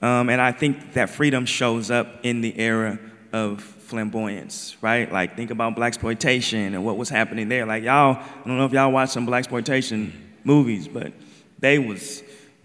Um, 0.00 0.30
and 0.30 0.40
I 0.40 0.50
think 0.50 0.94
that 0.94 1.10
freedom 1.10 1.46
shows 1.46 1.90
up 1.90 2.20
in 2.24 2.40
the 2.40 2.58
era 2.58 2.98
of 3.32 3.60
flamboyance, 3.92 4.74
right? 4.80 5.12
Like 5.12 5.36
think 5.36 5.50
about 5.50 5.76
blaxploitation 5.76 6.68
and 6.68 6.82
what 6.82 6.96
was 6.96 7.10
happening 7.10 7.50
there. 7.50 7.66
Like 7.66 7.84
y'all, 7.84 8.16
I 8.16 8.48
don't 8.48 8.56
know 8.56 8.64
if 8.64 8.72
y'all 8.72 8.90
watched 8.90 9.12
some 9.12 9.26
blaxploitation 9.26 10.12
movies, 10.44 10.88
but 10.88 11.12
they 11.58 11.78
was 11.78 12.22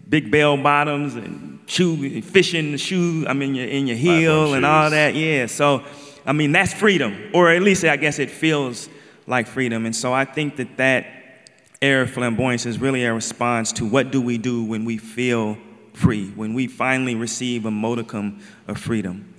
big 0.08 0.30
bell 0.30 0.56
bottoms 0.56 1.16
and 1.16 1.60
shoe 1.66 2.22
fishing 2.22 2.72
the 2.72 2.78
shoe. 2.78 3.26
I 3.28 3.34
mean, 3.34 3.54
in 3.56 3.86
your 3.86 3.98
heel 3.98 4.54
and 4.54 4.64
all 4.64 4.88
that. 4.88 5.14
Yeah. 5.14 5.44
So, 5.46 5.84
I 6.24 6.32
mean, 6.32 6.50
that's 6.50 6.72
freedom, 6.72 7.14
or 7.34 7.50
at 7.50 7.60
least 7.60 7.84
I 7.84 7.96
guess 7.96 8.18
it 8.18 8.30
feels 8.30 8.88
like 9.26 9.46
freedom. 9.46 9.84
And 9.84 9.94
so 9.94 10.14
I 10.14 10.24
think 10.24 10.56
that 10.56 10.78
that 10.78 11.06
air 11.82 12.00
of 12.00 12.10
flamboyance 12.10 12.64
is 12.64 12.78
really 12.78 13.04
a 13.04 13.12
response 13.12 13.70
to 13.72 13.84
what 13.84 14.10
do 14.10 14.22
we 14.22 14.38
do 14.38 14.64
when 14.64 14.86
we 14.86 14.96
feel 14.96 15.58
free, 15.92 16.30
when 16.30 16.54
we 16.54 16.68
finally 16.68 17.14
receive 17.14 17.66
a 17.66 17.70
modicum 17.70 18.40
of 18.66 18.78
freedom 18.78 19.34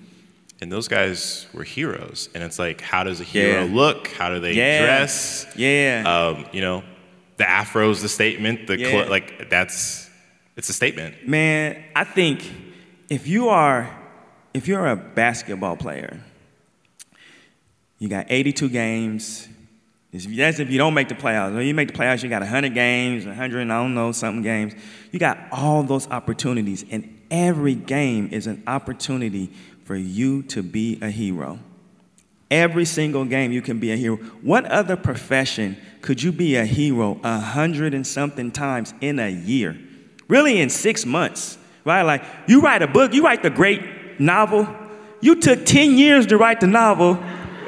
and 0.62 0.72
those 0.72 0.88
guys 0.88 1.48
were 1.54 1.64
heroes. 1.64 2.30
And 2.36 2.44
it's 2.44 2.60
like, 2.60 2.82
how 2.82 3.04
does 3.04 3.22
a 3.22 3.24
hero 3.24 3.64
Yeah. 3.66 3.74
look? 3.74 4.08
How 4.10 4.30
do 4.30 4.40
they 4.40 4.54
Yeah. 4.54 4.82
dress? 4.82 5.46
Yeah. 5.56 6.04
Um, 6.06 6.46
you 6.52 6.62
know, 6.62 6.84
the 7.38 7.50
afro's 7.50 8.02
the 8.02 8.10
statement. 8.10 8.68
The 8.68 8.78
cl- 8.78 9.10
like 9.10 9.50
that's 9.50 10.10
it's 10.58 10.70
a 10.70 10.74
statement. 10.74 11.28
Man, 11.28 11.82
I 11.96 12.04
think 12.04 12.44
if 13.10 13.28
you 13.28 13.50
are 13.50 13.90
if 14.54 14.68
you're 14.68 14.88
a 14.88 14.96
basketball 14.96 15.78
player, 15.78 16.20
you 18.00 18.08
got 18.10 18.26
82 18.30 18.70
games. 18.70 19.48
If- 20.12 20.24
That's 20.36 20.60
if 20.60 20.70
you 20.72 20.78
don't 20.78 20.94
make 20.96 21.08
the 21.08 21.16
playoffs. 21.16 21.54
When 21.56 21.66
you 21.68 21.74
make 21.76 21.90
the 21.90 21.94
playoffs, 21.94 22.24
you 22.24 22.30
got 22.30 22.42
100 22.42 22.74
games, 22.74 23.26
100, 23.26 23.62
I 23.62 23.66
don't 23.68 23.94
know, 23.94 24.12
something 24.12 24.42
games. 24.42 24.74
You 25.12 25.20
got 25.20 25.38
all 25.52 25.84
those 25.84 26.08
opportunities, 26.10 26.84
and 26.90 27.08
every 27.30 27.76
game 27.76 28.30
is 28.32 28.48
an 28.48 28.64
opportunity 28.66 29.52
for 29.90 29.96
you 29.96 30.44
to 30.44 30.62
be 30.62 31.00
a 31.02 31.10
hero. 31.10 31.58
Every 32.52 32.86
single 32.86 33.26
game 33.26 33.52
you 33.52 33.64
can 33.64 33.80
be 33.80 33.92
a 33.92 33.96
hero. 33.96 34.18
What 34.44 34.66
other 34.66 34.96
profession 34.96 35.78
could 36.04 36.22
you 36.22 36.32
be 36.32 36.58
a 36.58 36.64
hero 36.64 37.20
a 37.24 37.40
hundred 37.40 37.96
and 37.96 38.06
something 38.06 38.52
times 38.52 38.94
in 39.02 39.18
a 39.18 39.30
year? 39.30 39.76
Really, 40.28 40.62
in 40.62 40.70
six 40.70 41.08
months, 41.08 41.58
right? 41.86 42.04
Like, 42.04 42.24
you 42.48 42.62
write 42.62 42.84
a 42.84 42.88
book, 42.88 43.16
you 43.16 43.24
write 43.24 43.42
the 43.42 43.50
great 43.50 44.20
novel. 44.20 44.68
You 45.22 45.42
took 45.42 45.66
10 45.66 45.98
years 45.98 46.28
to 46.28 46.38
write 46.38 46.60
the 46.60 46.68
novel, 46.68 47.18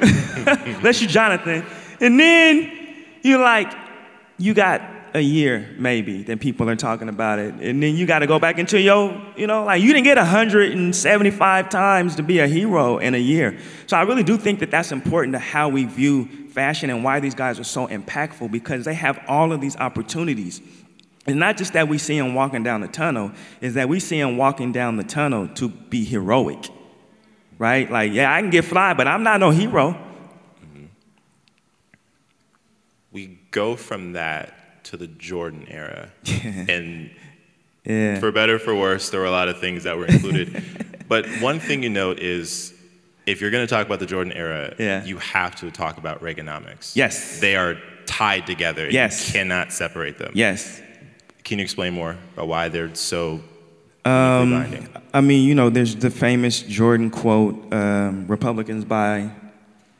unless 0.00 1.02
you 1.02 1.08
Jonathan. 1.08 1.66
And 2.00 2.20
then 2.20 2.70
you're 3.22 3.42
like, 3.42 3.74
you 4.38 4.54
got 4.54 4.80
a 5.14 5.20
year 5.20 5.68
maybe 5.78 6.22
that 6.22 6.40
people 6.40 6.68
are 6.70 6.76
talking 6.76 7.08
about 7.08 7.38
it. 7.38 7.54
And 7.54 7.82
then 7.82 7.96
you 7.96 8.06
got 8.06 8.20
to 8.20 8.26
go 8.26 8.38
back 8.38 8.58
into 8.58 8.80
your, 8.80 9.20
you 9.36 9.46
know, 9.46 9.64
like 9.64 9.82
you 9.82 9.92
didn't 9.92 10.04
get 10.04 10.16
175 10.16 11.68
times 11.68 12.16
to 12.16 12.22
be 12.22 12.38
a 12.38 12.46
hero 12.46 12.98
in 12.98 13.14
a 13.14 13.18
year. 13.18 13.58
So 13.86 13.96
I 13.96 14.02
really 14.02 14.22
do 14.22 14.36
think 14.36 14.60
that 14.60 14.70
that's 14.70 14.90
important 14.90 15.34
to 15.34 15.38
how 15.38 15.68
we 15.68 15.84
view 15.84 16.26
fashion 16.48 16.90
and 16.90 17.04
why 17.04 17.20
these 17.20 17.34
guys 17.34 17.60
are 17.60 17.64
so 17.64 17.86
impactful 17.88 18.50
because 18.50 18.84
they 18.84 18.94
have 18.94 19.20
all 19.28 19.52
of 19.52 19.60
these 19.60 19.76
opportunities. 19.76 20.62
It's 21.26 21.36
not 21.36 21.56
just 21.56 21.74
that 21.74 21.88
we 21.88 21.98
see 21.98 22.18
them 22.18 22.34
walking 22.34 22.62
down 22.62 22.80
the 22.80 22.88
tunnel, 22.88 23.32
is 23.60 23.74
that 23.74 23.88
we 23.88 24.00
see 24.00 24.20
them 24.20 24.36
walking 24.36 24.72
down 24.72 24.96
the 24.96 25.04
tunnel 25.04 25.46
to 25.48 25.68
be 25.68 26.04
heroic. 26.04 26.68
Right? 27.58 27.88
Like, 27.88 28.12
yeah, 28.12 28.34
I 28.34 28.40
can 28.40 28.50
get 28.50 28.64
fly, 28.64 28.94
but 28.94 29.06
I'm 29.06 29.22
not 29.22 29.38
no 29.38 29.50
hero. 29.50 29.92
Mm-hmm. 29.92 30.86
We 33.12 33.38
go 33.52 33.76
from 33.76 34.14
that 34.14 34.61
to 34.84 34.96
the 34.96 35.06
Jordan 35.06 35.66
era. 35.68 36.10
and 36.68 37.10
yeah. 37.84 38.18
for 38.18 38.32
better 38.32 38.58
for 38.58 38.74
worse, 38.74 39.10
there 39.10 39.20
were 39.20 39.26
a 39.26 39.30
lot 39.30 39.48
of 39.48 39.58
things 39.60 39.84
that 39.84 39.96
were 39.96 40.06
included. 40.06 41.04
but 41.08 41.26
one 41.40 41.60
thing 41.60 41.82
you 41.82 41.90
note 41.90 42.18
is 42.18 42.74
if 43.26 43.40
you're 43.40 43.50
going 43.50 43.66
to 43.66 43.72
talk 43.72 43.86
about 43.86 44.00
the 44.00 44.06
Jordan 44.06 44.32
era, 44.32 44.74
yeah. 44.78 45.04
you 45.04 45.18
have 45.18 45.54
to 45.56 45.70
talk 45.70 45.98
about 45.98 46.20
Reaganomics. 46.20 46.96
Yes. 46.96 47.40
They 47.40 47.56
are 47.56 47.76
tied 48.06 48.46
together. 48.46 48.90
Yes. 48.90 49.28
You 49.28 49.40
cannot 49.40 49.72
separate 49.72 50.18
them. 50.18 50.32
Yes. 50.34 50.80
Can 51.44 51.58
you 51.58 51.64
explain 51.64 51.92
more 51.92 52.16
about 52.34 52.48
why 52.48 52.68
they're 52.68 52.94
so 52.94 53.42
um, 54.04 54.88
I 55.14 55.20
mean, 55.20 55.46
you 55.46 55.54
know, 55.54 55.70
there's 55.70 55.94
the 55.94 56.10
famous 56.10 56.60
Jordan 56.60 57.10
quote 57.10 57.72
um, 57.72 58.26
Republicans 58.26 58.84
buy 58.84 59.30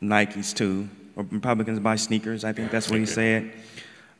Nikes 0.01 0.53
too, 0.53 0.89
or 1.15 1.25
Republicans 1.31 1.79
buy 1.79 1.95
sneakers. 1.95 2.43
I 2.43 2.51
think 2.51 2.69
that's 2.69 2.89
what 2.89 2.99
he 2.99 3.05
said, 3.05 3.53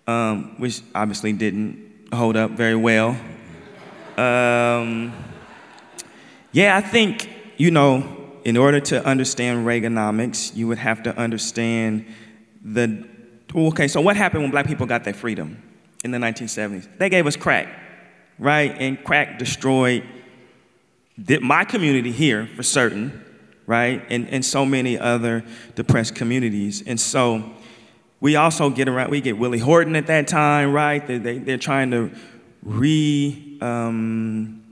um, 0.08 0.56
which 0.58 0.82
obviously 0.94 1.34
didn't 1.34 2.08
hold 2.14 2.36
up 2.36 2.52
very 2.52 2.76
well. 2.76 3.10
Um, 4.18 5.14
yeah, 6.52 6.78
I 6.78 6.82
think, 6.82 7.30
you 7.58 7.72
know, 7.72 8.32
in 8.44 8.58
order 8.58 8.80
to 8.80 9.06
understand 9.06 9.66
Reaganomics, 9.66 10.56
you 10.56 10.68
would 10.68 10.78
have 10.78 11.04
to 11.04 11.18
understand 11.18 12.06
the. 12.64 13.08
Okay, 13.56 13.88
so 13.88 14.02
what 14.02 14.16
happened 14.16 14.44
when 14.44 14.52
black 14.52 14.68
people 14.68 14.86
got 14.86 15.04
their 15.04 15.14
freedom 15.14 15.62
in 16.04 16.12
the 16.12 16.18
1970s? 16.18 16.88
They 16.98 17.10
gave 17.10 17.28
us 17.28 17.36
crack, 17.36 17.68
right? 18.40 18.76
And 18.78 19.04
crack 19.04 19.38
destroyed 19.38 20.04
my 21.42 21.64
community 21.64 22.12
here 22.12 22.48
for 22.56 22.64
certain, 22.64 23.24
right? 23.68 24.04
And, 24.10 24.28
and 24.30 24.44
so 24.44 24.66
many 24.66 24.98
other 24.98 25.44
depressed 25.76 26.16
communities. 26.16 26.84
And 26.86 27.00
so 27.00 27.52
we 28.24 28.38
also 28.38 28.70
get 28.70 28.88
around, 28.88 29.12
we 29.12 29.20
get 29.20 29.38
Willie 29.38 29.60
Horton 29.60 29.98
at 29.98 30.08
that 30.08 30.30
time, 30.30 30.72
right? 30.72 31.06
They, 31.06 31.18
they, 31.18 31.38
they're 31.40 31.58
trying 31.58 31.92
to 31.92 32.10
re. 32.64 33.58
Um, 33.60 34.64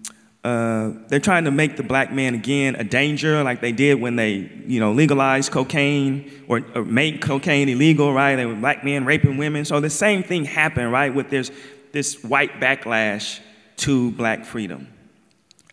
uh, 0.41 0.91
they're 1.09 1.19
trying 1.19 1.43
to 1.43 1.51
make 1.51 1.75
the 1.75 1.83
black 1.83 2.13
man 2.13 2.33
again 2.33 2.75
a 2.75 2.83
danger, 2.85 3.43
like 3.43 3.59
they 3.59 3.73
did 3.73 3.99
when 3.99 4.15
they, 4.15 4.49
you 4.65 4.79
know, 4.79 4.93
legalized 4.93 5.51
cocaine 5.51 6.31
or, 6.47 6.61
or 6.73 6.85
made 6.85 7.21
cocaine 7.21 7.67
illegal, 7.67 8.13
right? 8.13 8.37
They 8.37 8.45
were 8.45 8.55
black 8.55 8.85
men 8.85 9.03
raping 9.03 9.35
women. 9.35 9.65
So 9.65 9.81
the 9.81 9.89
same 9.89 10.23
thing 10.23 10.45
happened, 10.45 10.91
right? 10.93 11.13
With 11.13 11.29
this 11.29 11.51
this 11.91 12.23
white 12.23 12.61
backlash 12.61 13.41
to 13.77 14.11
black 14.11 14.45
freedom. 14.45 14.87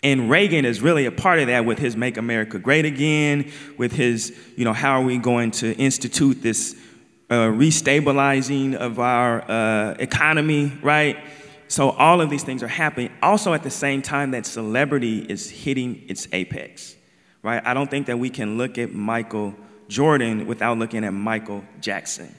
And 0.02 0.28
Reagan 0.28 0.64
is 0.64 0.80
really 0.80 1.06
a 1.06 1.12
part 1.12 1.38
of 1.38 1.46
that 1.46 1.64
with 1.64 1.78
his 1.78 1.96
Make 1.96 2.16
America 2.16 2.58
Great 2.58 2.84
Again, 2.84 3.52
with 3.76 3.92
his, 3.92 4.36
you 4.56 4.64
know, 4.64 4.72
how 4.72 5.00
are 5.00 5.04
we 5.04 5.18
going 5.18 5.52
to 5.52 5.74
institute 5.76 6.42
this 6.42 6.76
uh, 7.30 7.46
restabilizing 7.46 8.74
of 8.74 8.98
our 8.98 9.42
uh, 9.50 9.94
economy, 9.98 10.72
right? 10.82 11.18
So 11.68 11.90
all 11.90 12.20
of 12.22 12.30
these 12.30 12.42
things 12.42 12.62
are 12.62 12.68
happening. 12.68 13.10
Also, 13.22 13.52
at 13.52 13.62
the 13.62 13.70
same 13.70 14.00
time 14.00 14.30
that 14.30 14.46
celebrity 14.46 15.18
is 15.20 15.50
hitting 15.50 16.04
its 16.08 16.26
apex, 16.32 16.96
right? 17.42 17.62
I 17.66 17.74
don't 17.74 17.90
think 17.90 18.06
that 18.06 18.18
we 18.18 18.30
can 18.30 18.56
look 18.56 18.78
at 18.78 18.94
Michael 18.94 19.54
Jordan 19.88 20.46
without 20.46 20.78
looking 20.78 21.04
at 21.04 21.12
Michael 21.12 21.64
Jackson. 21.80 22.34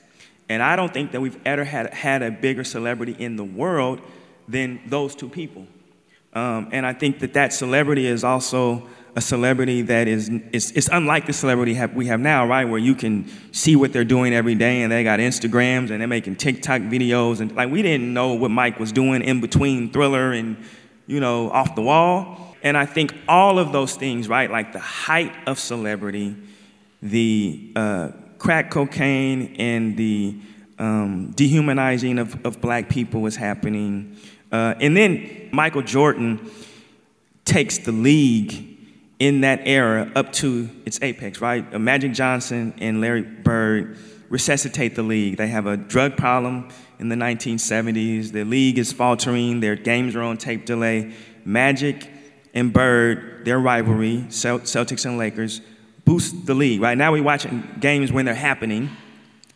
And 0.49 0.63
I 0.63 0.75
don't 0.75 0.91
think 0.91 1.11
that 1.11 1.21
we've 1.21 1.39
ever 1.45 1.63
had, 1.63 1.93
had 1.93 2.23
a 2.23 2.31
bigger 2.31 2.63
celebrity 2.63 3.15
in 3.19 3.35
the 3.35 3.43
world 3.43 4.01
than 4.47 4.81
those 4.87 5.13
two 5.13 5.29
people. 5.29 5.67
Um, 6.33 6.69
and 6.71 6.85
I 6.85 6.93
think 6.93 7.19
that 7.19 7.33
that 7.33 7.53
celebrity 7.53 8.07
is 8.07 8.23
also 8.23 8.87
a 9.19 9.21
celebrity 9.21 9.81
that 9.81 10.07
is, 10.07 10.29
is 10.53 10.71
it's 10.71 10.87
unlike 10.87 11.25
the 11.25 11.33
celebrity 11.33 11.73
have, 11.73 11.93
we 11.93 12.05
have 12.07 12.21
now, 12.21 12.47
right? 12.47 12.63
Where 12.63 12.79
you 12.79 12.95
can 12.95 13.29
see 13.51 13.75
what 13.75 13.91
they're 13.91 14.05
doing 14.05 14.33
every 14.33 14.55
day 14.55 14.81
and 14.81 14.89
they 14.89 15.03
got 15.03 15.19
Instagrams 15.19 15.91
and 15.91 15.99
they're 15.99 16.07
making 16.07 16.37
TikTok 16.37 16.83
videos. 16.83 17.41
And 17.41 17.53
like, 17.53 17.69
we 17.69 17.81
didn't 17.81 18.13
know 18.13 18.33
what 18.35 18.49
Mike 18.49 18.79
was 18.79 18.93
doing 18.93 19.21
in 19.21 19.41
between 19.41 19.91
Thriller 19.91 20.31
and, 20.31 20.55
you 21.05 21.19
know, 21.19 21.51
Off 21.51 21.75
the 21.75 21.81
Wall. 21.81 22.55
And 22.63 22.77
I 22.77 22.85
think 22.85 23.13
all 23.27 23.59
of 23.59 23.73
those 23.73 23.95
things, 23.95 24.29
right? 24.29 24.49
Like 24.49 24.71
the 24.71 24.79
height 24.79 25.33
of 25.45 25.59
celebrity, 25.59 26.37
the 27.01 27.73
uh, 27.75 28.11
crack 28.37 28.71
cocaine 28.71 29.57
and 29.59 29.97
the 29.97 30.39
um, 30.77 31.31
dehumanizing 31.35 32.19
of, 32.19 32.45
of 32.45 32.61
black 32.61 32.87
people 32.87 33.19
was 33.19 33.35
happening. 33.35 34.15
Uh, 34.49 34.75
and 34.79 34.95
then 34.95 35.49
Michael 35.51 35.81
Jordan 35.81 36.49
takes 37.43 37.79
the 37.79 37.91
league 37.91 38.68
in 39.19 39.41
that 39.41 39.61
era 39.65 40.11
up 40.15 40.31
to 40.31 40.69
its 40.85 40.97
apex, 41.01 41.41
right? 41.41 41.79
Magic 41.79 42.13
Johnson 42.13 42.73
and 42.79 43.01
Larry 43.01 43.21
Bird 43.21 43.97
resuscitate 44.29 44.95
the 44.95 45.03
league. 45.03 45.37
They 45.37 45.47
have 45.47 45.67
a 45.67 45.75
drug 45.75 46.15
problem 46.15 46.69
in 46.99 47.09
the 47.09 47.15
1970s. 47.15 48.31
The 48.31 48.45
league 48.45 48.77
is 48.77 48.93
faltering. 48.93 49.59
Their 49.59 49.75
games 49.75 50.15
are 50.15 50.21
on 50.21 50.37
tape 50.37 50.65
delay. 50.65 51.13
Magic 51.43 52.09
and 52.53 52.71
Bird, 52.71 53.43
their 53.45 53.59
rivalry, 53.59 54.25
Celtics 54.29 55.05
and 55.05 55.17
Lakers, 55.17 55.61
boost 56.05 56.45
the 56.45 56.53
league. 56.53 56.81
Right 56.81 56.97
now, 56.97 57.11
we're 57.11 57.23
watching 57.23 57.67
games 57.79 58.11
when 58.11 58.25
they're 58.25 58.33
happening, 58.33 58.89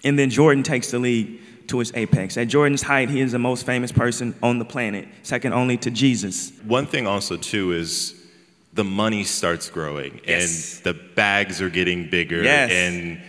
and 0.04 0.20
then 0.20 0.30
Jordan 0.30 0.64
takes 0.64 0.92
the 0.92 1.00
league 1.00 1.40
to 1.68 1.80
its 1.80 1.92
apex. 1.96 2.38
At 2.38 2.50
Jordan's 2.50 2.82
height, 2.82 3.10
he 3.10 3.22
is 3.22 3.32
the 3.32 3.40
most 3.40 3.66
famous 3.66 3.92
person 3.92 4.36
on 4.44 4.60
the 4.60 4.66
planet, 4.66 5.08
second 5.24 5.54
only 5.54 5.78
to 5.78 5.90
Jesus. 5.90 6.52
One 6.66 6.86
thing 6.86 7.08
also 7.08 7.38
too 7.38 7.72
is 7.72 8.23
the 8.74 8.84
money 8.84 9.24
starts 9.24 9.70
growing 9.70 10.20
yes. 10.28 10.78
and 10.78 10.84
the 10.84 10.94
bags 11.16 11.62
are 11.62 11.70
getting 11.70 12.10
bigger 12.10 12.44
yes. 12.44 12.72
and 12.72 13.22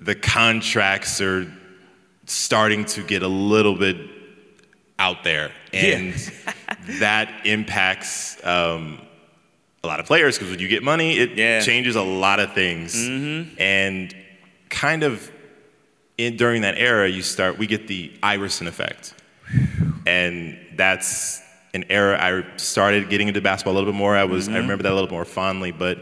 the 0.00 0.14
contracts 0.14 1.20
are 1.20 1.50
starting 2.26 2.84
to 2.84 3.02
get 3.02 3.22
a 3.22 3.28
little 3.28 3.76
bit 3.76 3.96
out 4.98 5.24
there 5.24 5.52
and 5.72 6.14
yeah. 6.14 6.54
that 7.00 7.46
impacts 7.46 8.42
um, 8.44 8.98
a 9.84 9.86
lot 9.86 10.00
of 10.00 10.06
players 10.06 10.38
because 10.38 10.50
when 10.50 10.60
you 10.60 10.68
get 10.68 10.82
money 10.82 11.18
it 11.18 11.36
yeah. 11.36 11.60
changes 11.60 11.96
a 11.96 12.02
lot 12.02 12.40
of 12.40 12.52
things 12.52 12.94
mm-hmm. 12.94 13.54
and 13.60 14.14
kind 14.70 15.02
of 15.02 15.30
in, 16.16 16.36
during 16.36 16.62
that 16.62 16.78
era 16.78 17.08
you 17.08 17.22
start 17.22 17.58
we 17.58 17.66
get 17.66 17.88
the 17.88 18.12
iverson 18.22 18.66
effect 18.66 19.14
and 20.06 20.58
that's 20.76 21.42
an 21.74 21.84
era 21.88 22.18
I 22.20 22.56
started 22.56 23.08
getting 23.08 23.28
into 23.28 23.40
basketball 23.40 23.74
a 23.74 23.76
little 23.76 23.90
bit 23.90 23.96
more. 23.96 24.16
I 24.16 24.24
was 24.24 24.46
mm-hmm. 24.46 24.56
I 24.56 24.58
remember 24.58 24.82
that 24.82 24.92
a 24.92 24.94
little 24.94 25.10
more 25.10 25.24
fondly. 25.24 25.72
But 25.72 25.98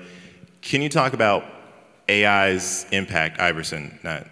can 0.62 0.82
you 0.82 0.88
talk 0.88 1.12
about 1.12 1.44
AI's 2.08 2.86
impact, 2.90 3.40
Iverson? 3.40 3.98
Not 4.02 4.26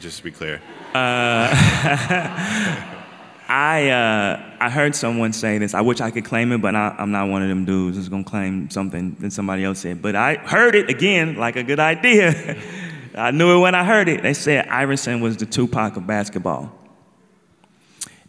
just 0.00 0.18
to 0.18 0.24
be 0.24 0.30
clear. 0.30 0.60
Uh, 0.94 1.50
I 3.46 3.90
uh, 3.90 4.56
I 4.60 4.70
heard 4.70 4.94
someone 4.94 5.32
say 5.32 5.58
this. 5.58 5.74
I 5.74 5.80
wish 5.80 6.00
I 6.00 6.10
could 6.10 6.24
claim 6.24 6.52
it, 6.52 6.62
but 6.62 6.74
I, 6.74 6.94
am 6.98 7.10
not 7.10 7.28
one 7.28 7.42
of 7.42 7.48
them 7.48 7.64
dudes 7.64 7.96
who's 7.96 8.08
gonna 8.08 8.24
claim 8.24 8.70
something 8.70 9.16
that 9.20 9.32
somebody 9.32 9.64
else 9.64 9.80
said. 9.80 10.00
But 10.00 10.14
I 10.14 10.36
heard 10.36 10.74
it 10.74 10.88
again, 10.88 11.36
like 11.36 11.56
a 11.56 11.62
good 11.62 11.80
idea. 11.80 12.56
I 13.16 13.30
knew 13.30 13.56
it 13.56 13.60
when 13.60 13.74
I 13.74 13.84
heard 13.84 14.08
it. 14.08 14.22
They 14.22 14.34
said 14.34 14.66
Iverson 14.68 15.20
was 15.20 15.36
the 15.36 15.46
Tupac 15.46 15.96
of 15.96 16.06
basketball, 16.06 16.72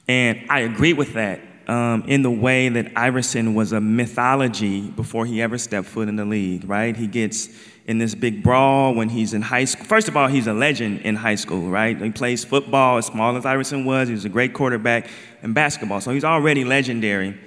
and 0.08 0.46
I 0.50 0.62
agree 0.62 0.94
with 0.94 1.14
that 1.14 1.40
um, 1.68 2.04
in 2.08 2.22
the 2.22 2.32
way 2.32 2.70
that 2.70 2.92
Iverson 2.96 3.56
was 3.56 3.72
a 3.72 3.82
mythology 3.82 4.82
before 4.82 5.26
he 5.26 5.42
ever 5.42 5.58
stepped 5.58 5.88
foot 5.88 6.08
in 6.08 6.16
the 6.16 6.26
league, 6.26 6.68
right? 6.70 6.96
He 6.96 7.08
gets 7.08 7.50
in 7.86 7.98
this 8.00 8.16
big 8.16 8.44
brawl 8.44 8.94
when 8.94 9.10
he's 9.10 9.34
in 9.34 9.42
high 9.42 9.66
school. 9.66 9.86
First 9.86 10.08
of 10.08 10.18
all, 10.18 10.28
he's 10.28 10.48
a 10.48 10.54
legend 10.54 11.02
in 11.02 11.16
high 11.16 11.36
school, 11.36 11.70
right? 11.70 12.00
He 12.00 12.12
plays 12.12 12.44
football 12.44 12.98
as 12.98 13.06
small 13.06 13.38
as 13.38 13.46
Iverson 13.46 13.86
was. 13.86 14.08
He 14.08 14.14
was 14.14 14.26
a 14.26 14.30
great 14.30 14.54
quarterback 14.54 15.08
in 15.44 15.54
basketball, 15.54 16.02
so 16.02 16.12
he's 16.12 16.24
already 16.24 16.64
legendary. 16.64 17.40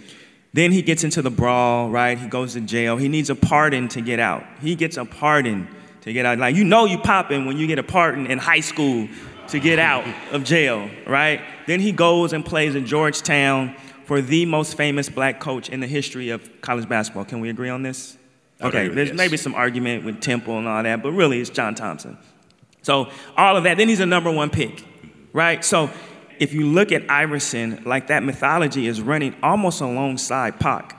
Then 0.53 0.73
he 0.73 0.83
gets 0.83 1.05
into 1.05 1.23
the 1.23 1.31
brawl, 1.31 1.91
right? 1.91 2.19
He 2.19 2.27
goes 2.27 2.55
to 2.55 2.61
jail. 2.61 2.97
He 2.97 3.09
needs 3.09 3.31
a 3.31 3.35
pardon 3.35 3.89
to 3.89 4.01
get 4.01 4.19
out. 4.19 4.45
He 4.61 4.75
gets 4.75 4.97
a 4.97 5.05
pardon 5.05 5.69
to 6.03 6.13
get 6.13 6.25
out. 6.25 6.39
Like, 6.39 6.57
you 6.57 6.65
know 6.65 6.85
you 6.85 6.99
popping 6.99 7.47
when 7.47 7.59
you 7.59 7.67
get 7.67 7.79
a 7.79 7.83
pardon 7.83 8.27
in 8.27 8.39
high 8.39 8.61
school 8.61 9.09
to 9.49 9.59
get 9.59 9.79
out 9.79 10.07
of 10.33 10.45
jail, 10.45 10.89
right? 11.07 11.41
Then 11.67 11.81
he 11.81 11.93
goes 11.93 12.33
and 12.33 12.45
plays 12.45 12.75
in 12.75 12.87
Georgetown 12.87 13.75
for 14.09 14.23
the 14.23 14.47
most 14.47 14.75
famous 14.75 15.11
black 15.11 15.39
coach 15.39 15.69
in 15.69 15.81
the 15.81 15.87
history 15.87 16.31
of 16.31 16.63
college 16.63 16.89
basketball. 16.89 17.27
Can 17.27 17.41
we 17.41 17.51
agree 17.51 17.69
on 17.69 17.83
this? 17.83 18.17
Okay, 18.59 18.89
there's 18.89 19.11
yes. 19.11 19.17
maybe 19.19 19.37
some 19.37 19.55
argument 19.55 20.03
with 20.03 20.23
Temple 20.23 20.57
and 20.57 20.67
all 20.67 20.83
that, 20.83 21.03
but 21.03 21.13
really 21.13 21.39
it's 21.43 21.51
John 21.51 21.75
Thompson. 21.75 22.17
So 22.81 23.11
all 23.37 23.59
of 23.59 23.65
that. 23.65 23.77
Then 23.77 23.87
he's 23.87 24.01
a 24.01 24.07
number 24.07 24.31
one 24.31 24.49
pick, 24.49 24.83
right? 25.35 25.63
So 25.63 25.91
if 26.39 26.55
you 26.55 26.65
look 26.65 26.91
at 26.91 27.11
Iverson, 27.11 27.83
like 27.85 28.07
that 28.07 28.23
mythology 28.23 28.87
is 28.87 29.03
running 29.03 29.37
almost 29.43 29.83
alongside 29.83 30.59
Pac. 30.59 30.97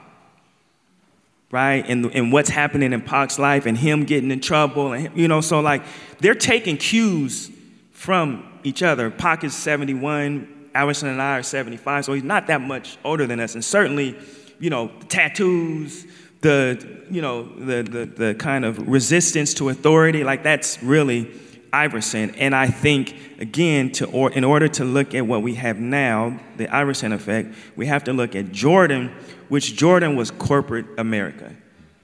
Right? 1.50 1.84
And, 1.90 2.06
and 2.14 2.32
what's 2.32 2.50
happening 2.50 2.94
in 2.94 3.02
Pac's 3.02 3.40
life 3.40 3.66
and 3.66 3.76
him 3.76 4.04
getting 4.06 4.30
in 4.30 4.40
trouble. 4.40 4.94
And, 4.94 5.18
you 5.18 5.28
know, 5.28 5.42
so 5.42 5.62
like 5.62 5.82
they're 6.20 6.36
taking 6.36 6.78
cues 6.78 7.50
from 7.92 8.48
each 8.64 8.84
other. 8.84 9.10
Pac 9.10 9.44
is 9.44 9.56
71, 9.56 10.59
Iverson 10.82 11.10
and 11.10 11.22
I 11.22 11.38
are 11.38 11.44
75, 11.44 12.06
so 12.06 12.14
he's 12.14 12.24
not 12.24 12.48
that 12.48 12.62
much 12.62 12.98
older 13.04 13.28
than 13.28 13.40
us. 13.40 13.54
And 13.54 13.64
certainly, 13.64 14.18
you 14.60 14.70
know, 14.70 14.92
tattoos, 15.10 16.06
the, 16.42 17.04
you 17.12 17.22
know, 17.22 17.44
the, 17.44 17.84
the, 17.84 18.06
the 18.06 18.36
kind 18.36 18.64
of 18.64 18.88
resistance 18.88 19.54
to 19.56 19.70
authority, 19.70 20.24
like 20.24 20.44
that's 20.44 20.82
really 20.82 21.30
Iverson. 21.74 22.34
And 22.36 22.56
I 22.56 22.68
think, 22.68 23.16
again, 23.40 23.92
to 23.94 24.06
or, 24.12 24.32
in 24.32 24.46
order 24.46 24.70
to 24.70 24.86
look 24.86 25.14
at 25.14 25.28
what 25.28 25.42
we 25.42 25.56
have 25.56 25.80
now, 25.80 26.40
the 26.56 26.74
Iverson 26.74 27.12
effect, 27.12 27.54
we 27.76 27.86
have 27.88 28.06
to 28.06 28.14
look 28.14 28.36
at 28.36 28.54
Jordan, 28.54 29.12
which 29.50 29.76
Jordan 29.76 30.16
was 30.16 30.32
corporate 30.32 30.86
America. 30.98 31.54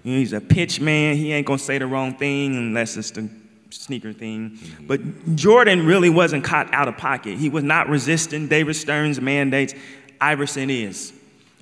You 0.03 0.13
know, 0.13 0.19
he's 0.19 0.33
a 0.33 0.41
pitch 0.41 0.81
man. 0.81 1.15
He 1.15 1.31
ain't 1.31 1.47
gonna 1.47 1.59
say 1.59 1.77
the 1.77 1.87
wrong 1.87 2.15
thing 2.17 2.55
unless 2.55 2.97
it's 2.97 3.11
the 3.11 3.29
sneaker 3.81 4.13
thing. 4.13 4.59
But 4.81 5.35
Jordan 5.35 5.85
really 5.85 6.09
wasn't 6.09 6.43
caught 6.43 6.73
out 6.73 6.87
of 6.87 6.97
pocket. 6.97 7.37
He 7.37 7.49
was 7.49 7.63
not 7.63 7.89
resisting 7.89 8.47
David 8.47 8.75
Stern's 8.75 9.19
mandates. 9.21 9.73
Iverson 10.19 10.69
is. 10.69 11.13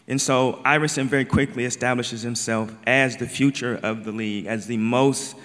And 0.07 0.21
so 0.21 0.61
Iverson 0.65 1.07
very 1.07 1.25
quickly 1.25 1.65
establishes 1.65 2.21
himself 2.21 2.73
as 2.85 3.17
the 3.17 3.27
future 3.27 3.79
of 3.83 4.03
the 4.03 4.11
league, 4.11 4.47
as 4.47 4.67
the 4.67 4.77
most 4.77 5.35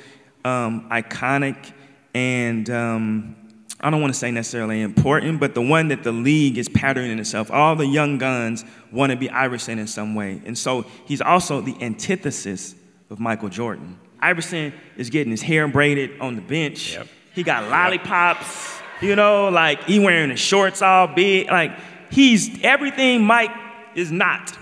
um, 0.45 0.89
iconic 0.91 1.73
and 2.15 2.69
um, 2.71 3.37
I 3.81 3.91
don't 3.91 4.01
want 4.01 4.13
to 4.13 4.19
say 4.19 4.31
necessarily 4.33 4.81
important, 4.83 5.39
but 5.39 5.55
the 5.55 5.63
one 5.63 5.89
that 5.89 6.03
the 6.03 6.11
league 6.11 6.59
is 6.59 6.69
patterning 6.69 7.19
itself. 7.19 7.51
All 7.51 7.77
the 7.77 7.87
young 7.87 8.19
guns 8.19 8.65
want 8.91 9.11
to 9.11 9.17
be 9.17 9.31
Iverson 9.31 9.79
in 9.79 9.87
some 9.87 10.17
way. 10.17 10.43
And 10.45 10.59
so 10.59 10.85
he's 11.05 11.21
also 11.21 11.61
the 11.61 11.81
antithesis 11.81 12.75
of 13.09 13.21
Michael 13.21 13.49
Jordan. 13.49 13.99
Iverson 14.21 14.73
is 14.97 15.11
getting 15.11 15.31
his 15.31 15.43
hair 15.43 15.67
braided 15.69 16.21
on 16.21 16.37
the 16.37 16.43
bench. 16.43 16.95
Yep. 16.95 17.09
He 17.35 17.43
got 17.43 17.71
lollipops, 17.71 18.81
you 19.01 19.15
know, 19.15 19.49
like 19.49 19.85
he 19.85 19.99
wearing 19.99 20.31
his 20.31 20.41
shorts 20.41 20.83
all 20.83 21.07
big. 21.07 21.49
Like 21.49 21.73
he's 22.11 22.63
everything 22.63 23.25
Mike 23.25 23.53
is 23.95 24.11
not. 24.11 24.57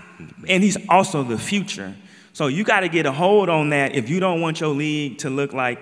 And 0.47 0.63
he's 0.63 0.77
also 0.89 1.23
the 1.23 1.37
future. 1.37 1.95
So 2.33 2.47
you 2.47 2.63
got 2.63 2.81
to 2.81 2.89
get 2.89 3.05
a 3.07 3.11
hold 3.11 3.49
on 3.49 3.69
that 3.69 3.95
if 3.95 4.09
you 4.09 4.19
don't 4.19 4.41
want 4.41 4.59
your 4.59 4.69
league 4.69 5.19
to 5.19 5.29
look 5.29 5.53
like 5.53 5.79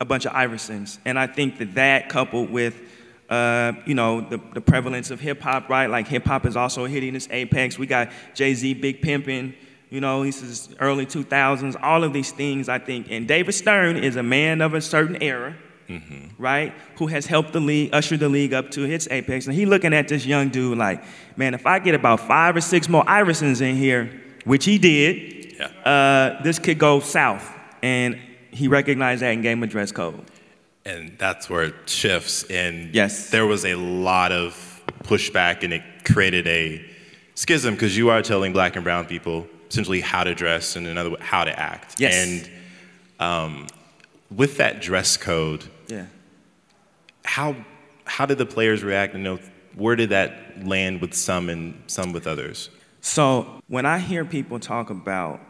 a 0.00 0.04
bunch 0.04 0.24
of 0.24 0.32
Iversons. 0.32 0.98
And 1.04 1.18
I 1.18 1.26
think 1.26 1.58
that 1.58 1.74
that 1.74 2.08
coupled 2.08 2.50
with, 2.50 2.80
uh, 3.28 3.72
you 3.84 3.94
know, 3.94 4.22
the, 4.22 4.40
the 4.54 4.62
prevalence 4.62 5.10
of 5.10 5.20
hip 5.20 5.42
hop, 5.42 5.68
right? 5.68 5.88
Like 5.88 6.08
hip 6.08 6.24
hop 6.24 6.46
is 6.46 6.56
also 6.56 6.86
hitting 6.86 7.14
its 7.14 7.28
apex. 7.30 7.78
We 7.78 7.86
got 7.86 8.10
Jay 8.34 8.54
Z, 8.54 8.74
Big 8.74 9.02
Pimpin', 9.02 9.54
you 9.90 10.00
know, 10.00 10.22
he 10.22 10.30
says 10.30 10.74
early 10.78 11.04
2000s, 11.04 11.76
all 11.82 12.04
of 12.04 12.12
these 12.12 12.30
things, 12.30 12.68
I 12.68 12.78
think. 12.78 13.08
And 13.10 13.26
David 13.26 13.52
Stern 13.52 13.96
is 13.96 14.16
a 14.16 14.22
man 14.22 14.60
of 14.60 14.72
a 14.74 14.80
certain 14.80 15.20
era. 15.20 15.56
Mm-hmm. 15.88 16.40
Right, 16.40 16.72
who 16.98 17.08
has 17.08 17.26
helped 17.26 17.52
the 17.52 17.58
league, 17.58 17.92
usher 17.92 18.16
the 18.16 18.28
league 18.28 18.54
up 18.54 18.70
to 18.70 18.84
its 18.84 19.08
apex, 19.10 19.46
and 19.46 19.56
he 19.56 19.66
looking 19.66 19.92
at 19.92 20.06
this 20.06 20.24
young 20.24 20.48
dude 20.48 20.78
like, 20.78 21.02
man, 21.36 21.52
if 21.52 21.66
I 21.66 21.80
get 21.80 21.96
about 21.96 22.20
five 22.20 22.54
or 22.54 22.60
six 22.60 22.88
more 22.88 23.04
Iversons 23.06 23.60
in 23.60 23.74
here, 23.74 24.22
which 24.44 24.64
he 24.66 24.78
did, 24.78 25.56
yeah. 25.58 25.66
uh, 25.84 26.42
this 26.44 26.60
could 26.60 26.78
go 26.78 27.00
south. 27.00 27.44
And 27.82 28.20
he 28.52 28.68
recognized 28.68 29.22
that 29.22 29.32
and 29.32 29.42
gave 29.42 29.56
him 29.56 29.64
a 29.64 29.66
dress 29.66 29.90
code. 29.90 30.24
And 30.84 31.18
that's 31.18 31.50
where 31.50 31.64
it 31.64 31.74
shifts. 31.86 32.44
And 32.44 32.94
yes. 32.94 33.30
there 33.30 33.46
was 33.46 33.64
a 33.64 33.74
lot 33.74 34.30
of 34.30 34.82
pushback, 35.02 35.64
and 35.64 35.72
it 35.72 35.82
created 36.04 36.46
a 36.46 36.88
schism 37.34 37.74
because 37.74 37.96
you 37.96 38.10
are 38.10 38.22
telling 38.22 38.52
black 38.52 38.76
and 38.76 38.84
brown 38.84 39.06
people 39.06 39.48
essentially 39.70 40.00
how 40.00 40.24
to 40.24 40.34
dress 40.34 40.76
and 40.76 40.86
another 40.86 41.16
how 41.20 41.44
to 41.44 41.58
act. 41.58 41.98
Yes. 41.98 42.14
And 42.14 42.50
um, 43.20 43.66
with 44.34 44.56
that 44.58 44.80
dress 44.82 45.16
code, 45.16 45.64
yeah. 45.88 46.06
How 47.24 47.56
how 48.04 48.26
did 48.26 48.38
the 48.38 48.46
players 48.46 48.82
react? 48.82 49.14
You 49.14 49.20
know, 49.20 49.38
where 49.74 49.96
did 49.96 50.10
that 50.10 50.66
land 50.66 51.00
with 51.00 51.14
some 51.14 51.48
and 51.48 51.80
some 51.86 52.12
with 52.12 52.26
others? 52.26 52.70
So 53.00 53.60
when 53.68 53.86
I 53.86 53.98
hear 53.98 54.24
people 54.24 54.58
talk 54.58 54.90
about 54.90 55.40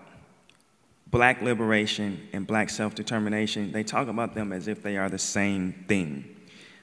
black 1.07 1.43
liberation 1.43 2.29
and 2.33 2.47
black 2.47 2.71
self 2.71 2.95
determination, 2.95 3.73
they 3.73 3.83
talk 3.83 4.09
about 4.09 4.35
them 4.35 4.53
as 4.53 4.69
if 4.69 4.83
they 4.83 4.97
are 4.97 5.09
the 5.09 5.19
same 5.19 5.73
thing. 5.89 6.37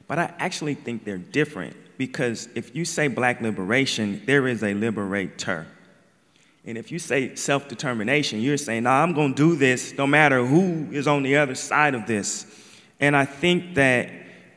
But 0.08 0.20
I 0.20 0.34
actually 0.40 0.74
think 0.74 1.04
they're 1.04 1.18
different 1.18 1.76
because 1.98 2.48
if 2.56 2.76
you 2.76 2.86
say 2.86 3.08
black 3.08 3.42
liberation, 3.42 4.22
there 4.26 4.48
is 4.48 4.64
a 4.64 4.74
liberator. 4.74 5.68
And 6.68 6.78
if 6.78 6.92
you 6.92 7.00
say 7.00 7.34
self 7.36 7.70
determination, 7.70 8.42
you're 8.42 8.58
saying, 8.58 8.84
nah, 8.84 9.02
I'm 9.02 9.14
going 9.14 9.34
to 9.34 9.52
do 9.52 9.56
this 9.56 9.94
no 9.98 10.06
matter 10.06 10.46
who 10.46 10.90
is 10.92 11.08
on 11.08 11.24
the 11.24 11.38
other 11.38 11.56
side 11.56 11.96
of 11.96 12.06
this. 12.06 12.46
And 13.00 13.16
I 13.16 13.24
think 13.24 13.76
that 13.76 14.12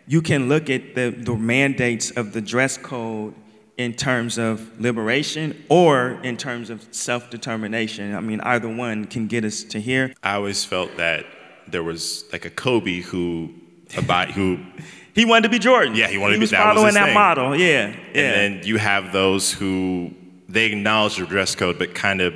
you 0.09 0.21
can 0.21 0.49
look 0.49 0.69
at 0.69 0.97
the, 0.97 1.11
the 1.11 1.37
mandates 1.37 2.11
of 2.11 2.33
the 2.33 2.41
dress 2.41 2.77
code 2.77 3.35
in 3.77 3.95
terms 3.95 4.39
of 4.39 4.81
liberation 4.81 5.65
or 5.69 6.21
in 6.25 6.37
terms 6.37 6.69
of 6.69 6.85
self 6.91 7.31
determination. 7.31 8.13
I 8.17 8.21
mean, 8.21 8.41
either 8.41 8.69
one 8.69 9.05
can 9.05 9.29
get 9.29 9.45
us 9.45 9.63
to 9.65 9.81
here. 9.81 10.13
I 10.21 10.35
always 10.35 10.65
felt 10.65 10.97
that 10.97 11.27
there 11.69 11.85
was 11.85 12.25
like 12.33 12.45
a 12.45 12.51
Kobe 12.51 13.03
who, 13.03 13.55
about, 13.97 14.33
who 14.33 14.59
he 15.15 15.25
wanted 15.25 15.45
to 15.45 15.49
be 15.49 15.61
Jordan. 15.61 15.95
Yeah, 15.95 16.09
he 16.09 16.19
wanted 16.19 16.33
he 16.33 16.37
to 16.39 16.41
be 16.41 16.43
was 16.43 16.51
following 16.51 16.87
was 16.87 16.95
that 16.95 17.05
thing. 17.05 17.15
model. 17.15 17.55
Yeah, 17.55 17.87
yeah. 17.87 17.95
And 18.15 18.15
then 18.15 18.67
you 18.67 18.79
have 18.79 19.13
those 19.13 19.53
who 19.53 20.13
they 20.53 20.67
acknowledged 20.67 21.21
the 21.21 21.27
dress 21.27 21.55
code, 21.55 21.79
but 21.79 21.95
kind 21.95 22.21
of 22.21 22.35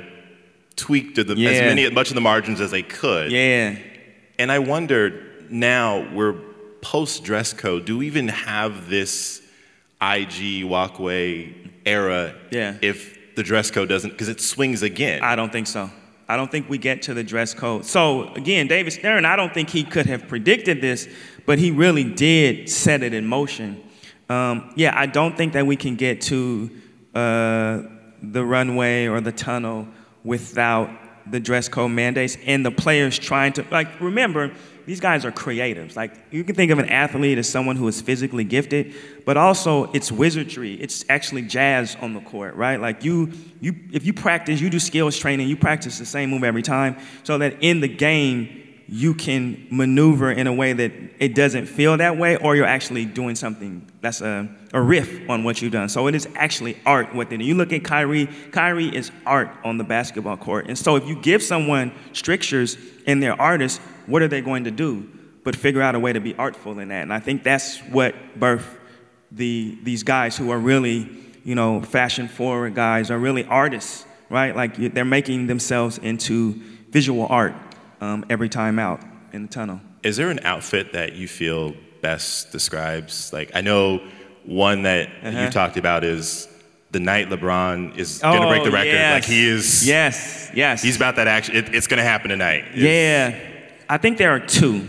tweaked 0.75 1.15
the, 1.15 1.35
yeah. 1.35 1.49
as 1.49 1.59
many, 1.61 1.83
as 1.83 1.91
much 1.91 2.09
of 2.09 2.15
the 2.15 2.21
margins 2.21 2.61
as 2.61 2.71
they 2.71 2.83
could. 2.83 3.31
Yeah. 3.31 3.77
And 4.37 4.51
I 4.51 4.59
wondered 4.59 5.47
now 5.49 6.11
we're 6.13 6.33
post 6.81 7.23
dress 7.23 7.53
code. 7.53 7.85
Do 7.85 7.97
we 7.97 8.07
even 8.07 8.27
have 8.27 8.89
this? 8.89 9.41
IG 10.01 10.65
walkway 10.65 11.53
era 11.85 12.35
yeah. 12.51 12.77
if 12.81 13.35
the 13.35 13.43
dress 13.43 13.71
code 13.71 13.89
doesn't, 13.89 14.11
because 14.11 14.29
it 14.29 14.41
swings 14.41 14.81
again. 14.81 15.23
I 15.23 15.35
don't 15.35 15.51
think 15.51 15.67
so. 15.67 15.89
I 16.27 16.37
don't 16.37 16.49
think 16.49 16.69
we 16.69 16.77
get 16.77 17.03
to 17.03 17.13
the 17.13 17.23
dress 17.23 17.53
code. 17.53 17.85
So 17.85 18.33
again, 18.33 18.67
David 18.67 18.91
Stern, 18.91 19.25
I 19.25 19.35
don't 19.35 19.53
think 19.53 19.69
he 19.69 19.83
could 19.83 20.07
have 20.07 20.27
predicted 20.27 20.81
this, 20.81 21.07
but 21.45 21.59
he 21.59 21.71
really 21.71 22.03
did 22.03 22.69
set 22.69 23.03
it 23.03 23.13
in 23.13 23.25
motion. 23.25 23.81
Um, 24.29 24.73
yeah, 24.75 24.97
I 24.97 25.05
don't 25.05 25.37
think 25.37 25.53
that 25.53 25.67
we 25.67 25.75
can 25.75 25.95
get 25.95 26.21
to 26.21 26.71
uh, 27.13 27.83
the 28.31 28.45
runway 28.45 29.07
or 29.07 29.21
the 29.21 29.31
tunnel 29.31 29.87
without 30.23 30.89
the 31.29 31.39
dress 31.39 31.67
code 31.67 31.91
mandates 31.91 32.37
and 32.45 32.65
the 32.65 32.71
players 32.71 33.17
trying 33.17 33.53
to 33.53 33.65
like 33.71 33.99
remember 33.99 34.51
these 34.85 34.99
guys 34.99 35.25
are 35.25 35.31
creatives. 35.31 35.95
Like 35.95 36.13
you 36.31 36.43
can 36.43 36.55
think 36.55 36.71
of 36.71 36.79
an 36.79 36.89
athlete 36.89 37.37
as 37.37 37.49
someone 37.49 37.75
who 37.75 37.87
is 37.87 38.01
physically 38.01 38.43
gifted, 38.43 38.93
but 39.25 39.35
also 39.35 39.91
it's 39.93 40.11
wizardry. 40.11 40.75
It's 40.75 41.03
actually 41.09 41.41
jazz 41.43 41.97
on 42.01 42.13
the 42.13 42.21
court, 42.21 42.55
right? 42.55 42.79
Like 42.79 43.03
you, 43.03 43.31
you, 43.59 43.75
if 43.91 44.05
you 44.05 44.13
practice, 44.13 44.61
you 44.61 44.69
do 44.69 44.79
skills 44.79 45.17
training, 45.17 45.47
you 45.47 45.57
practice 45.57 45.97
the 45.97 46.05
same 46.05 46.29
move 46.29 46.43
every 46.43 46.61
time, 46.61 46.97
so 47.23 47.39
that 47.39 47.57
in 47.61 47.79
the 47.79 47.87
game 47.87 48.64
you 48.87 49.15
can 49.15 49.67
maneuver 49.71 50.31
in 50.31 50.45
a 50.47 50.53
way 50.53 50.73
that 50.73 50.91
it 51.19 51.33
doesn't 51.33 51.65
feel 51.65 51.97
that 51.97 52.17
way, 52.17 52.37
or 52.37 52.55
you're 52.55 52.65
actually 52.65 53.05
doing 53.05 53.35
something 53.35 53.89
that's 54.01 54.21
a, 54.21 54.47
a 54.73 54.81
riff 54.81 55.27
on 55.29 55.43
what 55.43 55.61
you've 55.61 55.71
done. 55.71 55.89
So 55.89 56.07
it 56.07 56.13
is 56.13 56.27
actually 56.35 56.77
art 56.85 57.15
within 57.15 57.41
it. 57.41 57.45
You 57.45 57.55
look 57.55 57.73
at 57.73 57.83
Kyrie, 57.83 58.27
Kyrie 58.51 58.95
is 58.95 59.11
art 59.25 59.49
on 59.63 59.77
the 59.77 59.83
basketball 59.83 60.37
court. 60.37 60.67
And 60.67 60.77
so 60.77 60.95
if 60.97 61.07
you 61.07 61.15
give 61.15 61.41
someone 61.41 61.91
strictures 62.13 62.77
and 63.07 63.23
they're 63.23 63.39
artists, 63.39 63.79
what 64.05 64.21
are 64.21 64.27
they 64.27 64.41
going 64.41 64.65
to 64.65 64.71
do? 64.71 65.09
But 65.43 65.55
figure 65.55 65.81
out 65.81 65.95
a 65.95 65.99
way 65.99 66.13
to 66.13 66.19
be 66.19 66.35
artful 66.35 66.77
in 66.79 66.89
that. 66.89 67.01
And 67.01 67.13
I 67.13 67.19
think 67.19 67.43
that's 67.43 67.79
what 67.79 68.13
birthed 68.39 68.65
the, 69.31 69.77
these 69.83 70.03
guys 70.03 70.37
who 70.37 70.51
are 70.51 70.59
really, 70.59 71.09
you 71.43 71.55
know, 71.55 71.81
fashion 71.81 72.27
forward 72.27 72.75
guys, 72.75 73.09
are 73.09 73.17
really 73.17 73.45
artists, 73.45 74.05
right? 74.29 74.55
Like 74.55 74.75
they're 74.93 75.05
making 75.05 75.47
themselves 75.47 75.97
into 75.97 76.61
visual 76.89 77.25
art 77.29 77.53
um, 78.05 78.25
every 78.29 78.49
time 78.49 78.77
out 78.79 79.01
in 79.33 79.43
the 79.43 79.47
tunnel. 79.47 79.79
Is 80.03 80.17
there 80.17 80.29
an 80.29 80.39
outfit 80.43 80.93
that 80.93 81.13
you 81.13 81.27
feel 81.27 81.73
best 82.01 82.51
describes? 82.51 83.33
Like, 83.33 83.51
I 83.55 83.61
know 83.61 84.01
one 84.43 84.83
that 84.83 85.09
uh-huh. 85.23 85.39
you 85.39 85.49
talked 85.49 85.77
about 85.77 86.03
is 86.03 86.47
the 86.91 86.99
night 86.99 87.29
LeBron 87.29 87.97
is 87.97 88.21
oh, 88.23 88.41
to 88.41 88.47
break 88.47 88.63
the 88.63 88.71
record. 88.71 88.93
Yes. 88.93 89.13
Like, 89.13 89.25
he 89.25 89.47
is. 89.47 89.87
Yes, 89.87 90.51
yes. 90.53 90.83
He's 90.83 90.95
about 90.95 91.15
that 91.15 91.27
action. 91.27 91.55
It, 91.55 91.73
it's 91.73 91.87
to 91.87 92.03
happen 92.03 92.29
tonight. 92.29 92.65
It's, 92.69 92.77
yeah. 92.77 93.39
I 93.89 93.97
think 93.97 94.17
there 94.17 94.31
are 94.31 94.39
two. 94.39 94.87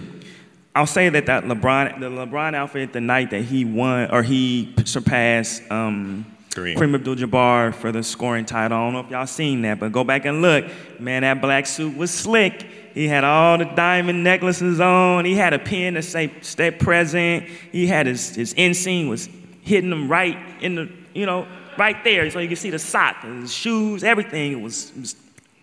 I'll 0.75 0.87
say 0.87 1.09
that 1.09 1.25
that 1.27 1.45
LeBron, 1.45 2.01
the 2.01 2.11
LeBron 2.11 2.55
outfit, 2.55 2.93
the 2.93 3.01
night 3.01 3.31
that 3.31 3.43
he 3.43 3.65
won 3.65 4.11
or 4.11 4.23
he 4.23 4.75
surpassed 4.85 5.63
um. 5.71 6.27
Kareem 6.51 6.95
Abdul-Jabbar 6.95 7.75
for 7.75 7.93
the 7.93 8.03
scoring 8.03 8.47
title. 8.47 8.79
I 8.79 8.81
don't 8.85 8.95
know 8.95 9.01
if 9.01 9.11
y'all 9.11 9.27
seen 9.27 9.61
that, 9.63 9.79
but 9.79 9.93
go 9.93 10.05
back 10.05 10.25
and 10.25 10.41
look. 10.41 10.65
Man, 10.99 11.21
that 11.21 11.43
black 11.43 11.67
suit 11.67 11.95
was 11.95 12.11
slick. 12.11 12.67
He 12.97 13.07
had 13.07 13.23
all 13.23 13.59
the 13.59 13.67
diamond 13.67 14.25
necklaces 14.25 14.81
on. 14.81 15.25
He 15.25 15.37
had 15.37 15.53
a 15.53 15.59
pin 15.59 15.95
to 15.95 16.03
say 16.03 16.33
"Stay 16.41 16.73
present." 16.73 17.45
He 17.71 17.87
had 17.87 18.07
his 18.07 18.35
his 18.35 18.55
inseam 18.55 19.09
was 19.09 19.29
hitting 19.61 19.93
him 19.93 20.09
right 20.09 20.39
in 20.61 20.75
the 20.75 20.89
you 21.17 21.27
know, 21.27 21.49
right 21.79 22.03
there. 22.05 22.31
So 22.31 22.39
you 22.39 22.49
could 22.49 22.59
see 22.59 22.71
the 22.71 22.79
sock 22.79 23.17
and 23.23 23.45
the 23.45 23.49
shoes, 23.49 24.05
everything. 24.05 24.53
It 24.53 24.61
was, 24.61 24.91
it 24.91 25.01
was 25.01 25.17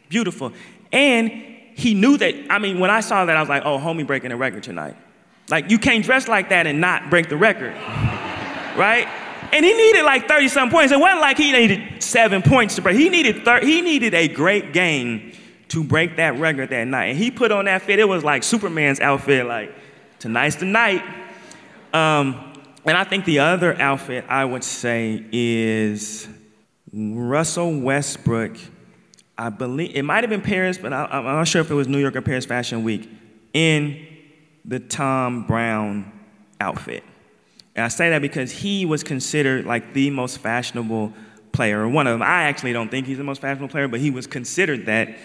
beautiful. 0.10 0.52
And 0.92 1.32
he 1.76 1.94
knew 1.94 2.18
that, 2.18 2.36
I 2.50 2.60
mean, 2.60 2.80
when 2.80 2.90
I 2.90 3.00
saw 3.00 3.26
that, 3.26 3.38
I 3.38 3.40
was 3.40 3.50
like, 3.50 3.64
oh, 3.64 3.78
homie 3.78 4.06
breaking 4.06 4.32
a 4.32 4.38
record 4.38 4.64
tonight. 4.64 4.96
Like, 5.50 5.70
you 5.70 5.78
can't 5.78 6.04
dress 6.04 6.28
like 6.28 6.50
that 6.50 6.68
and 6.68 6.82
not 6.82 7.10
break 7.10 7.30
the 7.30 7.38
record, 7.38 7.74
right? 8.78 9.08
And 9.52 9.64
he 9.64 9.74
needed 9.74 10.04
like 10.04 10.28
30 10.28 10.48
some 10.48 10.70
points. 10.72 10.92
It 10.92 11.00
wasn't 11.00 11.22
like 11.22 11.38
he 11.38 11.52
needed 11.52 12.02
seven 12.02 12.42
points 12.42 12.76
to 12.76 12.82
break. 12.82 12.98
He 12.98 13.10
needed, 13.10 13.46
thir- 13.46 13.62
he 13.62 13.82
needed 13.82 14.14
a 14.14 14.28
great 14.28 14.74
game 14.74 15.33
to 15.74 15.84
break 15.84 16.18
that 16.18 16.38
record 16.38 16.70
that 16.70 16.86
night. 16.86 17.06
And 17.06 17.18
he 17.18 17.32
put 17.32 17.52
on 17.52 17.66
that 17.66 17.82
fit, 17.82 17.98
it 17.98 18.08
was 18.08 18.24
like 18.24 18.44
Superman's 18.44 19.00
outfit, 19.00 19.48
like, 19.48 19.74
tonight's 20.20 20.56
the 20.58 20.66
night. 20.66 21.02
Um, 21.92 22.54
and 22.86 22.96
I 22.96 23.04
think 23.04 23.26
the 23.26 23.40
other 23.40 23.80
outfit 23.82 24.24
I 24.30 24.46
would 24.46 24.64
say 24.64 25.26
is 25.32 26.28
Russell 26.94 27.80
Westbrook. 27.80 28.56
I 29.36 29.50
believe 29.50 29.96
it 29.96 30.04
might 30.04 30.24
have 30.24 30.30
been 30.30 30.44
Paris, 30.44 30.78
but 30.78 30.94
I, 30.94 31.08
am 31.12 31.24
not 31.24 31.48
sure 31.48 31.62
if 31.62 31.72
it 31.72 31.74
was 31.74 31.88
New 31.88 31.98
York 31.98 32.16
or 32.16 32.22
Paris 32.22 32.46
Fashion 32.46 32.84
Week 32.84 33.10
in 33.54 34.06
the 34.64 34.80
Thom 34.80 35.48
Browne 35.48 36.12
outfit. 36.62 37.04
And 37.76 37.84
I 37.84 37.88
say 37.88 38.12
that 38.12 38.22
because 38.22 38.52
he 38.52 38.86
was 38.86 39.04
considered 39.04 39.66
like 39.66 39.94
the 39.94 40.12
most 40.12 40.38
fashionable 40.38 41.14
player, 41.52 41.82
or 41.82 41.90
one 41.90 42.06
of 42.06 42.14
them. 42.14 42.22
I 42.22 42.44
actually 42.44 42.74
don't 42.74 42.92
think 42.92 43.08
he's 43.08 43.18
the 43.18 43.24
most 43.24 43.42
fashionable 43.42 43.70
player, 43.70 43.88
but 43.88 44.00
he 44.00 44.12
was 44.12 44.28
considered 44.28 44.86
that. 44.86 45.18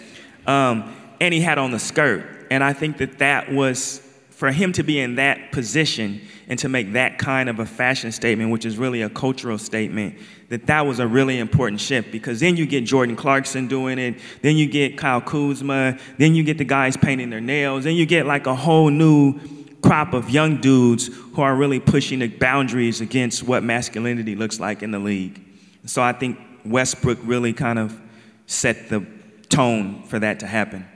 Um, 0.47 0.95
and 1.21 1.33
he 1.33 1.41
had 1.41 1.57
on 1.57 1.71
the 1.71 1.79
skirt. 1.79 2.47
And 2.51 2.63
I 2.63 2.73
think 2.73 2.97
that 2.97 3.19
that 3.19 3.51
was 3.51 4.01
for 4.29 4.51
him 4.51 4.71
to 4.71 4.83
be 4.83 4.99
in 4.99 5.15
that 5.15 5.51
position 5.51 6.21
and 6.47 6.57
to 6.57 6.69
make 6.69 6.93
that 6.93 7.17
kind 7.17 7.49
of 7.49 7.59
a 7.59 7.65
fashion 7.65 8.11
statement, 8.11 8.51
which 8.51 8.65
is 8.65 8.77
really 8.77 9.01
a 9.01 9.09
cultural 9.09 9.57
statement, 9.57 10.15
that 10.47 10.65
that 10.67 10.85
was 10.85 10.99
a 10.99 11.07
really 11.07 11.37
important 11.37 11.81
shift 11.81 12.11
because 12.11 12.39
then 12.39 12.55
you 12.55 12.65
get 12.65 12.85
Jordan 12.85 13.15
Clarkson 13.15 13.67
doing 13.67 13.99
it, 13.99 14.15
then 14.41 14.55
you 14.55 14.65
get 14.65 14.97
Kyle 14.97 15.21
Kuzma, 15.21 15.99
then 16.17 16.35
you 16.35 16.43
get 16.43 16.57
the 16.57 16.63
guys 16.63 16.95
painting 16.95 17.29
their 17.29 17.41
nails, 17.41 17.83
then 17.83 17.95
you 17.95 18.05
get 18.05 18.25
like 18.25 18.47
a 18.47 18.55
whole 18.55 18.89
new 18.89 19.39
crop 19.81 20.13
of 20.13 20.29
young 20.29 20.61
dudes 20.61 21.07
who 21.07 21.41
are 21.41 21.55
really 21.55 21.79
pushing 21.79 22.19
the 22.19 22.27
boundaries 22.27 23.01
against 23.01 23.43
what 23.43 23.63
masculinity 23.63 24.35
looks 24.35 24.59
like 24.59 24.81
in 24.81 24.91
the 24.91 24.99
league. 24.99 25.41
So 25.85 26.01
I 26.01 26.13
think 26.13 26.39
Westbrook 26.65 27.19
really 27.23 27.53
kind 27.53 27.77
of 27.77 27.99
set 28.47 28.89
the 28.89 29.05
tone 29.49 30.03
for 30.03 30.19
that 30.19 30.39
to 30.39 30.47
happen. 30.47 30.87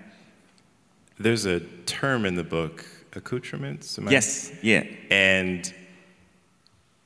There's 1.19 1.45
a 1.45 1.59
term 1.85 2.25
in 2.25 2.35
the 2.35 2.43
book 2.43 2.85
accoutrements? 3.15 3.99
yes, 4.09 4.51
yeah. 4.61 4.83
And 5.11 5.71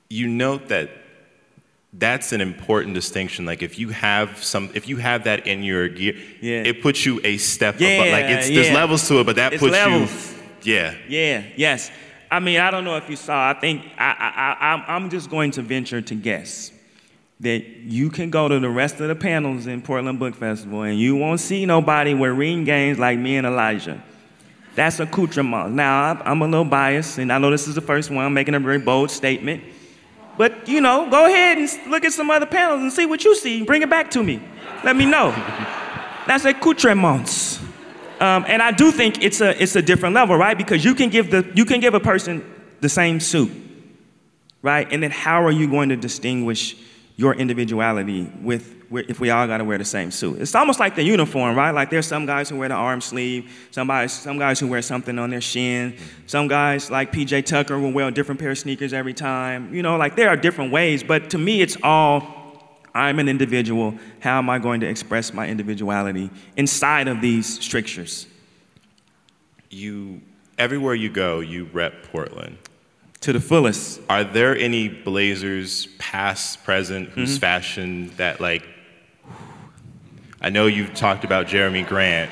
you 0.10 0.28
note 0.28 0.70
that 0.70 0.90
that's 1.94 2.32
an 2.32 2.42
important 2.42 2.94
distinction. 2.94 3.46
Like 3.46 3.62
if 3.62 3.80
you 3.80 3.90
have 3.90 4.44
some, 4.44 4.70
if 4.74 4.88
you 4.88 4.98
have 4.98 5.24
that 5.26 5.48
in 5.48 5.64
your 5.64 5.90
gear, 5.90 6.16
yeah. 6.42 6.64
it 6.64 6.82
puts 6.82 7.06
you 7.06 7.20
a 7.24 7.38
step 7.38 7.80
yeah, 7.80 8.00
up. 8.00 8.12
Like 8.12 8.26
it's 8.26 8.48
there's 8.48 8.72
levels 8.72 9.08
to 9.08 9.20
it, 9.20 9.26
but 9.26 9.36
that 9.38 9.54
it's 9.54 9.62
puts 9.62 9.74
levels. 9.74 10.34
you, 10.64 10.74
yeah, 10.74 10.96
yeah, 11.08 11.44
yes. 11.56 11.92
I 12.30 12.40
mean, 12.40 12.60
I 12.60 12.72
don't 12.72 12.84
know 12.84 12.98
if 12.98 13.10
you 13.10 13.16
saw. 13.16 13.50
I 13.50 13.54
think 13.54 13.84
I, 13.98 14.12
I, 14.12 14.76
I, 14.76 14.96
I'm 14.96 15.10
just 15.10 15.30
going 15.30 15.52
to 15.52 15.62
venture 15.62 16.02
to 16.02 16.16
guess 16.16 16.72
that 17.40 17.64
you 17.84 18.10
can 18.10 18.30
go 18.30 18.48
to 18.48 18.60
the 18.60 18.70
rest 18.70 19.00
of 19.00 19.08
the 19.08 19.16
panels 19.16 19.68
in 19.68 19.82
Portland 19.82 20.18
Book 20.18 20.36
Festival 20.36 20.82
and 20.82 21.00
you 21.00 21.16
won't 21.16 21.40
see 21.40 21.66
nobody 21.66 22.14
wearing 22.14 22.64
games 22.64 22.98
like 22.98 23.20
me 23.20 23.38
and 23.38 23.46
Elijah. 23.46 24.02
That's 24.74 25.00
accoutrement. 25.00 25.72
Now, 25.72 26.22
I'm 26.24 26.40
a 26.42 26.46
little 26.46 26.64
biased, 26.64 27.18
and 27.18 27.34
I 27.34 27.40
know 27.40 27.50
this 27.50 27.68
is 27.68 27.74
the 27.74 27.82
first 27.82 28.12
one. 28.12 28.24
I'm 28.24 28.34
making 28.34 28.54
a 28.54 28.60
very 28.60 28.78
bold 28.78 29.10
statement. 29.10 29.64
But, 30.38 30.70
you 30.70 30.82
know, 30.82 31.10
go 31.10 31.26
ahead 31.26 31.58
and 31.58 31.70
look 31.90 32.06
at 32.06 32.14
some 32.14 32.30
other 32.30 32.46
panels 32.46 32.82
and 32.82 32.94
see 32.94 33.08
what 33.08 33.26
you 33.26 33.36
see. 33.36 33.64
Bring 33.64 33.82
it 33.82 33.90
back 33.90 34.12
to 34.12 34.22
me. 34.22 34.40
Let 34.84 34.96
me 34.96 35.06
know. 35.06 35.32
That's 36.28 36.46
accoutrements. 36.46 37.60
Um, 38.20 38.46
and 38.48 38.62
I 38.62 38.72
do 38.72 38.92
think 38.92 39.24
it's 39.24 39.42
a, 39.42 39.60
it's 39.62 39.76
a 39.76 39.82
different 39.82 40.14
level, 40.14 40.36
right? 40.38 40.56
Because 40.56 40.86
you 40.86 40.94
can, 40.94 41.10
give 41.10 41.32
the, 41.32 41.52
you 41.56 41.66
can 41.66 41.80
give 41.80 41.96
a 41.96 42.00
person 42.00 42.46
the 42.80 42.90
same 42.90 43.20
suit, 43.20 43.52
right? 44.62 44.88
And 44.92 45.02
then 45.02 45.10
how 45.10 45.44
are 45.44 45.52
you 45.52 45.68
going 45.68 45.90
to 45.90 45.96
distinguish 45.96 46.76
your 47.18 47.34
individuality 47.34 48.32
with 48.42 48.76
if 48.92 49.20
we 49.20 49.32
all 49.32 49.46
got 49.48 49.58
to 49.58 49.66
wear 49.66 49.78
the 49.78 49.84
same 49.84 50.12
suit. 50.12 50.40
It's 50.40 50.56
almost 50.56 50.80
like 50.80 50.96
the 50.96 51.04
uniform, 51.04 51.58
right? 51.58 51.72
Like 51.72 51.90
there's 51.90 52.06
some 52.06 52.26
guys 52.26 52.48
who 52.48 52.58
wear 52.58 52.70
the 52.70 52.76
arm 52.76 53.02
sleeve, 53.02 53.68
some 53.72 53.88
guys, 53.88 54.14
some 54.14 54.38
guys 54.40 54.60
who 54.60 54.68
wear 54.68 54.82
something 54.82 55.20
on 55.20 55.30
their 55.30 55.42
shin, 55.42 55.92
mm-hmm. 55.92 56.04
some 56.28 56.48
guys 56.48 56.90
like 56.90 57.12
PJ 57.12 57.46
Tucker 57.46 57.78
will 57.80 57.92
wear 57.92 58.08
a 58.08 58.12
different 58.12 58.40
pair 58.40 58.52
of 58.52 58.58
sneakers 58.58 58.94
every 58.94 59.14
time. 59.14 59.74
You 59.74 59.82
know, 59.82 59.98
like 59.98 60.16
there 60.16 60.30
are 60.30 60.38
different 60.38 60.72
ways, 60.72 61.04
but 61.04 61.32
to 61.32 61.38
me 61.38 61.62
it's 61.62 61.76
all 61.84 62.38
I'm 62.94 63.20
an 63.20 63.28
individual. 63.28 63.96
How 64.22 64.38
am 64.38 64.50
I 64.50 64.60
going 64.60 64.80
to 64.82 64.88
express 64.88 65.34
my 65.34 65.48
individuality 65.48 66.30
inside 66.56 67.08
of 67.08 67.20
these 67.20 67.60
strictures? 67.62 68.28
You 69.70 70.22
everywhere 70.58 70.96
you 70.96 71.10
go, 71.10 71.42
you 71.42 71.66
rep 71.74 72.04
Portland 72.12 72.58
to 73.28 73.34
the 73.34 73.42
fullest. 73.42 74.00
Are 74.10 74.24
there 74.24 74.58
any 74.58 74.88
Blazers, 74.88 75.88
past, 75.98 76.64
present, 76.64 77.10
whose 77.10 77.32
mm-hmm. 77.32 77.40
fashion 77.40 78.12
that 78.16 78.40
like? 78.40 78.66
I 80.40 80.50
know 80.50 80.68
you've 80.68 80.94
talked 80.94 81.26
about 81.26 81.48
Jerami 81.48 81.86
Grant. 81.86 82.32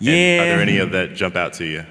Yeah. 0.00 0.10
Are 0.42 0.46
there 0.46 0.60
any 0.60 0.78
of 0.78 0.90
that 0.90 1.14
jump 1.14 1.36
out 1.36 1.52
to 1.54 1.64
you? 1.64 1.86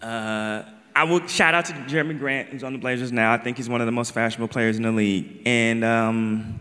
Uh, 0.00 0.62
I 0.94 1.04
will 1.04 1.26
shout 1.26 1.52
out 1.52 1.66
to 1.66 1.74
Jerami 1.74 2.18
Grant, 2.18 2.48
who's 2.48 2.64
on 2.64 2.72
the 2.72 2.78
Blazers 2.78 3.12
now. 3.12 3.34
I 3.34 3.36
think 3.36 3.58
he's 3.58 3.68
one 3.68 3.82
of 3.82 3.86
the 3.86 3.92
most 3.92 4.12
fashionable 4.12 4.48
players 4.48 4.78
in 4.78 4.82
the 4.82 4.92
league. 4.92 5.42
And 5.44 5.84
um, 5.84 6.58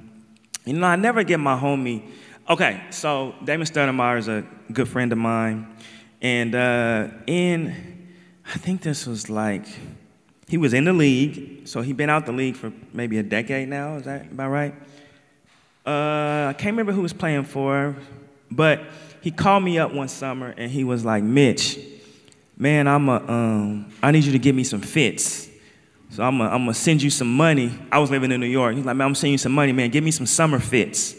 you 0.65 0.73
know, 0.73 0.87
I 0.87 0.97
never 0.97 1.23
get 1.23 1.39
my 1.39 1.57
homie. 1.57 2.03
Okay, 2.49 2.83
so 2.89 3.33
Damon 3.45 3.65
Stoudemire 3.65 4.17
is 4.17 4.27
a 4.27 4.43
good 4.73 4.89
friend 4.89 5.13
of 5.13 5.17
mine, 5.17 5.73
and 6.21 6.53
uh, 6.53 7.07
in 7.27 7.94
I 8.47 8.57
think 8.57 8.81
this 8.81 9.07
was 9.07 9.29
like, 9.29 9.65
he 10.47 10.57
was 10.57 10.73
in 10.73 10.85
the 10.85 10.93
league, 10.93 11.67
so 11.67 11.81
he'd 11.81 11.97
been 11.97 12.09
out 12.09 12.25
the 12.25 12.31
league 12.31 12.55
for 12.55 12.71
maybe 12.93 13.17
a 13.17 13.23
decade 13.23 13.67
now. 13.67 13.95
Is 13.95 14.03
that 14.03 14.31
about 14.31 14.49
right? 14.49 14.75
Uh, 15.85 16.49
I 16.49 16.55
can't 16.57 16.73
remember 16.73 16.91
who 16.91 17.01
was 17.01 17.13
playing 17.13 17.45
for, 17.45 17.95
but 18.51 18.81
he 19.21 19.31
called 19.31 19.63
me 19.63 19.79
up 19.79 19.93
one 19.93 20.07
summer 20.07 20.53
and 20.57 20.71
he 20.71 20.83
was 20.83 21.03
like, 21.03 21.23
Mitch, 21.23 21.79
man, 22.57 22.87
I'm 22.87 23.09
a, 23.09 23.15
um, 23.27 23.91
I 24.01 24.11
need 24.11 24.23
you 24.23 24.31
to 24.31 24.39
give 24.39 24.55
me 24.55 24.63
some 24.63 24.81
fits. 24.81 25.49
So 26.11 26.23
I'm 26.23 26.37
gonna 26.37 26.73
send 26.73 27.01
you 27.01 27.09
some 27.09 27.35
money. 27.35 27.77
I 27.91 27.99
was 27.99 28.09
living 28.09 28.31
in 28.31 28.39
New 28.39 28.47
York. 28.47 28.75
He's 28.75 28.85
like, 28.85 28.95
man, 28.95 29.07
I'm 29.07 29.15
sending 29.15 29.33
you 29.33 29.37
some 29.37 29.51
money, 29.51 29.73
man. 29.73 29.89
Give 29.89 30.03
me 30.03 30.11
some 30.11 30.25
summer 30.25 30.59
fits. 30.59 31.15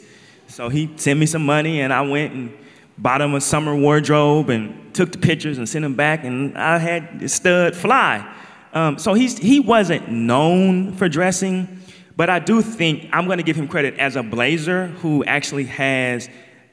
So 0.48 0.68
he 0.68 0.90
sent 0.96 1.18
me 1.18 1.26
some 1.26 1.44
money 1.44 1.80
and 1.80 1.92
I 1.92 2.00
went 2.02 2.32
and 2.32 2.56
bought 2.98 3.20
him 3.20 3.34
a 3.34 3.40
summer 3.40 3.74
wardrobe 3.74 4.50
and 4.50 4.94
took 4.94 5.12
the 5.12 5.18
pictures 5.18 5.58
and 5.58 5.68
sent 5.68 5.82
them 5.82 5.94
back, 5.94 6.24
and 6.24 6.56
I 6.56 6.78
had 6.78 7.20
the 7.20 7.28
stud 7.28 7.76
fly. 7.76 8.34
Um, 8.72 8.98
so 8.98 9.14
he's, 9.14 9.38
he 9.38 9.60
wasn't 9.60 10.10
known 10.10 10.92
for 10.92 11.08
dressing, 11.08 11.80
but 12.16 12.30
I 12.30 12.38
do 12.38 12.62
think 12.62 13.08
I'm 13.12 13.26
going 13.26 13.38
to 13.38 13.44
give 13.44 13.56
him 13.56 13.68
credit 13.68 13.98
as 13.98 14.16
a 14.16 14.22
blazer 14.22 14.86
who 14.86 15.24
actually 15.24 15.64
has 15.64 16.28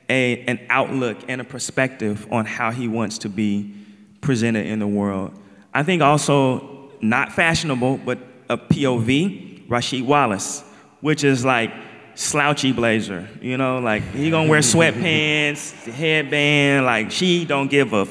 a, 0.09 0.39
an 0.45 0.59
outlook 0.69 1.17
and 1.27 1.41
a 1.41 1.43
perspective 1.43 2.27
on 2.31 2.45
how 2.45 2.71
he 2.71 2.87
wants 2.87 3.19
to 3.19 3.29
be 3.29 3.73
presented 4.21 4.65
in 4.65 4.79
the 4.79 4.87
world. 4.87 5.37
I 5.73 5.83
think 5.83 6.01
also 6.01 6.91
not 7.01 7.33
fashionable, 7.33 7.97
but 7.97 8.19
a 8.49 8.57
POV, 8.57 9.67
Rasheed 9.67 10.05
Wallace, 10.05 10.63
which 11.01 11.23
is 11.23 11.43
like 11.43 11.73
slouchy 12.15 12.71
blazer. 12.71 13.27
You 13.41 13.57
know, 13.57 13.79
like 13.79 14.03
he 14.11 14.29
gonna 14.29 14.49
wear 14.49 14.59
sweatpants, 14.59 15.73
headband. 15.91 16.85
Like 16.85 17.11
she 17.11 17.45
don't 17.45 17.69
give 17.69 17.93
a. 17.93 18.07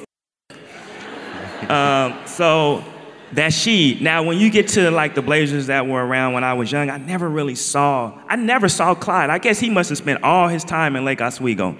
F- 0.51 1.71
um, 1.71 2.19
so 2.27 2.85
that 3.33 3.53
she. 3.53 3.99
Now, 4.01 4.23
when 4.23 4.39
you 4.39 4.51
get 4.51 4.69
to 4.69 4.91
like 4.91 5.15
the 5.15 5.23
blazers 5.23 5.67
that 5.69 5.87
were 5.87 6.05
around 6.05 6.33
when 6.35 6.45
I 6.45 6.55
was 6.55 6.71
young, 6.71 6.91
I 6.91 6.99
never 6.99 7.29
really 7.29 7.55
saw. 7.55 8.19
I 8.29 8.37
never 8.37 8.69
saw 8.69 8.95
Clyde. 8.95 9.31
I 9.31 9.39
guess 9.39 9.59
he 9.59 9.71
must 9.71 9.89
have 9.89 9.99
spent 9.99 10.23
all 10.23 10.49
his 10.49 10.65
time 10.65 10.97
in 10.97 11.05
Lake 11.05 11.21
Oswego. 11.21 11.77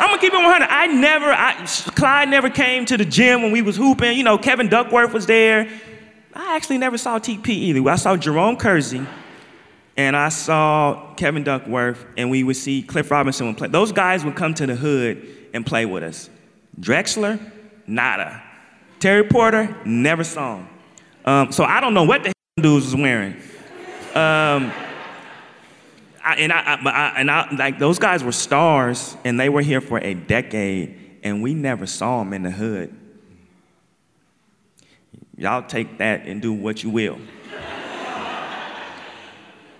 I'm 0.00 0.10
gonna 0.10 0.20
keep 0.20 0.32
it 0.32 0.36
100. 0.36 0.68
I 0.70 0.86
never, 0.86 1.26
I, 1.26 1.66
Clyde 1.96 2.28
never 2.28 2.48
came 2.48 2.84
to 2.86 2.96
the 2.96 3.04
gym 3.04 3.42
when 3.42 3.50
we 3.50 3.62
was 3.62 3.76
hooping. 3.76 4.16
You 4.16 4.22
know, 4.22 4.38
Kevin 4.38 4.68
Duckworth 4.68 5.12
was 5.12 5.26
there. 5.26 5.68
I 6.32 6.54
actually 6.54 6.78
never 6.78 6.96
saw 6.96 7.18
TP 7.18 7.48
either. 7.48 7.90
I 7.90 7.96
saw 7.96 8.16
Jerome 8.16 8.56
Kersey 8.56 9.04
and 9.98 10.16
I 10.16 10.28
saw 10.28 11.12
Kevin 11.16 11.42
Duckworth, 11.42 12.06
and 12.16 12.30
we 12.30 12.44
would 12.44 12.56
see 12.56 12.82
Cliff 12.82 13.10
Robinson 13.10 13.48
would 13.48 13.58
play. 13.58 13.66
Those 13.66 13.90
guys 13.90 14.24
would 14.24 14.36
come 14.36 14.54
to 14.54 14.64
the 14.64 14.76
hood 14.76 15.26
and 15.52 15.66
play 15.66 15.86
with 15.86 16.04
us. 16.04 16.30
Drexler, 16.80 17.40
nada. 17.84 18.40
Terry 19.00 19.24
Porter, 19.24 19.76
never 19.84 20.22
saw 20.22 20.58
him. 20.58 20.68
Um, 21.24 21.52
so 21.52 21.64
I 21.64 21.80
don't 21.80 21.94
know 21.94 22.04
what 22.04 22.22
the 22.22 22.32
dudes 22.62 22.86
was 22.86 22.94
wearing. 22.94 23.34
Um, 24.14 24.72
I, 26.24 26.36
and 26.38 26.52
I, 26.52 26.60
I, 26.60 27.14
and 27.16 27.30
I, 27.30 27.54
like 27.56 27.80
those 27.80 27.98
guys 27.98 28.22
were 28.22 28.32
stars, 28.32 29.16
and 29.24 29.38
they 29.38 29.48
were 29.48 29.62
here 29.62 29.80
for 29.80 29.98
a 29.98 30.14
decade, 30.14 31.18
and 31.24 31.42
we 31.42 31.54
never 31.54 31.86
saw 31.86 32.20
them 32.20 32.32
in 32.34 32.44
the 32.44 32.52
hood. 32.52 32.94
Y'all 35.36 35.62
take 35.62 35.98
that 35.98 36.26
and 36.26 36.40
do 36.40 36.52
what 36.52 36.84
you 36.84 36.90
will. 36.90 37.18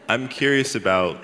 I'm 0.08 0.26
curious 0.28 0.74
about 0.74 1.18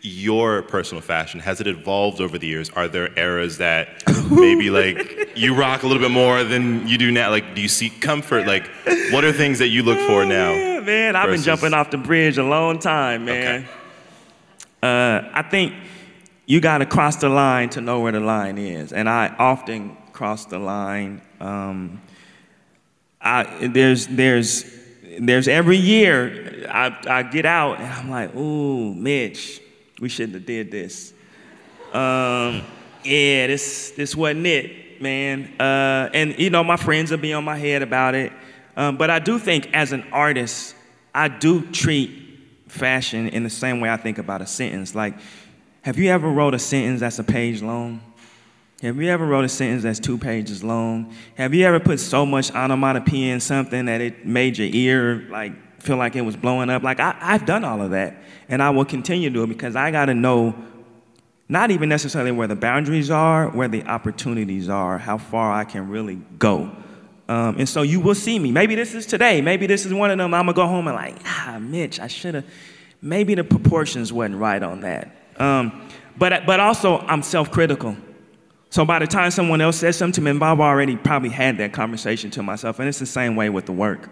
your 0.00 0.62
personal 0.62 1.02
fashion. 1.02 1.40
Has 1.40 1.60
it 1.60 1.66
evolved 1.66 2.20
over 2.20 2.38
the 2.38 2.46
years? 2.46 2.70
Are 2.70 2.86
there 2.86 3.10
eras 3.18 3.58
that 3.58 4.04
maybe 4.30 4.70
like 4.70 5.36
you 5.36 5.54
rock 5.54 5.82
a 5.82 5.86
little 5.88 6.02
bit 6.02 6.12
more 6.12 6.44
than 6.44 6.86
you 6.86 6.96
do 6.98 7.10
now? 7.10 7.30
Like, 7.30 7.54
do 7.54 7.60
you 7.60 7.68
seek 7.68 8.00
comfort? 8.00 8.46
Like, 8.46 8.70
what 9.10 9.24
are 9.24 9.32
things 9.32 9.58
that 9.58 9.68
you 9.68 9.82
look 9.82 9.98
for 9.98 10.24
now? 10.24 10.52
Yeah, 10.52 10.80
man, 10.80 11.16
I've 11.16 11.30
versus- 11.30 11.44
been 11.44 11.56
jumping 11.56 11.74
off 11.74 11.90
the 11.90 11.98
bridge 11.98 12.38
a 12.38 12.44
long 12.44 12.78
time, 12.78 13.24
man. 13.24 13.62
Okay. 13.62 13.70
Uh, 14.82 15.28
I 15.34 15.42
think 15.42 15.74
you 16.46 16.60
got 16.60 16.78
to 16.78 16.86
cross 16.86 17.16
the 17.16 17.28
line 17.28 17.70
to 17.70 17.80
know 17.80 18.00
where 18.00 18.12
the 18.12 18.20
line 18.20 18.56
is, 18.56 18.92
and 18.92 19.08
I 19.08 19.34
often 19.38 19.96
cross 20.12 20.46
the 20.46 20.58
line. 20.58 21.20
Um, 21.40 22.00
I, 23.20 23.66
there's 23.66 24.06
there's 24.06 24.64
there's 25.26 25.48
every 25.48 25.76
year 25.76 26.66
I, 26.68 26.96
I 27.06 27.22
get 27.22 27.44
out 27.44 27.78
and 27.78 27.86
I'm 27.86 28.10
like, 28.10 28.34
ooh, 28.34 28.94
Mitch, 28.94 29.60
we 30.00 30.08
shouldn't 30.08 30.34
have 30.34 30.46
did 30.46 30.70
this. 30.70 31.12
Um, 31.92 32.62
yeah, 33.04 33.46
this 33.46 33.90
this 33.92 34.14
wasn't 34.14 34.46
it, 34.46 35.00
man. 35.02 35.52
Uh, 35.60 36.08
and 36.14 36.38
you 36.38 36.50
know, 36.50 36.64
my 36.64 36.76
friends 36.76 37.10
will 37.10 37.18
be 37.18 37.32
on 37.32 37.44
my 37.44 37.56
head 37.56 37.82
about 37.82 38.14
it. 38.14 38.32
Um, 38.76 38.96
but 38.96 39.10
I 39.10 39.18
do 39.18 39.38
think 39.38 39.70
as 39.74 39.92
an 39.92 40.04
artist, 40.12 40.74
I 41.14 41.28
do 41.28 41.66
treat 41.70 42.10
fashion 42.68 43.28
in 43.28 43.42
the 43.42 43.50
same 43.50 43.80
way 43.80 43.90
I 43.90 43.96
think 43.96 44.18
about 44.18 44.40
a 44.40 44.46
sentence. 44.46 44.94
Like, 44.94 45.14
have 45.82 45.98
you 45.98 46.10
ever 46.10 46.28
wrote 46.30 46.54
a 46.54 46.58
sentence 46.58 47.00
that's 47.00 47.18
a 47.18 47.24
page 47.24 47.62
long? 47.62 48.00
Have 48.82 48.98
you 48.98 49.10
ever 49.10 49.26
wrote 49.26 49.44
a 49.44 49.48
sentence 49.48 49.82
that's 49.82 49.98
two 50.00 50.16
pages 50.16 50.64
long? 50.64 51.14
Have 51.34 51.52
you 51.52 51.66
ever 51.66 51.78
put 51.78 52.00
so 52.00 52.24
much 52.24 52.50
onomatopoeia 52.50 53.34
in 53.34 53.40
something 53.40 53.84
that 53.84 54.00
it 54.00 54.24
made 54.24 54.56
your 54.56 54.68
ear 54.72 55.26
like 55.28 55.82
feel 55.82 55.98
like 55.98 56.16
it 56.16 56.22
was 56.22 56.34
blowing 56.34 56.70
up? 56.70 56.82
Like 56.82 56.98
I, 56.98 57.14
I've 57.20 57.44
done 57.44 57.62
all 57.62 57.82
of 57.82 57.90
that, 57.90 58.22
and 58.48 58.62
I 58.62 58.70
will 58.70 58.86
continue 58.86 59.28
to 59.28 59.34
do 59.34 59.42
it 59.42 59.48
because 59.48 59.76
I 59.76 59.90
got 59.90 60.06
to 60.06 60.14
know 60.14 60.54
not 61.46 61.70
even 61.70 61.90
necessarily 61.90 62.32
where 62.32 62.48
the 62.48 62.56
boundaries 62.56 63.10
are, 63.10 63.50
where 63.50 63.68
the 63.68 63.84
opportunities 63.84 64.70
are, 64.70 64.96
how 64.96 65.18
far 65.18 65.52
I 65.52 65.64
can 65.64 65.90
really 65.90 66.18
go. 66.38 66.70
Um, 67.28 67.56
and 67.58 67.68
so 67.68 67.82
you 67.82 68.00
will 68.00 68.14
see 68.14 68.38
me. 68.38 68.50
Maybe 68.50 68.76
this 68.76 68.94
is 68.94 69.04
today. 69.04 69.42
Maybe 69.42 69.66
this 69.66 69.84
is 69.84 69.92
one 69.92 70.10
of 70.10 70.16
them. 70.16 70.32
I'm 70.32 70.46
gonna 70.46 70.54
go 70.54 70.66
home 70.66 70.88
and 70.88 70.96
like, 70.96 71.16
ah, 71.26 71.58
Mitch, 71.60 72.00
I 72.00 72.06
should 72.06 72.34
have. 72.34 72.46
Maybe 73.02 73.34
the 73.34 73.44
proportions 73.44 74.10
wasn't 74.10 74.36
right 74.36 74.62
on 74.62 74.80
that. 74.80 75.14
Um, 75.36 75.86
but 76.16 76.46
but 76.46 76.60
also 76.60 77.00
I'm 77.00 77.22
self-critical. 77.22 77.94
So 78.70 78.84
by 78.84 79.00
the 79.00 79.06
time 79.06 79.32
someone 79.32 79.60
else 79.60 79.78
says 79.78 79.96
something 79.96 80.24
to 80.24 80.32
me, 80.32 80.40
I've 80.40 80.60
already 80.60 80.96
probably 80.96 81.30
had 81.30 81.58
that 81.58 81.72
conversation 81.72 82.30
to 82.32 82.42
myself, 82.42 82.78
and 82.78 82.88
it's 82.88 83.00
the 83.00 83.06
same 83.06 83.34
way 83.34 83.50
with 83.50 83.66
the 83.66 83.72
work. 83.72 84.08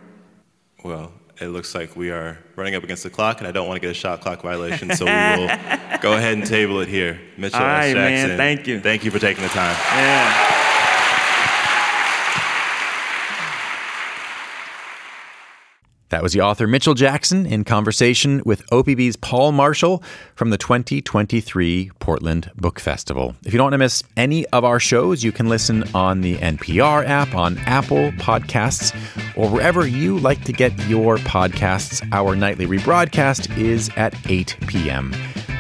Well, 0.85 1.13
it 1.41 1.47
looks 1.47 1.75
like 1.75 1.95
we 1.95 2.11
are 2.11 2.39
running 2.57 2.75
up 2.75 2.83
against 2.83 3.05
the 3.05 3.11
clock, 3.11 3.39
and 3.39 3.47
I 3.47 3.53
don't 3.53 3.69
want 3.69 3.81
to 3.81 3.81
get 3.81 3.91
a 3.91 3.95
shot 3.95 4.21
clock 4.21 4.43
violation, 4.43 4.95
so 4.95 5.05
we 5.05 5.13
will 5.13 5.47
go 6.01 6.15
ahead 6.15 6.35
and 6.35 6.45
table 6.45 6.81
it 6.81 6.89
here. 6.89 7.21
Mitchell 7.37 7.61
All 7.61 7.67
right, 7.67 7.95
man. 7.95 8.29
Jackson. 8.29 8.37
Thank 8.37 8.67
you. 8.67 8.81
Thank 8.81 9.05
you 9.05 9.13
for 9.13 9.21
taking 9.21 9.45
the 9.45 9.49
time. 9.51 9.77
Yeah. 9.95 10.58
That 16.11 16.23
was 16.23 16.33
the 16.33 16.41
author 16.41 16.67
Mitchell 16.67 16.95
Jackson 16.95 17.45
in 17.45 17.65
conversation 17.65 18.41
with 18.47 18.67
OPB's 18.71 19.17
Paul 19.17 19.53
Marshall 19.53 20.03
from 20.35 20.51
the 20.51 20.57
2023 20.57 21.91
Portland 21.99 22.51
Book 22.57 22.81
Festival. 22.81 23.35
If 23.45 23.53
you 23.53 23.59
don't 23.59 23.67
want 23.67 23.75
to 23.75 23.79
miss 23.79 24.03
any 24.17 24.47
of 24.47 24.65
our 24.65 24.81
shows, 24.81 25.23
you 25.23 25.33
can 25.33 25.49
listen 25.49 25.85
on 25.95 26.23
the 26.23 26.37
NPR 26.37 27.07
app, 27.07 27.35
on 27.35 27.59
Apple 27.59 28.11
Podcasts, 28.13 28.95
or 29.37 29.51
wherever 29.51 29.87
you 29.87 30.19
like 30.19 30.45
to 30.45 30.53
get 30.53 30.73
your 30.89 31.19
podcasts. 31.19 32.07
Our 32.13 32.35
nightly 32.35 32.67
rebroadcast 32.67 33.59
is 33.59 33.91
at 33.97 34.15
8 34.31 34.57
p.m. 34.67 35.13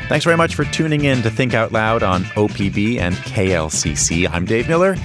Thanks 0.08 0.24
very 0.24 0.38
much 0.38 0.54
for 0.54 0.64
tuning 0.64 1.04
in 1.04 1.20
to 1.22 1.30
Think 1.30 1.52
Out 1.52 1.72
Loud 1.72 2.02
on 2.02 2.22
OPB 2.24 2.98
and 2.98 3.14
KLCC. 3.16 4.26
I'm 4.30 4.46
Dave 4.46 4.66
Miller. 4.66 4.96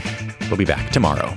We'll 0.48 0.58
be 0.58 0.64
back 0.64 0.92
tomorrow. 0.92 1.36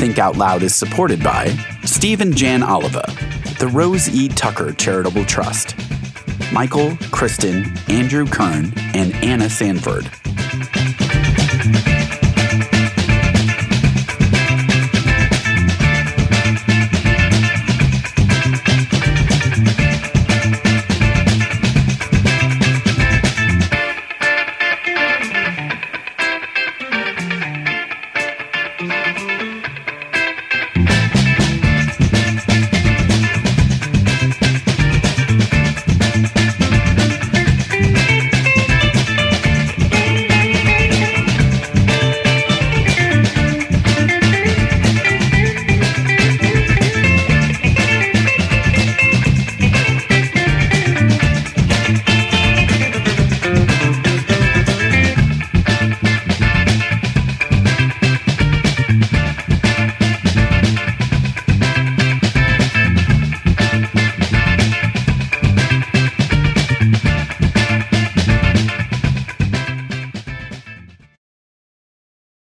Think 0.00 0.18
Out 0.18 0.38
Loud 0.38 0.62
is 0.62 0.74
supported 0.74 1.22
by 1.22 1.48
Steve 1.84 2.22
and 2.22 2.34
Jan 2.34 2.62
Oliva, 2.62 3.04
the 3.58 3.68
Rose 3.70 4.08
E. 4.08 4.28
Tucker 4.28 4.72
Charitable 4.72 5.26
Trust, 5.26 5.76
Michael, 6.54 6.96
Kristen, 7.10 7.70
Andrew 7.86 8.24
Kern, 8.24 8.72
and 8.94 9.14
Anna 9.16 9.50
Sanford. 9.50 10.10